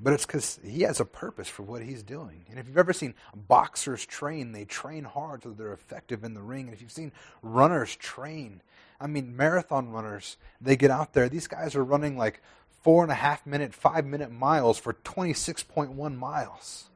But 0.00 0.12
it's 0.12 0.26
because 0.26 0.58
he 0.64 0.82
has 0.82 1.00
a 1.00 1.04
purpose 1.04 1.48
for 1.48 1.62
what 1.62 1.82
he's 1.82 2.02
doing. 2.02 2.44
And 2.50 2.58
if 2.58 2.66
you've 2.66 2.78
ever 2.78 2.92
seen 2.92 3.14
boxers 3.34 4.04
train, 4.04 4.52
they 4.52 4.64
train 4.64 5.04
hard 5.04 5.44
so 5.44 5.50
they're 5.50 5.72
effective 5.72 6.24
in 6.24 6.34
the 6.34 6.42
ring. 6.42 6.66
And 6.66 6.74
if 6.74 6.82
you've 6.82 6.90
seen 6.90 7.12
runners 7.42 7.94
train, 7.96 8.60
I 9.00 9.06
mean, 9.06 9.36
marathon 9.36 9.90
runners, 9.90 10.36
they 10.60 10.76
get 10.76 10.90
out 10.90 11.12
there. 11.12 11.28
These 11.28 11.46
guys 11.46 11.76
are 11.76 11.84
running 11.84 12.16
like 12.16 12.42
four 12.82 13.02
and 13.02 13.12
a 13.12 13.16
half 13.16 13.46
minute, 13.46 13.72
five 13.72 14.04
minute 14.04 14.30
miles 14.30 14.78
for 14.78 14.94
26.1 14.94 16.16
miles 16.16 16.90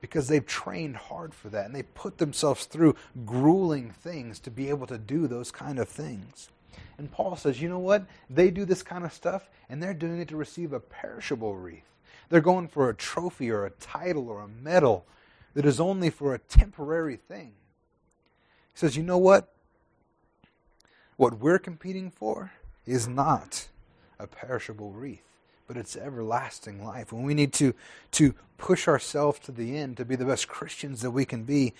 because 0.00 0.28
they've 0.28 0.46
trained 0.46 0.96
hard 0.96 1.34
for 1.34 1.48
that 1.48 1.66
and 1.66 1.74
they 1.74 1.82
put 1.82 2.18
themselves 2.18 2.64
through 2.64 2.96
grueling 3.24 3.90
things 3.90 4.38
to 4.40 4.50
be 4.50 4.68
able 4.68 4.86
to 4.86 4.98
do 4.98 5.26
those 5.26 5.50
kind 5.50 5.78
of 5.78 5.88
things. 5.88 6.48
And 6.98 7.10
Paul 7.10 7.36
says, 7.36 7.60
you 7.60 7.68
know 7.68 7.78
what? 7.78 8.06
They 8.30 8.50
do 8.50 8.64
this 8.64 8.82
kind 8.82 9.04
of 9.04 9.12
stuff, 9.12 9.48
and 9.68 9.82
they're 9.82 9.94
doing 9.94 10.20
it 10.20 10.28
to 10.28 10.36
receive 10.36 10.72
a 10.72 10.80
perishable 10.80 11.56
wreath. 11.56 11.90
They're 12.28 12.40
going 12.40 12.68
for 12.68 12.88
a 12.88 12.94
trophy 12.94 13.50
or 13.50 13.66
a 13.66 13.70
title 13.70 14.28
or 14.28 14.40
a 14.40 14.48
medal 14.48 15.04
that 15.54 15.66
is 15.66 15.80
only 15.80 16.10
for 16.10 16.34
a 16.34 16.38
temporary 16.38 17.16
thing. 17.16 17.52
He 18.72 18.78
says, 18.78 18.96
you 18.96 19.02
know 19.02 19.18
what? 19.18 19.52
What 21.16 21.40
we're 21.40 21.58
competing 21.58 22.10
for 22.10 22.52
is 22.86 23.06
not 23.06 23.68
a 24.18 24.26
perishable 24.26 24.92
wreath, 24.92 25.22
but 25.66 25.76
it's 25.76 25.96
everlasting 25.96 26.84
life. 26.84 27.12
And 27.12 27.24
we 27.24 27.34
need 27.34 27.52
to, 27.54 27.74
to 28.12 28.34
push 28.56 28.88
ourselves 28.88 29.38
to 29.40 29.52
the 29.52 29.76
end 29.76 29.98
to 29.98 30.04
be 30.04 30.16
the 30.16 30.24
best 30.24 30.48
Christians 30.48 31.02
that 31.02 31.10
we 31.10 31.24
can 31.24 31.44
be. 31.44 31.74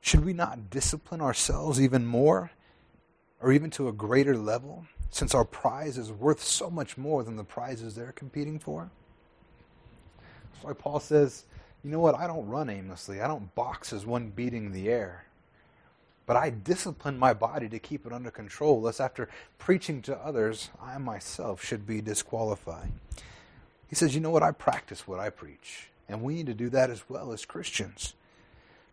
Should 0.00 0.24
we 0.24 0.32
not 0.32 0.70
discipline 0.70 1.20
ourselves 1.20 1.80
even 1.80 2.06
more 2.06 2.52
or 3.42 3.52
even 3.52 3.70
to 3.70 3.88
a 3.88 3.92
greater 3.92 4.36
level, 4.36 4.86
since 5.10 5.34
our 5.34 5.44
prize 5.44 5.98
is 5.98 6.10
worth 6.10 6.42
so 6.42 6.70
much 6.70 6.96
more 6.96 7.22
than 7.24 7.36
the 7.36 7.44
prizes 7.44 7.94
they're 7.94 8.12
competing 8.12 8.58
for? 8.58 8.90
That's 10.52 10.64
why 10.64 10.72
Paul 10.72 11.00
says, 11.00 11.44
you 11.82 11.90
know 11.90 11.98
what? 11.98 12.14
I 12.14 12.26
don't 12.26 12.46
run 12.46 12.70
aimlessly. 12.70 13.20
I 13.20 13.26
don't 13.26 13.52
box 13.54 13.92
as 13.92 14.06
one 14.06 14.30
beating 14.30 14.72
the 14.72 14.88
air. 14.88 15.24
But 16.24 16.36
I 16.36 16.50
discipline 16.50 17.18
my 17.18 17.34
body 17.34 17.68
to 17.68 17.80
keep 17.80 18.06
it 18.06 18.12
under 18.12 18.30
control, 18.30 18.80
lest 18.80 19.00
after 19.00 19.28
preaching 19.58 20.02
to 20.02 20.16
others, 20.16 20.70
I 20.80 20.96
myself 20.98 21.64
should 21.64 21.84
be 21.84 22.00
disqualified. 22.00 22.92
He 23.88 23.96
says, 23.96 24.14
You 24.14 24.20
know 24.20 24.30
what? 24.30 24.44
I 24.44 24.52
practice 24.52 25.06
what 25.06 25.18
I 25.18 25.30
preach. 25.30 25.88
And 26.08 26.22
we 26.22 26.34
need 26.34 26.46
to 26.46 26.54
do 26.54 26.68
that 26.70 26.90
as 26.90 27.02
well 27.08 27.32
as 27.32 27.44
Christians. 27.44 28.14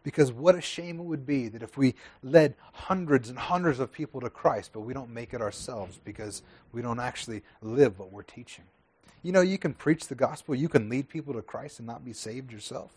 Because 0.03 0.31
what 0.31 0.55
a 0.55 0.61
shame 0.61 0.99
it 0.99 1.03
would 1.03 1.25
be 1.25 1.49
that 1.49 1.61
if 1.61 1.77
we 1.77 1.95
led 2.23 2.55
hundreds 2.71 3.29
and 3.29 3.37
hundreds 3.37 3.79
of 3.79 3.91
people 3.91 4.21
to 4.21 4.29
Christ, 4.29 4.71
but 4.73 4.81
we 4.81 4.93
don't 4.93 5.13
make 5.13 5.33
it 5.33 5.41
ourselves 5.41 5.99
because 6.03 6.41
we 6.71 6.81
don't 6.81 6.99
actually 6.99 7.43
live 7.61 7.99
what 7.99 8.11
we're 8.11 8.23
teaching. 8.23 8.63
You 9.23 9.33
know, 9.33 9.41
you 9.41 9.57
can 9.57 9.73
preach 9.73 10.07
the 10.07 10.15
gospel, 10.15 10.55
you 10.55 10.69
can 10.69 10.87
lead 10.89 11.09
people 11.09 11.33
to 11.33 11.41
Christ 11.41 11.79
and 11.79 11.87
not 11.87 12.05
be 12.05 12.13
saved 12.13 12.51
yourself. 12.51 12.91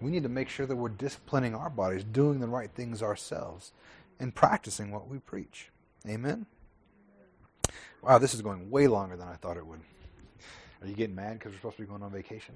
We 0.00 0.10
need 0.10 0.24
to 0.24 0.28
make 0.28 0.48
sure 0.48 0.66
that 0.66 0.74
we're 0.74 0.88
disciplining 0.88 1.54
our 1.54 1.70
bodies, 1.70 2.04
doing 2.04 2.40
the 2.40 2.48
right 2.48 2.70
things 2.70 3.02
ourselves, 3.02 3.72
and 4.18 4.34
practicing 4.34 4.90
what 4.90 5.08
we 5.08 5.18
preach. 5.18 5.70
Amen? 6.08 6.46
Wow, 8.02 8.18
this 8.18 8.34
is 8.34 8.42
going 8.42 8.70
way 8.70 8.88
longer 8.88 9.16
than 9.16 9.28
I 9.28 9.34
thought 9.34 9.56
it 9.56 9.66
would. 9.66 9.80
Are 10.82 10.88
you 10.88 10.94
getting 10.94 11.14
mad 11.14 11.38
because 11.38 11.52
we're 11.52 11.58
supposed 11.58 11.76
to 11.76 11.82
be 11.82 11.88
going 11.88 12.02
on 12.02 12.12
vacation? 12.12 12.54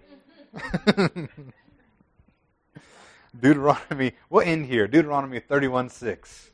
Deuteronomy, 3.38 4.12
we'll 4.30 4.46
end 4.46 4.66
here. 4.66 4.86
Deuteronomy 4.86 5.40
31 5.40 5.88
6. 5.90 6.50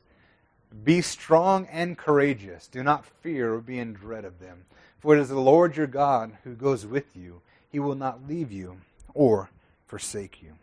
Be 0.82 1.00
strong 1.00 1.66
and 1.70 1.96
courageous. 1.96 2.66
Do 2.66 2.82
not 2.82 3.04
fear 3.04 3.54
or 3.54 3.60
be 3.60 3.78
in 3.78 3.92
dread 3.92 4.24
of 4.24 4.40
them. 4.40 4.64
For 4.98 5.16
it 5.16 5.20
is 5.20 5.28
the 5.28 5.38
Lord 5.38 5.76
your 5.76 5.86
God 5.86 6.38
who 6.44 6.54
goes 6.54 6.86
with 6.86 7.14
you. 7.14 7.42
He 7.70 7.78
will 7.78 7.94
not 7.94 8.26
leave 8.26 8.50
you 8.50 8.78
or 9.12 9.50
forsake 9.86 10.42
you. 10.42 10.54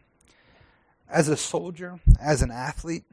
As 1.09 1.27
a 1.27 1.37
soldier, 1.37 1.99
as 2.19 2.41
an 2.41 2.51
athlete, 2.51 3.03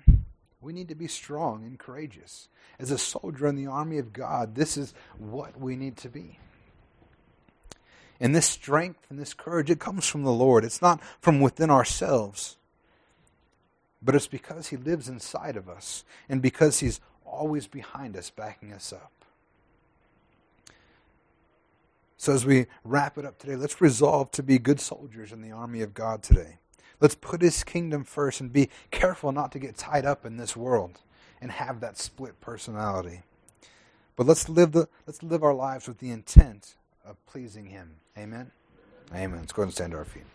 we 0.60 0.72
need 0.72 0.88
to 0.88 0.94
be 0.94 1.08
strong 1.08 1.64
and 1.64 1.78
courageous. 1.78 2.48
As 2.78 2.90
a 2.90 2.98
soldier 2.98 3.46
in 3.46 3.56
the 3.56 3.66
army 3.66 3.98
of 3.98 4.12
God, 4.12 4.54
this 4.54 4.76
is 4.76 4.94
what 5.18 5.58
we 5.58 5.76
need 5.76 5.96
to 5.98 6.08
be. 6.08 6.38
And 8.20 8.34
this 8.34 8.46
strength 8.46 9.06
and 9.10 9.18
this 9.18 9.34
courage, 9.34 9.70
it 9.70 9.78
comes 9.78 10.06
from 10.06 10.24
the 10.24 10.32
Lord. 10.32 10.64
It's 10.64 10.82
not 10.82 11.00
from 11.20 11.40
within 11.40 11.70
ourselves, 11.70 12.56
but 14.02 14.14
it's 14.14 14.26
because 14.26 14.68
He 14.68 14.76
lives 14.76 15.08
inside 15.08 15.56
of 15.56 15.68
us 15.68 16.04
and 16.28 16.40
because 16.40 16.80
He's 16.80 17.00
always 17.24 17.66
behind 17.66 18.16
us, 18.16 18.30
backing 18.30 18.72
us 18.72 18.92
up. 18.92 19.12
So, 22.16 22.34
as 22.34 22.44
we 22.44 22.66
wrap 22.84 23.16
it 23.16 23.24
up 23.24 23.38
today, 23.38 23.54
let's 23.54 23.80
resolve 23.80 24.30
to 24.32 24.42
be 24.42 24.58
good 24.58 24.80
soldiers 24.80 25.32
in 25.32 25.40
the 25.40 25.52
army 25.52 25.82
of 25.82 25.94
God 25.94 26.22
today. 26.22 26.58
Let's 27.00 27.14
put 27.14 27.42
His 27.42 27.62
kingdom 27.62 28.02
first 28.02 28.40
and 28.40 28.52
be 28.52 28.70
careful 28.90 29.30
not 29.30 29.52
to 29.52 29.58
get 29.58 29.76
tied 29.76 30.04
up 30.04 30.26
in 30.26 30.36
this 30.36 30.56
world 30.56 31.00
and 31.40 31.52
have 31.52 31.80
that 31.80 31.96
split 31.96 32.40
personality. 32.40 33.22
But 34.16 34.26
let's 34.26 34.48
live, 34.48 34.72
the, 34.72 34.88
let's 35.06 35.22
live 35.22 35.44
our 35.44 35.54
lives 35.54 35.86
with 35.86 35.98
the 35.98 36.10
intent 36.10 36.74
of 37.06 37.24
pleasing 37.26 37.66
Him. 37.66 37.96
Amen? 38.18 38.50
Amen. 39.14 39.38
Let's 39.38 39.52
go 39.52 39.62
and 39.62 39.72
stand 39.72 39.92
to 39.92 39.98
our 39.98 40.04
feet. 40.04 40.24